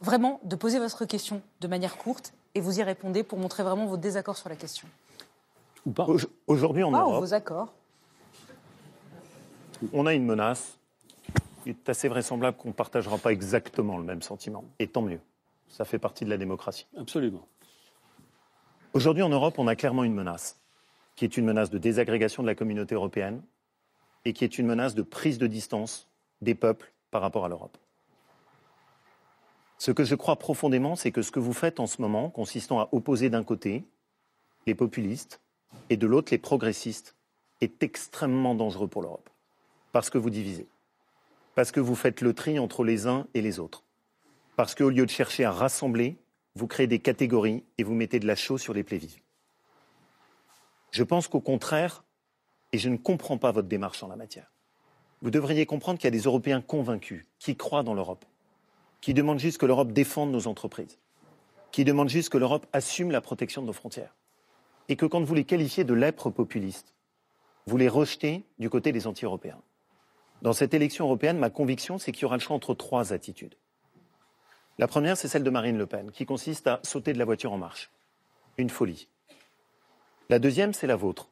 [0.00, 3.86] Vraiment, de poser votre question de manière courte et vous y répondez pour montrer vraiment
[3.86, 4.88] vos désaccords sur la question.
[5.86, 6.04] Ou pas.
[6.04, 6.16] Au-
[6.46, 7.72] Aujourd'hui, en Europe, vos accords.
[9.92, 10.78] on a une menace.
[11.66, 14.64] Il est assez vraisemblable qu'on ne partagera pas exactement le même sentiment.
[14.78, 15.20] Et tant mieux.
[15.68, 16.86] Ça fait partie de la démocratie.
[16.96, 17.46] Absolument.
[18.92, 20.60] Aujourd'hui, en Europe, on a clairement une menace,
[21.16, 23.42] qui est une menace de désagrégation de la communauté européenne
[24.24, 26.08] et qui est une menace de prise de distance
[26.42, 27.76] des peuples par rapport à l'Europe.
[29.78, 32.78] Ce que je crois profondément, c'est que ce que vous faites en ce moment, consistant
[32.80, 33.84] à opposer d'un côté
[34.66, 35.40] les populistes
[35.90, 37.14] et de l'autre les progressistes,
[37.60, 39.30] est extrêmement dangereux pour l'Europe.
[39.92, 40.66] Parce que vous divisez.
[41.54, 43.84] Parce que vous faites le tri entre les uns et les autres.
[44.56, 46.16] Parce qu'au lieu de chercher à rassembler,
[46.54, 49.00] vous créez des catégories et vous mettez de la chaux sur les plaies.
[50.90, 52.04] Je pense qu'au contraire,
[52.72, 54.52] et je ne comprends pas votre démarche en la matière,
[55.22, 58.24] vous devriez comprendre qu'il y a des Européens convaincus, qui croient dans l'Europe,
[59.00, 60.98] qui demandent juste que l'Europe défende nos entreprises,
[61.72, 64.14] qui demandent juste que l'Europe assume la protection de nos frontières.
[64.88, 66.94] Et que quand vous les qualifiez de lèpres populistes,
[67.66, 69.60] vous les rejetez du côté des anti-européens.
[70.42, 73.54] Dans cette élection européenne, ma conviction, c'est qu'il y aura le choix entre trois attitudes.
[74.78, 77.52] La première, c'est celle de Marine Le Pen, qui consiste à sauter de la voiture
[77.52, 77.90] en marche.
[78.58, 79.08] Une folie.
[80.28, 81.30] La deuxième, c'est la vôtre,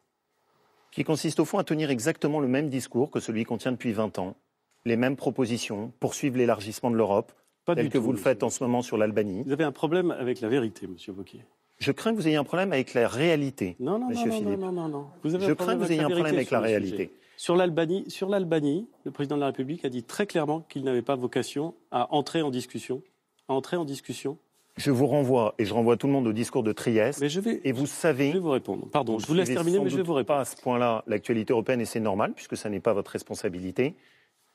[0.90, 3.92] qui consiste au fond à tenir exactement le même discours que celui qu'on tient depuis
[3.92, 4.36] 20 ans,
[4.84, 7.32] les mêmes propositions, poursuivre l'élargissement de l'Europe,
[7.66, 9.42] tel que tout, vous le faites en ce moment sur l'Albanie.
[9.44, 11.44] Vous avez un problème avec la vérité, Monsieur Wauquiez.
[11.82, 14.40] Je crains que vous ayez un problème avec la réalité, Non, non, Monsieur non, non,
[14.44, 14.60] Philippe.
[14.60, 15.06] non, non, non.
[15.24, 16.96] Vous avez Je un crains problème que vous ayez un problème avec sur la réalité.
[16.96, 17.10] sujet.
[17.36, 21.02] Sur l'Albanie, sur l'Albanie, le président de la République a dit très clairement qu'il n'avait
[21.02, 23.02] pas vocation à entrer en discussion,
[23.48, 24.38] à entrer en discussion.
[24.76, 27.20] Je vous renvoie, et je renvoie tout le monde au discours de Trieste.
[27.20, 28.28] Mais je vais, et vous savez.
[28.28, 28.86] je vais vous répondre.
[28.92, 30.36] Pardon, je vous laisse terminer, sans mais je vais vous répondre.
[30.38, 33.94] pas à ce point-là l'actualité européenne, et c'est normal, puisque ça n'est pas votre responsabilité.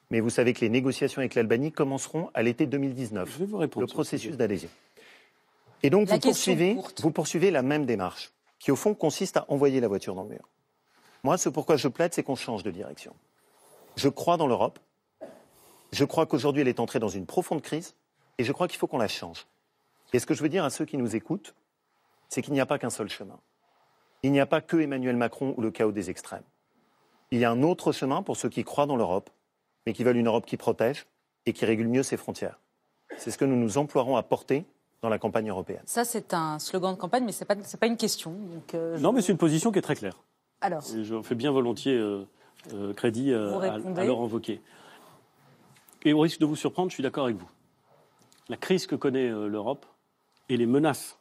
[0.09, 3.29] Mais vous savez que les négociations avec l'Albanie commenceront à l'été 2019.
[3.33, 3.85] Je vais vous répondre.
[3.85, 4.69] le processus d'adhésion.
[5.83, 7.01] Et donc, La vous poursuivez, courte.
[7.01, 10.29] vous poursuivez la même démarche, qui au fond consiste à envoyer la voiture dans le
[10.29, 10.49] mur.
[11.23, 13.15] Moi, ce pourquoi je plaide, c'est qu'on change de direction.
[13.95, 14.79] Je crois dans l'Europe.
[15.91, 17.95] Je crois qu'aujourd'hui, elle est entrée dans une profonde crise.
[18.37, 19.47] Et je crois qu'il faut qu'on la change.
[20.13, 21.55] Et ce que je veux dire à ceux qui nous écoutent,
[22.29, 23.39] c'est qu'il n'y a pas qu'un seul chemin.
[24.23, 26.43] Il n'y a pas que Emmanuel Macron ou le chaos des extrêmes.
[27.31, 29.29] Il y a un autre chemin pour ceux qui croient dans l'Europe,
[29.85, 31.07] mais qui veulent une Europe qui protège
[31.45, 32.59] et qui régule mieux ses frontières.
[33.17, 34.65] C'est ce que nous nous emploierons à porter
[35.01, 35.81] dans la campagne européenne.
[35.85, 38.31] Ça, c'est un slogan de campagne, mais ce n'est pas, c'est pas une question.
[38.31, 40.17] Donc, euh, je- Non, mais c'est une position qui est très claire.
[40.61, 42.23] Alors, Et je fais bien volontiers euh,
[42.73, 44.61] euh, crédit euh, à, à Laurent Wauquiez.
[46.03, 47.49] Et au risque de vous surprendre, je suis d'accord avec vous.
[48.49, 49.85] La crise que connaît euh, l'Europe
[50.49, 51.17] et les menaces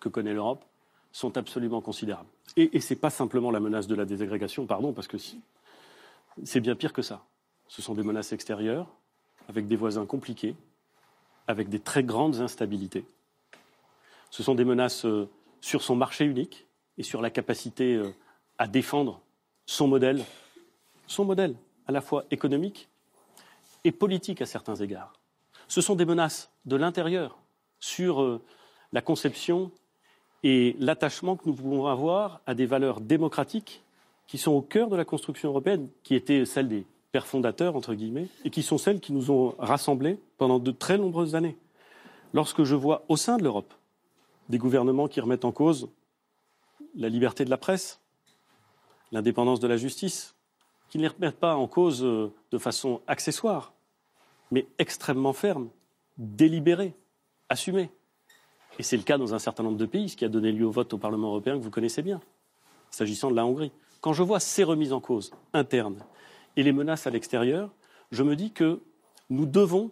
[0.00, 0.64] que connaît l'Europe
[1.12, 2.28] sont absolument considérables.
[2.56, 5.40] Et, et ce n'est pas simplement la menace de la désagrégation, pardon, parce que si-
[6.42, 7.22] c'est bien pire que ça.
[7.68, 8.88] ce sont des menaces extérieures,
[9.48, 10.54] avec des voisins compliqués,
[11.46, 13.04] avec des très grandes instabilités.
[14.30, 15.28] Ce sont des menaces euh,
[15.60, 16.66] sur son marché unique
[16.98, 18.14] et sur la capacité euh,
[18.58, 19.20] à défendre
[19.66, 20.24] son modèle,
[21.06, 21.56] son modèle
[21.86, 22.88] à la fois économique
[23.84, 25.12] et politique à certains égards.
[25.68, 27.38] Ce sont des menaces de l'intérieur
[27.80, 28.42] sur euh,
[28.92, 29.70] la conception
[30.42, 33.82] et l'attachement que nous pouvons avoir à des valeurs démocratiques
[34.26, 37.94] qui sont au cœur de la construction européenne, qui étaient celles des pères fondateurs, entre
[37.94, 41.56] guillemets, et qui sont celles qui nous ont rassemblés pendant de très nombreuses années.
[42.32, 43.72] Lorsque je vois au sein de l'Europe
[44.48, 45.88] des gouvernements qui remettent en cause
[46.96, 48.00] la liberté de la presse,
[49.12, 50.34] l'indépendance de la justice,
[50.88, 53.74] qui ne les remettent pas en cause euh, de façon accessoire,
[54.50, 55.68] mais extrêmement ferme,
[56.18, 56.94] délibérée,
[57.48, 57.92] assumée.
[58.80, 60.66] Et c'est le cas dans un certain nombre de pays, ce qui a donné lieu
[60.66, 62.20] au vote au Parlement européen que vous connaissez bien,
[62.90, 63.70] s'agissant de la Hongrie.
[64.00, 66.00] Quand je vois ces remises en cause internes
[66.56, 67.70] et les menaces à l'extérieur,
[68.10, 68.80] je me dis que
[69.30, 69.90] nous devons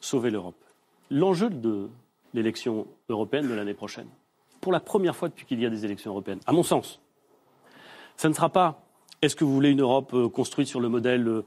[0.00, 0.62] sauver l'Europe.
[1.10, 1.88] L'enjeu de
[2.34, 4.08] l'élection européenne de l'année prochaine,
[4.60, 7.00] pour la première fois depuis qu'il y a des élections européennes, à mon sens,
[8.16, 8.82] ça ne sera pas
[9.22, 11.44] est-ce que vous voulez une Europe euh, construite sur le modèle, euh,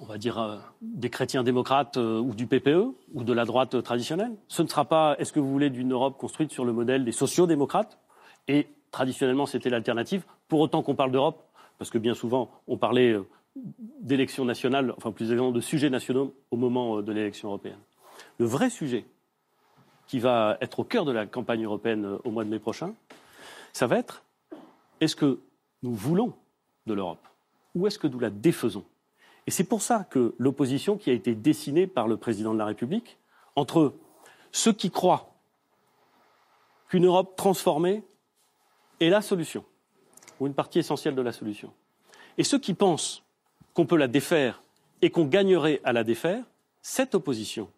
[0.00, 4.32] on va dire, euh, des chrétiens démocrates ou du PPE ou de la droite traditionnelle?
[4.48, 7.12] Ce ne sera pas est-ce que vous voulez d'une Europe construite sur le modèle des
[7.12, 7.98] sociaux-démocrates
[8.48, 11.42] Et traditionnellement, c'était l'alternative, pour autant qu'on parle d'Europe,
[11.78, 13.16] parce que bien souvent, on parlait
[13.56, 17.78] d'élections nationales, enfin plus exactement de sujets nationaux au moment de l'élection européenne.
[18.38, 19.04] Le vrai sujet
[20.06, 22.94] qui va être au cœur de la campagne européenne au mois de mai prochain,
[23.72, 24.22] ça va être
[25.00, 25.40] est-ce que
[25.82, 26.32] nous voulons
[26.86, 27.26] de l'Europe
[27.74, 28.84] Ou est-ce que nous la défaisons?
[29.46, 32.64] Et c'est pour ça que l'opposition qui a été dessinée par le président de la
[32.64, 33.18] République
[33.54, 33.94] entre
[34.52, 35.30] ceux qui croient
[36.88, 38.02] qu'une Europe transformée
[39.00, 39.64] est la solution,
[40.40, 41.72] ou une partie essentielle de la solution,
[42.38, 43.25] et ceux qui pensent
[43.76, 44.62] qu'on peut la défaire
[45.02, 46.42] et qu'on gagnerait à la défaire,
[46.82, 47.68] cette opposition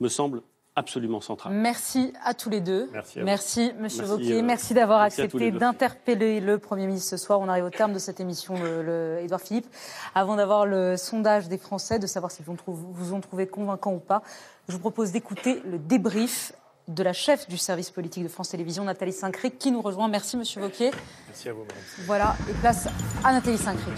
[0.00, 0.42] me semble
[0.78, 1.54] absolument centrale.
[1.54, 2.90] Merci à tous les deux.
[2.92, 4.38] Merci, merci Monsieur merci, Wauquiez.
[4.40, 7.40] euh, merci d'avoir accepté d'interpeller le Premier ministre ce soir.
[7.40, 9.66] On arrive au terme de cette émission, le, le- Édouard Philippe.
[10.14, 14.22] Avant d'avoir le sondage des Français, de savoir s'ils vous, ont trouvé convaincant ou pas,
[14.68, 16.52] je vous propose d'écouter le débrief
[16.88, 20.08] de la chef du service politique de France Télévisions, Nathalie Saint-Cric, qui nous rejoint.
[20.08, 20.90] Merci Monsieur Wauquiez.
[21.28, 21.78] Merci à vous, madame.
[22.04, 22.86] Voilà, et place
[23.24, 23.94] à Nathalie Saint-Cric.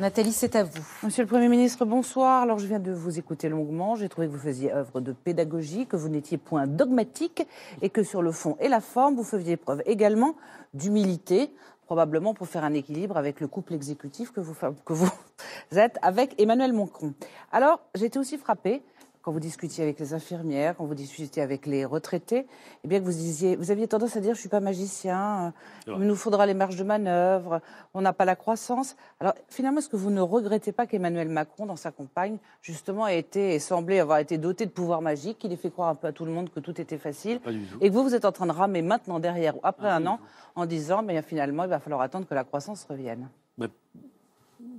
[0.00, 0.84] Nathalie, c'est à vous.
[1.04, 2.42] Monsieur le Premier ministre, bonsoir.
[2.42, 3.94] Alors, je viens de vous écouter longuement.
[3.94, 7.46] J'ai trouvé que vous faisiez œuvre de pédagogie, que vous n'étiez point dogmatique
[7.80, 10.34] et que sur le fond et la forme, vous faisiez preuve également
[10.74, 11.54] d'humilité,
[11.86, 14.56] probablement pour faire un équilibre avec le couple exécutif que vous,
[15.76, 17.14] êtes avec Emmanuel Macron.
[17.52, 18.82] Alors, j'ai été aussi frappée
[19.24, 22.46] quand vous discutiez avec les infirmières, quand vous discutiez avec les retraités,
[22.84, 25.54] eh bien que vous disiez, vous aviez tendance à dire, je suis pas magicien,
[25.88, 27.62] euh, il nous faudra les marges de manœuvre,
[27.94, 28.96] on n'a pas la croissance.
[29.20, 33.18] Alors finalement, est-ce que vous ne regrettez pas qu'Emmanuel Macron, dans sa campagne, justement, ait
[33.18, 36.06] été et semblait avoir été doté de pouvoirs magiques, qu'il ait fait croire un peu
[36.08, 37.78] à tout le monde que tout était facile, Pas du tout.
[37.80, 40.20] et que vous, vous êtes en train de ramer maintenant derrière, ou après un an,
[40.54, 43.30] en disant, mais finalement, il va falloir attendre que la croissance revienne?
[43.56, 43.68] Bah,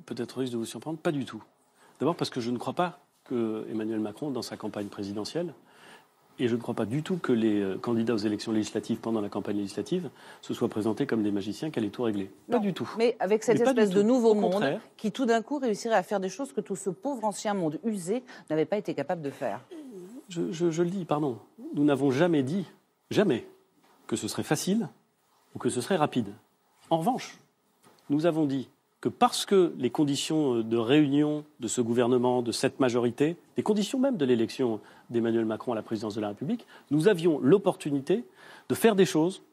[0.06, 1.44] Peut-être risque de vous surprendre, pas du tout.
[2.00, 5.54] D'abord parce que je ne crois pas que Emmanuel Macron, dans sa campagne présidentielle,
[6.38, 9.22] et je ne crois pas du tout que les euh, candidats aux élections législatives pendant
[9.22, 10.10] la campagne législative
[10.42, 12.30] se soient présentés comme des magiciens qui allaient tout régler.
[12.52, 12.90] Pas du tout.
[12.98, 14.82] Mais avec cette Mais espèce de nouveau Au monde contraire.
[14.98, 17.80] qui tout d'un coup réussirait à faire des choses que tout ce pauvre ancien monde
[17.86, 19.62] usé n'avait pas été capable de faire.
[20.28, 21.38] Je, je- je le dis, pardon.
[21.74, 22.66] Nous n'avons jamais dit,
[23.12, 23.48] jamais,
[24.06, 24.90] que ce serait facile
[25.56, 26.28] ou que ce serait rapide.
[26.90, 27.38] En revanche,
[28.10, 28.68] nous avons dit
[29.06, 34.00] que parce que les conditions de réunion de ce gouvernement, de cette majorité, les conditions
[34.00, 34.80] même de l'élection
[35.12, 38.24] d'Emmanuel Macron à la présidence de la République, nous avions l'opportunité
[38.68, 39.44] de faire des choses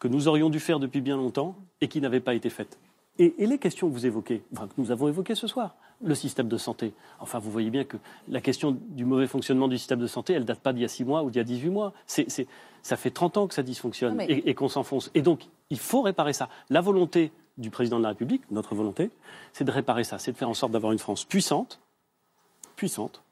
[0.00, 2.76] que nous aurions dû faire depuis bien longtemps et qui n'avaient pas été faites.
[3.20, 6.16] Et, et les questions que vous évoquez, enfin, que nous avons évoquées ce soir, le
[6.16, 6.92] système de santé.
[7.20, 7.98] Enfin, vous voyez bien que
[8.28, 10.88] la question du mauvais fonctionnement du système de santé, elle date pas d'il y a
[10.88, 11.92] 6 mois ou d'il y a 18 mois.
[12.82, 15.12] Ça fait 30 ans que ça dysfonctionne Non, mais- et, et qu'on s'enfonce.
[15.14, 16.48] Et donc, il faut réparer ça.
[16.68, 19.10] La volonté du président de la République, notre volonté,
[19.52, 21.80] c'est de réparer ça, c'est de faire en sorte d'avoir une France puissante,
[22.76, 23.22] puissante,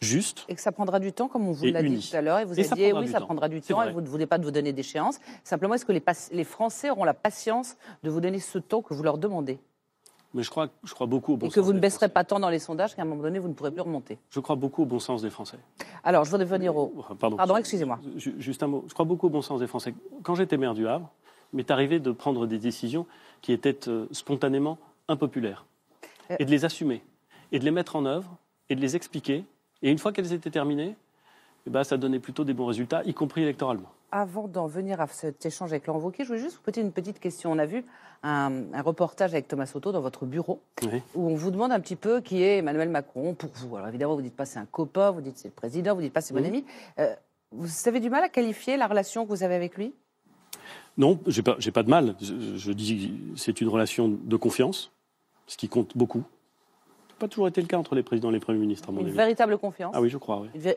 [0.00, 2.38] juste, Et que ça prendra du temps, comme on vous l'a dit tout à l'heure.
[2.38, 3.26] Et vous avez dit, eh oui, ça temps.
[3.26, 5.18] prendra du temps et vous ne voulez pas de vous donner d'échéance.
[5.42, 9.02] Simplement, est-ce que les, Français auront la patience de vous donner ce temps que vous
[9.02, 9.58] leur demandez?
[10.34, 12.22] Mais je crois, je crois beaucoup au bon Et que sens vous ne baisserez pas
[12.22, 14.56] tant dans les sondages qu'à un moment donné, vous ne pourrez plus remonter Je crois
[14.56, 15.58] beaucoup au bon sens des Français.
[16.04, 16.88] Alors, je voudrais venir au...
[17.18, 17.98] Pardon, Pardon, excusez-moi.
[18.16, 18.84] Ju- Juste un mot.
[18.88, 19.94] Je crois beaucoup au bon sens des Français.
[20.22, 21.10] Quand j'étais maire du Havre,
[21.52, 23.06] m'est arrivé de prendre des décisions
[23.40, 25.64] qui étaient euh, spontanément impopulaires
[26.30, 26.36] Euh.
[26.38, 27.02] et de les assumer
[27.52, 28.36] et de les mettre en œuvre
[28.68, 29.44] et de les expliquer.
[29.82, 30.94] Et une fois qu'elles étaient terminées,
[31.66, 33.90] eh ben, ça donnait plutôt des bons résultats, y compris électoralement.
[34.12, 36.92] avant d'en venir à cet échange avec Laurent Wauquiez, je voulais juste vous poser une
[36.92, 37.50] petite question.
[37.52, 37.84] On a vu
[38.22, 41.00] un, un reportage avec Thomas Soto dans votre bureau, Oui.
[41.14, 43.76] où on vous demande un petit peu qui est Emmanuel Macron pour vous.
[43.76, 46.12] Alors évidemment, vous dites pas c'est un copain, vous dites c'est le président, vous dites
[46.12, 46.48] pas c'est mon Oui.
[46.48, 46.64] ami.
[46.98, 47.14] Euh,
[47.52, 49.94] vous avez du mal à qualifier la relation que vous avez avec lui?
[50.98, 52.14] Non, j'ai pas, j'ai pas de mal.
[52.20, 54.92] Je, je dis c'est une relation de confiance,
[55.46, 56.24] ce qui compte beaucoup.
[57.18, 59.06] Pas toujours été le cas entre les présidents et les premiers ministres, à mon Une
[59.08, 59.16] avis.
[59.16, 60.48] véritable confiance Ah oui, je crois, oui.
[60.54, 60.76] Une vé-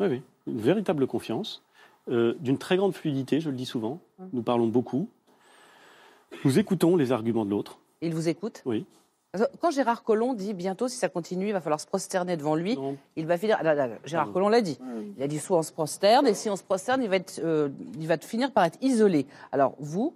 [0.00, 0.22] Oui, oui.
[0.46, 1.62] Une véritable confiance,
[2.10, 4.00] euh, d'une très grande fluidité, je le dis souvent.
[4.18, 4.28] Hum.
[4.32, 5.08] Nous parlons beaucoup.
[6.44, 7.78] Nous écoutons les arguments de l'autre.
[8.00, 8.84] Il vous écoute Oui.
[9.60, 12.76] Quand Gérard Collomb dit bientôt, si ça continue, il va falloir se prosterner devant lui,
[13.16, 13.62] il va finir.
[13.62, 14.32] Là, là, Gérard Non.
[14.34, 14.78] Collomb l'a dit.
[15.16, 17.40] Il a dit soit on se prosterne, et si on se prosterne, il va, être,
[17.42, 19.26] euh, il va finir par être isolé.
[19.50, 20.14] Alors vous,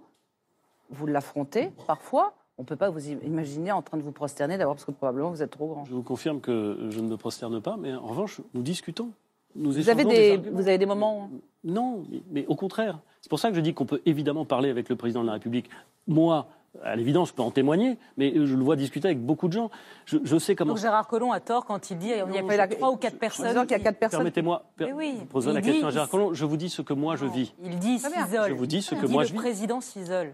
[0.91, 2.33] vous l'affrontez parfois.
[2.59, 4.91] On ne peut pas vous im- imaginer en train de vous prosterner d'abord parce que
[4.91, 5.85] probablement vous êtes trop grand.
[5.85, 9.09] Je vous confirme que je ne me prosterne pas, mais en revanche, nous discutons.
[9.55, 10.55] Nous Vous avez, des, arguments.
[10.57, 11.29] vous avez des moments.
[11.63, 12.99] Non, mais, mais au contraire.
[13.21, 15.33] C'est pour ça que je dis qu'on peut évidemment parler avec le président de la
[15.33, 15.69] République.
[16.07, 16.47] Moi,
[16.83, 19.71] à l'évidence, je peux en témoigner, mais je le vois discuter avec beaucoup de gens.
[20.05, 20.73] Je, je sais comment.
[20.73, 23.17] Donc Gérard Collomb a tort quand il dit il n'y a je- trois ou quatre
[23.17, 23.55] personnes.
[23.55, 24.19] y a quatre personnes.
[24.19, 24.63] Permettez-moi,
[24.93, 26.33] oui, posez il la dit- question à Gérard Collomb.
[26.33, 27.53] Je vous dis ce que moi je vis.
[27.63, 28.49] Il dit s'isole.
[28.49, 29.39] Je vous dis ce Il que dit moi le je vis.
[29.39, 30.33] président s'isole.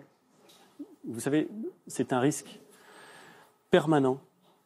[1.08, 1.48] Vous savez,
[1.88, 2.60] c'est un risque
[3.70, 4.18] permanent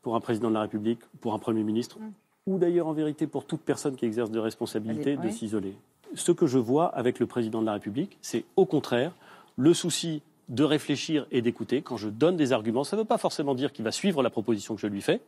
[0.02, 1.98] pour un président de la République, pour un Premier ministre,
[2.46, 5.34] ou d'ailleurs en vérité pour toute personne qui exerce de responsabilité, Allez, de oui.
[5.34, 5.76] s'isoler.
[6.16, 9.12] Ce que je vois avec le président de la République, c'est au contraire
[9.58, 11.82] le souci de réfléchir et d'écouter.
[11.82, 14.30] Quand je donne des arguments, ça ne veut pas forcément dire qu'il va suivre la
[14.30, 15.22] proposition que je lui fais,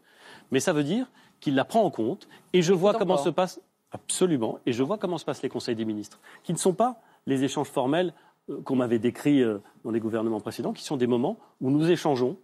[0.51, 1.07] mais ça veut dire
[1.39, 2.27] qu'il la prend en compte.
[2.53, 3.59] Et je vois comment se passe
[3.91, 7.01] absolument, et je vois comment se passent les conseils des ministres, qui ne sont pas
[7.25, 8.13] les échanges formels
[8.49, 11.89] euh, qu'on m'avait décrits euh, dans les gouvernements précédents, qui sont des moments où nous
[11.89, 12.37] échangeons,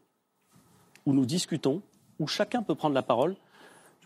[1.05, 1.81] où nous discutons,
[2.19, 3.35] où chacun peut prendre la parole.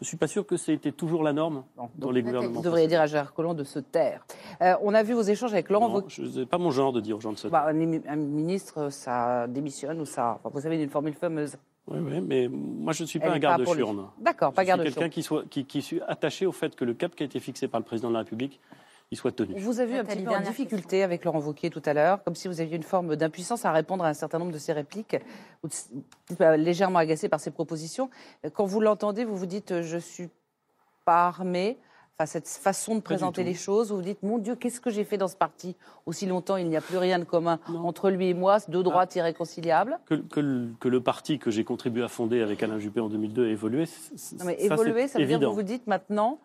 [0.02, 1.64] Je ne suis pas sûr que c'était toujours la norme
[1.98, 2.54] dans les gouvernements.
[2.54, 4.26] Vous devriez dire à Gérard Collomb de se taire.
[4.62, 7.18] Euh, on a vu vos échanges avec Laurent je- C'est pas mon genre de dire
[7.18, 10.40] aux gens de se Bah, un, émi- un ministre, ça démissionne ou ça.
[10.40, 11.58] enfin, vous savez, une formule fameuse.
[11.88, 13.84] Oui, oui, mais moi je ne suis pas Elle un est pas garde pour lui.
[13.84, 14.06] churne.
[14.20, 16.86] D'accord, pas Je suis garde quelqu'un qui, soit, qui, qui suis attaché au fait que
[16.86, 18.60] le cap qui a été fixé par le président de la République,
[19.11, 19.60] il soit tenu.
[19.60, 22.36] Vous a vu un petit peu en difficulté avec Laurent Wauquiez tout à l'heure, comme
[22.36, 25.18] si vous aviez une forme d'impuissance à répondre à un certain nombre de ses répliques,
[25.64, 28.10] ou de- légèrement agacé par ses propositions.
[28.53, 30.30] Quand vous l'entendez, vous vous dites euh, je suis
[31.06, 31.77] pas armé.
[32.22, 35.06] Enfin, cette façon de présenter les choses, vous vous dites mon Dieu, qu'est-ce que j'ai
[35.06, 35.77] fait dans ce parti?
[36.06, 39.15] Aussi longtemps, il n'y a plus rien de commun entre lui et moi, deux droites
[39.15, 39.98] irréconciliables.
[40.06, 43.07] Que, que le, que le parti que j'ai contribué à fonder avec Alain Juppé en
[43.07, 43.86] 2002 ait évolué,
[44.38, 46.40] Non, mais ça, évoluer, c'est ça veut dire que vous vous dites maintenant,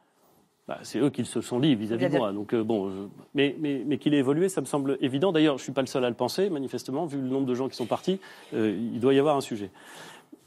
[0.66, 2.32] Bah, c'est eux qui se sont liés vis-à-vis de moi.
[2.32, 5.30] Donc, euh, bon, je- mais mais, mais qu'il ait évolué, ça me semble évident.
[5.30, 7.54] D'ailleurs, je ne suis pas le seul à le penser, manifestement, vu le nombre de
[7.54, 8.18] gens qui sont partis,
[8.54, 9.70] euh, il doit y avoir un sujet.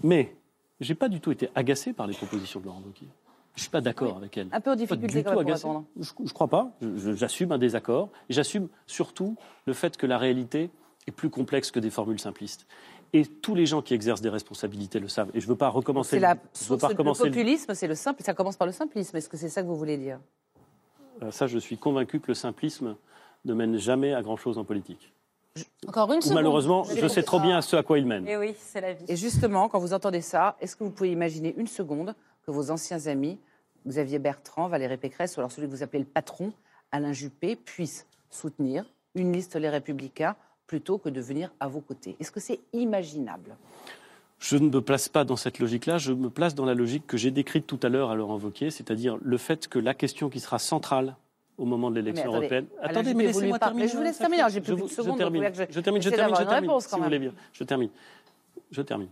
[0.02, 0.35] Mais
[0.80, 3.07] je n'ai pas du tout été agacé par les propositions de Laurent Wauquiez.
[3.56, 4.48] Je ne suis pas d'accord avec elle.
[4.52, 5.68] un peu en Pas difficulté du quand tout agacé.
[5.68, 5.85] répondre.
[5.99, 6.72] Je ne crois pas.
[7.15, 8.10] J'assume un désaccord.
[8.30, 9.35] J'assume surtout
[9.65, 10.69] le fait que la réalité
[11.07, 12.68] est plus complexe que des formules simplistes.
[13.14, 15.30] Et tous les gens qui exercent des responsabilités le savent.
[15.34, 16.12] Et je ne veux pas recommencer.
[16.12, 18.58] C'est la le- je veux source pas recommencer le- populisme, c'est le simple, ça commence
[18.58, 19.16] par le simplisme.
[19.18, 20.20] Est-ce que c'est ça que vous voulez dire?
[21.24, 22.96] Euh, Ça, je suis convaincu que le simplisme
[23.46, 25.14] ne mène jamais à grand-chose en politique.
[25.88, 26.36] Encore une Ou seconde.
[26.36, 28.28] malheureusement, je sais trop bien ce à quoi il mène.
[28.28, 29.06] Et oui, c'est la vie.
[29.08, 32.14] Et justement, quand vous entendez ça, est-ce que vous pouvez imaginer une seconde
[32.46, 33.40] que vos anciens amis,
[33.88, 36.52] Xavier Bertrand, Valérie Pécresse, ou alors celui que vous appelez le patron,
[36.92, 38.86] Alain Juppé, puissent soutenir
[39.16, 40.36] une liste Les Républicains
[40.68, 43.56] plutôt que de venir à vos côtés Est-ce que c'est imaginable?
[44.39, 47.18] Je ne me place pas dans cette logique-là, je me place dans la logique que
[47.18, 50.39] j'ai décrite tout à l'heure à Laurent Wauquiez, c'est-à-dire le fait que la question qui
[50.39, 51.15] sera centrale
[51.57, 52.68] au moment de l'élection européenne.
[52.84, 53.88] Attendez, mais laissez-moi terminer.
[53.88, 56.35] je vous laisse terminer, j'ai plus je de secondes, Je termine, je- termine, je termine,
[56.35, 57.10] je termine, réponse, si quand vous même.
[57.10, 57.34] voulez bien.
[57.52, 57.89] Je termine.
[58.69, 59.07] Je termine.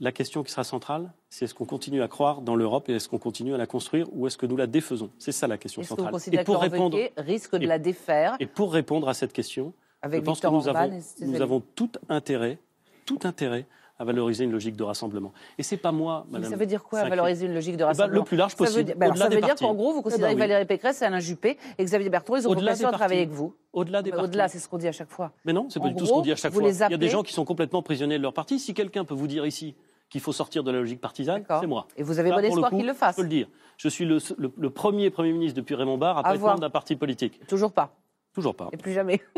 [0.00, 3.08] La question qui sera centrale, c'est est-ce qu'on continue à croire dans l'Europe et est-ce
[3.08, 5.10] qu'on continue à la construire ou est-ce que nous la défaisons?
[5.18, 6.14] C'est ça la question centrale.
[6.32, 10.24] et pour répondre, risque de la défaire et pour répondre à cette question, Avec je
[10.24, 12.58] pense Viktor que nous Orban avons, nous avons tout intérêt,
[13.04, 13.66] tout intérêt
[14.00, 15.32] à valoriser une logique de rassemblement.
[15.58, 16.50] Et c'est pas moi, Mais madame.
[16.52, 17.10] ça veut dire quoi, Sacré.
[17.16, 19.40] valoriser une logique de Eh ben, rassemblement le plus large possible, ben Ça veut dire
[19.48, 19.64] partis.
[19.64, 20.40] qu'en gros, vous Eh ben considérez que oui.
[20.40, 23.56] Valérie Pécresse et Alain Juppé et Xavier Bertrand, ils ont vocation à travailler avec vous
[23.72, 24.28] Au-delà des Mais partis.
[24.28, 25.32] Au-delà, c'est ce qu'on dit à chaque fois.
[25.44, 26.62] Mais non, c'est pas du tout ce qu'on dit à chaque fois.
[26.62, 28.60] Il y a des gens qui sont complètement prisonniers de leur parti.
[28.60, 29.74] Si quelqu'un peut vous dire ici
[30.10, 31.88] qu'il faut sortir de la logique partisane, c'est moi.
[31.96, 33.16] Et vous avez Là, bon espoir qu'il le fasse.
[33.16, 33.48] Je peux le dire.
[33.76, 36.94] Je suis le, le- le premier Premier ministre depuis Raymond Barre à prétendre d'un parti
[36.94, 37.44] politique.
[37.48, 37.90] Toujours pas.
[38.32, 38.68] Toujours pas.
[38.72, 39.20] Et plus jamais.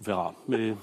[0.00, 0.34] On verra.
[0.48, 0.74] Mais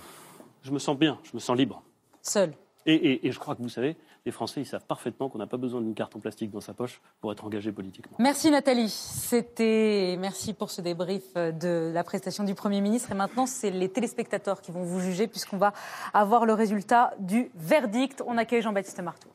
[0.64, 1.82] je me sens bien, je me sens libre.
[2.22, 2.54] Seul.
[2.86, 5.48] Et, et- et je crois que vous savez, les Français, ils savent parfaitement qu'on n'a
[5.48, 8.16] pas besoin d'une carte en plastique dans sa poche pour être engagé politiquement.
[8.20, 8.90] Merci Nathalie.
[8.90, 13.12] C'était merci pour ce débrief de la prestation du Premier ministre.
[13.12, 15.74] Et maintenant, c'est les téléspectateurs qui vont vous juger puisqu'on va
[16.14, 18.24] avoir le résultat du verdict.
[18.26, 19.30] On accueille Jean-Baptiste Marteau.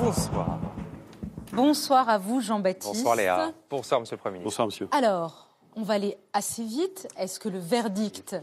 [0.00, 0.58] Bonsoir.
[1.54, 2.94] Bonsoir à vous, Jean-Baptiste.
[2.94, 3.52] Bonsoir Léa.
[3.70, 4.50] Bonsoir Monsieur le Premier ministre.
[4.50, 4.88] Bonsoir Monsieur.
[4.90, 7.06] Alors, on va aller assez vite.
[7.16, 8.36] Est-ce que le verdict,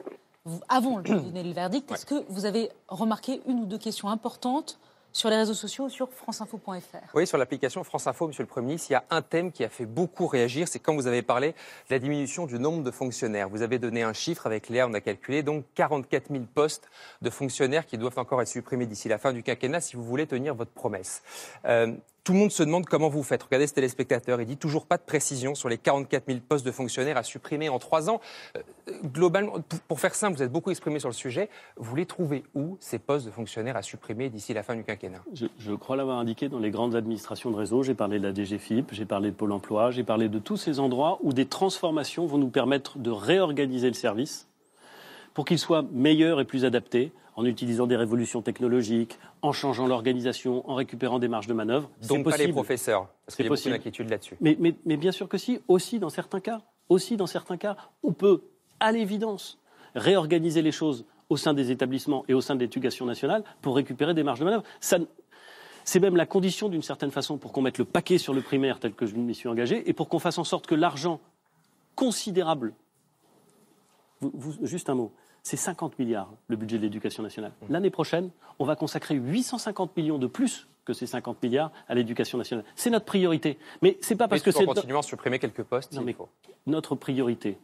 [0.46, 4.08] vous, avant de donner le verdict, est-ce que vous avez remarqué une ou deux questions
[4.08, 4.80] importantes
[5.14, 8.68] sur les réseaux sociaux ou sur franceinfo.fr Oui, sur l'application France Info, Monsieur le Premier
[8.68, 10.70] ministre, il y a un thème qui a fait beaucoup réagir.
[10.70, 11.56] C'est quand vous avez parlé de
[11.90, 13.50] la diminution du nombre de fonctionnaires.
[13.50, 16.90] Vous avez donné un chiffre avec Léa, on a calculé donc 44 000 postes
[17.22, 20.28] de fonctionnaires qui doivent encore être supprimés d'ici la fin du quinquennat si vous voulez
[20.28, 21.24] tenir votre promesse.
[21.66, 21.94] Euh,
[22.24, 23.42] tout le monde se demande comment vous faites.
[23.44, 26.72] Regardez ce téléspectateur, il dit toujours pas de précision sur les 44 000 postes de
[26.72, 28.22] fonctionnaires à supprimer en trois ans.
[28.56, 28.62] Euh,
[29.06, 29.56] globalement,
[29.88, 31.50] pour, faire simple, vous êtes beaucoup exprimé sur le sujet.
[31.78, 35.22] Vous les trouvez où, ces postes de fonctionnaires à supprimer d'ici la fin du quinquennat?
[35.34, 37.82] Je, je crois l'avoir indiqué dans les grandes administrations de réseau.
[37.82, 40.80] J'ai parlé de la DGFIP, j'ai parlé de Pôle emploi, j'ai parlé de tous ces
[40.80, 44.48] endroits où des transformations vont nous permettre de réorganiser le service
[45.34, 50.70] pour qu'il soit meilleur et plus adapté en utilisant des révolutions technologiques, en changeant l'organisation,
[50.70, 51.90] en récupérant des marges de manœuvre.
[52.02, 53.76] C'est Donc pas les professeurs, parce qu'il y a beaucoup possible.
[53.76, 54.36] d'inquiétudes là-dessus.
[54.42, 57.78] Mais, mais- mais bien sûr que si, aussi dans certains cas, aussi dans certains cas,
[58.04, 58.42] on peut,
[58.82, 59.58] à l'évidence,
[59.96, 64.14] réorganiser les choses au sein des établissements et au sein de l'éducation nationale pour récupérer
[64.14, 64.64] des marges de manœuvre.
[64.82, 64.98] Ça
[65.84, 68.80] c'est même la condition, d'une certaine façon, pour qu'on mette le paquet sur le primaire
[68.80, 71.20] tel que je m'y suis engagé et pour qu'on fasse en sorte que l'argent
[71.96, 72.74] considérable,
[74.22, 75.12] vous- vous- juste un mot,
[75.44, 77.52] c'est 50 milliards le budget de l'éducation nationale.
[77.70, 78.30] L'année prochaine,
[78.60, 82.66] on va consacrer 850 millions de plus que ces 50 milliards à l'éducation nationale.
[82.76, 83.58] C'est notre priorité.
[83.82, 86.02] Mais c'est pas parce Mais que tout en c'est continuant à supprimer quelques postes, Non,
[86.02, 86.30] il mais faut.
[86.68, 87.58] notre priorité.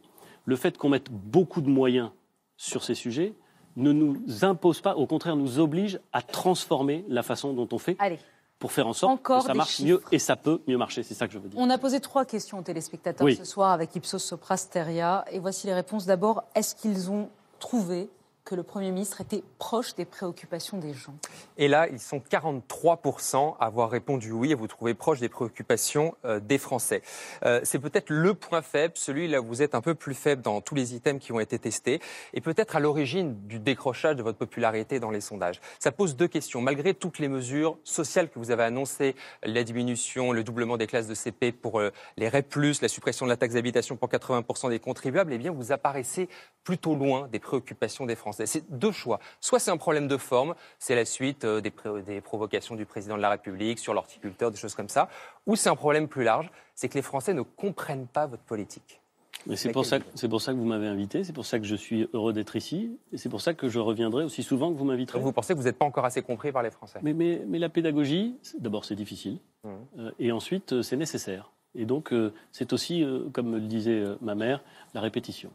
[0.44, 2.10] Le fait qu'on mette beaucoup de moyens
[2.56, 3.34] sur ces sujets
[3.76, 7.96] ne nous impose pas, au contraire, nous oblige à transformer la façon dont on fait
[8.00, 8.18] Allez.
[8.58, 9.88] Pour faire en sorte Encore que ça marche chiffres.
[9.88, 11.02] mieux et ça peut mieux marcher.
[11.02, 11.58] C'est ça que je veux dire.
[11.60, 13.36] On a posé trois questions aux téléspectateurs Oui.
[13.36, 15.24] ce soir avec Ipsos Sopra Steria.
[15.30, 16.06] Et voici les réponses.
[16.06, 17.28] D'abord, est-ce qu'ils ont
[17.60, 18.08] trouvé
[18.48, 21.14] que le Premier ministre était proche des préoccupations des gens
[21.58, 26.14] Et là, ils sont 43% à avoir répondu oui et vous trouvez proche des préoccupations
[26.24, 27.02] euh, des Français.
[27.44, 30.40] Euh, c'est peut-être le point faible, celui là où vous êtes un peu plus faible
[30.40, 32.00] dans tous les items qui ont été testés
[32.32, 35.60] et peut-être à l'origine du décrochage de votre popularité dans les sondages.
[35.78, 36.62] Ça pose deux questions.
[36.62, 41.06] Malgré toutes les mesures sociales que vous avez annoncées, la diminution, le doublement des classes
[41.06, 44.78] de CP pour euh, les REP+, la suppression de la taxe d'habitation pour 80% des
[44.78, 46.30] contribuables, eh bien vous apparaissez
[46.64, 48.37] plutôt loin des préoccupations des Français.
[48.46, 49.20] C'est deux choix.
[49.40, 53.22] Soit c'est un problème de forme, c'est la suite euh, des, provocations du président de
[53.22, 55.08] la République sur l'horticulteur, des choses comme ça,
[55.46, 59.00] ou c'est un problème plus large, c'est que les Français ne comprennent pas votre politique.
[59.46, 61.64] Mais c'est pour, ça, c'est pour ça que vous m'avez invité, c'est pour ça que
[61.64, 64.76] je suis heureux d'être ici, et c'est pour ça que je reviendrai aussi souvent que
[64.76, 65.20] vous m'inviterez.
[65.20, 67.58] Vous pensez que vous n'êtes pas encore assez compris par les Français Mais, mais- mais
[67.58, 69.68] la pédagogie, c'est- d'abord c'est difficile, Mmh.
[69.98, 71.50] euh, et ensuite euh, c'est nécessaire.
[71.74, 74.62] Et donc euh, c'est aussi, euh, comme le disait euh, ma mère,
[74.94, 75.50] la répétition.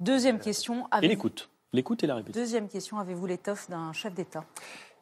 [0.00, 0.86] Deuxième question.
[1.00, 1.48] Et l'écoute.
[1.74, 2.42] L'écoute et la répétition.
[2.42, 2.98] Deuxième question.
[2.98, 4.44] Avez-vous l'étoffe d'un chef d'État?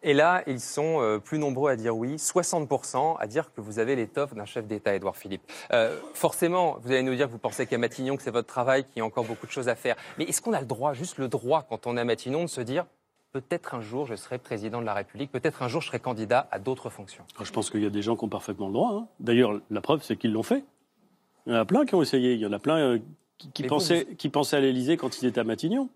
[0.03, 3.79] Et là, ils sont euh, plus nombreux à dire oui, 60% à dire que vous
[3.81, 5.43] avez l'étoffe d'un chef d'État, Édouard Philippe.
[5.73, 8.85] Euh, forcément, vous allez nous dire que vous pensez qu'à Matignon, que c'est votre travail,
[8.85, 9.97] qu'il y a encore beaucoup de choses à faire.
[10.17, 12.49] Mais est-ce qu'on a le droit, juste le droit, quand on est à Matignon, de
[12.49, 12.87] se dire
[13.33, 16.49] peut-être un jour je serai président de la République, peut-être un jour je serai candidat
[16.51, 17.25] à d'autres fonctions?
[17.35, 18.93] Alors, Je pense qu'il y a des gens qui ont parfaitement le droit.
[18.93, 19.09] hein.
[19.19, 20.65] D'ailleurs, la preuve, c'est qu'ils l'ont fait.
[21.47, 22.35] Il y en a plein qui ont essayé.
[22.35, 22.99] Il y en a plein euh,
[23.39, 25.89] qui, qui Mais vous, pensaient, qui pensaient à l'Élysée quand ils étaient à Matignon.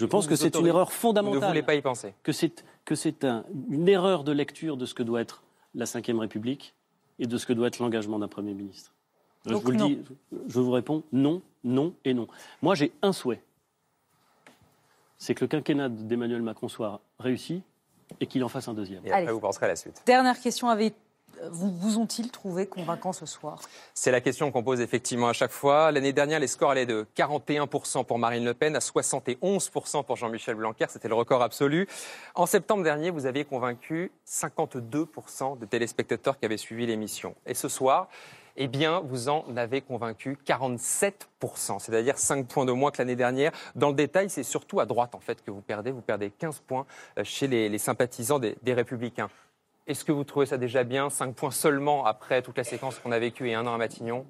[0.00, 1.40] Je pense Vous que vous c'est une erreur Vous fondamentale.
[1.42, 4.86] ne voulez pas y penser Que c'est, que c'est un- une erreur de lecture de
[4.86, 5.42] ce que doit être
[5.74, 6.74] la Ve République
[7.18, 8.92] et de ce que doit être l'engagement d'un Premier ministre.
[9.44, 9.88] Donc je vous non.
[9.90, 10.02] le dis,
[10.48, 12.28] je vous réponds non, non et non.
[12.62, 13.42] Moi, j'ai un souhait.
[15.18, 17.62] C'est que le quinquennat d'Emmanuel Macron soit réussi
[18.20, 19.04] et qu'il en fasse un deuxième.
[19.04, 19.32] Et après, Allez.
[19.32, 20.02] vous penserez à la suite.
[20.06, 20.68] Dernière question.
[20.70, 20.94] Avez,
[21.50, 23.60] vous, vous ont-ils trouvé convaincant ce soir?
[23.94, 25.92] C'est la question qu'on pose effectivement à chaque fois.
[25.92, 30.54] L'année dernière, les scores allaient de 41% pour Marine Le Pen à 71% pour Jean-Michel
[30.54, 30.86] Blanquer.
[30.88, 31.88] C'était le record absolu.
[32.34, 37.34] En septembre dernier, vous aviez convaincu 52% de téléspectateurs qui avaient suivi l'émission.
[37.46, 38.08] Et ce soir,
[38.56, 43.52] eh bien, vous en avez convaincu 47%, c'est-à-dire 5 points de moins que l'année dernière.
[43.74, 45.92] Dans le détail, c'est surtout à droite, en fait, que vous perdez.
[45.92, 46.84] Vous perdez 15 points
[47.18, 49.30] euh, chez les, sympathisants des Républicains.
[49.86, 53.12] Est-ce que vous trouvez ça déjà bien 5 points seulement après toute la séquence qu'on
[53.12, 54.24] a vécue et un an à Matignon?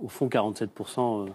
[0.00, 1.30] Au fond, 47%, euh,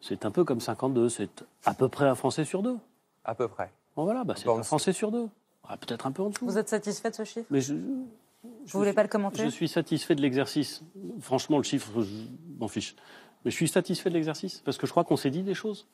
[0.00, 2.76] c'est un peu comme 52, c'est à peu près un Français sur deux.
[3.24, 3.70] À peu près.
[3.96, 5.28] Bon, voilà, bah, c'est un Français sur deux.
[5.68, 6.44] Ah, Peut-être un peu en dessous.
[6.44, 7.46] Vous êtes satisfait de ce chiffre?
[7.50, 9.42] Mais je, Vous voulez pas le commenter?
[9.44, 10.82] je suis satisfait de l'exercice.
[11.20, 12.14] Franchement, le chiffre, je
[12.58, 12.94] m'en fiche.
[13.44, 15.86] Mais je suis satisfait de l'exercice parce que je crois qu'on s'est dit des choses.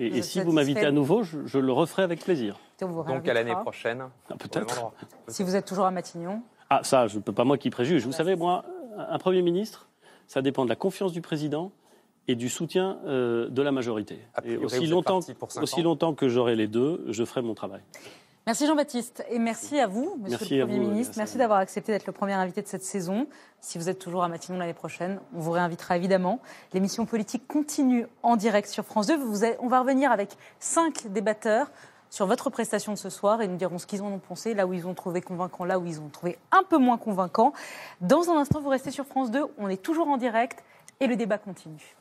[0.00, 2.58] Et, si vous m'invitez à nouveau, je, je le referai avec plaisir.
[2.80, 4.04] Vous Donc à l'année prochaine.
[4.30, 4.92] Ah, Peut-être.
[5.28, 6.42] Si vous êtes toujours à Matignon.
[6.70, 8.04] Ah, ça, je ne peux pas moi qui préjuge.
[8.04, 8.64] Vous savez, moi,
[8.96, 9.88] un Premier ministre,
[10.26, 11.70] ça dépend de la confiance du président
[12.26, 14.18] et du soutien euh, de la majorité.
[14.44, 17.82] Et aussi pour longtemps que j'aurai les deux, je ferai mon travail.
[18.46, 21.14] Merci Jean-Baptiste et merci à vous, Monsieur Merci le Premier vous, ministre.
[21.16, 23.26] merci d'avoir accepté d'être le premier invité de cette saison.
[23.60, 26.40] Si vous êtes toujours à Matignon l'année prochaine, on vous réinvitera évidemment.
[26.74, 29.16] L'émission politique continue en direct sur France 2.
[29.16, 31.70] Vous avez- on va revenir avec cinq débatteurs
[32.10, 34.66] sur votre prestation de ce soir et nous dirons ce qu'ils en ont pensé, là
[34.66, 37.54] où ils ont trouvé convaincant, là où ils ont trouvé un peu moins convaincant.
[38.02, 39.42] Dans un instant, vous restez sur France 2.
[39.56, 40.62] On est toujours en direct
[41.00, 41.96] et le débat continue.